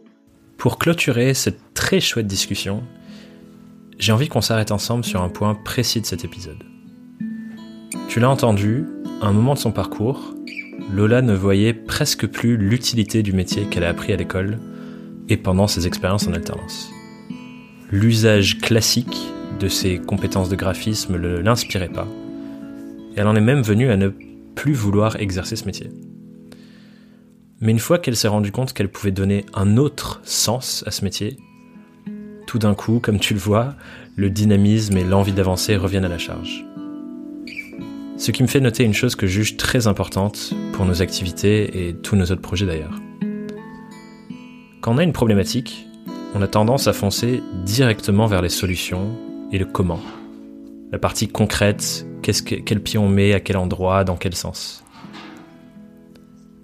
Pour 0.56 0.78
clôturer 0.78 1.34
cette 1.34 1.74
très 1.74 2.00
chouette 2.00 2.26
discussion, 2.26 2.82
j'ai 3.98 4.12
envie 4.12 4.28
qu'on 4.28 4.40
s'arrête 4.40 4.72
ensemble 4.72 5.04
sur 5.04 5.20
un 5.20 5.28
point 5.28 5.54
précis 5.54 6.00
de 6.00 6.06
cet 6.06 6.24
épisode. 6.24 6.64
Tu 8.08 8.18
l'as 8.18 8.30
entendu, 8.30 8.86
à 9.20 9.26
un 9.26 9.32
moment 9.34 9.52
de 9.52 9.58
son 9.58 9.72
parcours, 9.72 10.34
Lola 10.90 11.20
ne 11.20 11.34
voyait 11.34 11.74
presque 11.74 12.26
plus 12.26 12.56
l'utilité 12.56 13.22
du 13.22 13.34
métier 13.34 13.66
qu'elle 13.66 13.84
a 13.84 13.90
appris 13.90 14.14
à 14.14 14.16
l'école 14.16 14.58
et 15.28 15.36
pendant 15.36 15.66
ses 15.66 15.86
expériences 15.86 16.26
en 16.26 16.32
alternance. 16.32 16.90
L'usage 17.90 18.58
classique 18.58 19.18
de 19.60 19.68
ses 19.68 19.98
compétences 19.98 20.48
de 20.48 20.56
graphisme 20.56 21.18
ne 21.18 21.36
l'inspirait 21.36 21.90
pas, 21.90 22.08
et 23.14 23.20
elle 23.20 23.26
en 23.26 23.36
est 23.36 23.42
même 23.42 23.60
venue 23.60 23.90
à 23.90 23.98
ne 23.98 24.12
plus 24.56 24.72
vouloir 24.72 25.14
exercer 25.20 25.54
ce 25.54 25.66
métier. 25.66 25.90
Mais 27.60 27.70
une 27.70 27.78
fois 27.78 27.98
qu'elle 27.98 28.16
s'est 28.16 28.26
rendue 28.26 28.50
compte 28.50 28.72
qu'elle 28.72 28.90
pouvait 28.90 29.12
donner 29.12 29.46
un 29.54 29.76
autre 29.76 30.20
sens 30.24 30.82
à 30.86 30.90
ce 30.90 31.04
métier, 31.04 31.36
tout 32.48 32.58
d'un 32.58 32.74
coup, 32.74 32.98
comme 32.98 33.20
tu 33.20 33.34
le 33.34 33.40
vois, 33.40 33.76
le 34.16 34.30
dynamisme 34.30 34.96
et 34.96 35.04
l'envie 35.04 35.32
d'avancer 35.32 35.76
reviennent 35.76 36.04
à 36.04 36.08
la 36.08 36.18
charge. 36.18 36.64
Ce 38.16 38.30
qui 38.30 38.42
me 38.42 38.48
fait 38.48 38.60
noter 38.60 38.82
une 38.82 38.94
chose 38.94 39.14
que 39.14 39.26
je 39.26 39.42
juge 39.42 39.56
très 39.56 39.86
importante 39.86 40.54
pour 40.72 40.86
nos 40.86 41.02
activités 41.02 41.88
et 41.88 41.94
tous 41.94 42.16
nos 42.16 42.24
autres 42.24 42.40
projets 42.40 42.66
d'ailleurs. 42.66 42.98
Quand 44.80 44.94
on 44.94 44.98
a 44.98 45.02
une 45.02 45.12
problématique, 45.12 45.86
on 46.34 46.40
a 46.40 46.46
tendance 46.46 46.86
à 46.86 46.92
foncer 46.92 47.42
directement 47.64 48.26
vers 48.26 48.40
les 48.40 48.48
solutions 48.48 49.16
et 49.52 49.58
le 49.58 49.66
comment. 49.66 50.00
La 50.92 50.98
partie 50.98 51.28
concrète, 51.28 52.05
quel 52.22 52.82
pied 52.82 52.98
on 52.98 53.08
met, 53.08 53.32
à 53.32 53.40
quel 53.40 53.56
endroit, 53.56 54.04
dans 54.04 54.16
quel 54.16 54.34
sens? 54.34 54.84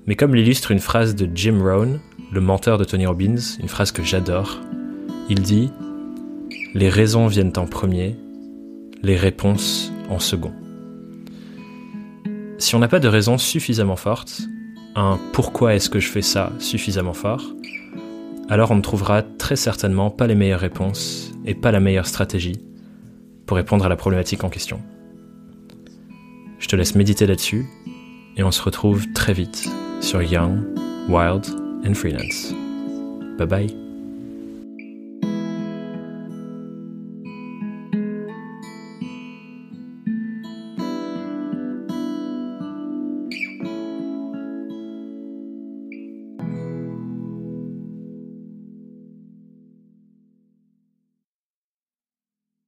Mais 0.07 0.17
comme 0.17 0.35
l'illustre 0.35 0.71
une 0.71 0.81
phrase 0.81 1.15
de 1.15 1.29
Jim 1.35 1.61
Rohn, 1.63 2.01
le 2.33 2.41
menteur 2.41 2.79
de 2.79 2.85
Tony 2.85 3.07
Robbins, 3.07 3.37
une 3.61 3.69
phrase 3.69 3.93
que 3.93 4.03
j'adore, 4.03 4.59
il 5.29 5.41
dit⁇ 5.41 5.71
Les 6.75 6.89
raisons 6.89 7.27
viennent 7.27 7.53
en 7.57 7.67
premier, 7.67 8.17
les 9.03 9.17
réponses 9.17 9.93
en 10.09 10.19
second⁇ 10.19 10.51
si 12.63 12.77
on 12.77 12.79
n'a 12.79 12.87
pas 12.87 13.01
de 13.01 13.09
raison 13.09 13.39
suffisamment 13.39 13.97
forte, 13.97 14.43
un 14.95 15.19
pourquoi 15.33 15.75
est-ce 15.75 15.91
que 15.91 15.99
je 15.99 16.09
fais 16.09 16.23
ça 16.23 16.53
suffisamment 16.61 17.13
fort, 17.13 17.43
alors 18.49 18.71
on 18.71 18.77
ne 18.77 18.83
trouvera 18.83 19.23
très 19.23 19.57
certainement 19.57 20.11
pas 20.11 20.29
les 20.29 20.37
meilleures 20.37 20.61
réponses 20.61 21.33
et 21.45 21.57
pas 21.57 21.73
la 21.73 21.81
meilleure 21.81 22.07
stratégie 22.07 22.61
pour 23.47 23.57
répondre 23.57 23.85
à 23.85 23.89
la 23.89 23.97
problématique 23.97 24.45
en 24.45 24.49
question. 24.49 24.81
Je 26.63 26.69
te 26.69 26.77
laisse 26.77 26.95
méditer 26.95 27.27
là-dessus 27.27 27.67
et 28.37 28.45
on 28.45 28.53
se 28.53 28.63
retrouve 28.63 29.13
très 29.13 29.33
vite 29.33 29.69
sur 30.01 30.23
Young, 30.23 30.63
Wild 31.09 31.45
and 31.85 31.95
Freelance. 31.95 32.55
Bye 33.37 33.47
bye. 33.47 33.92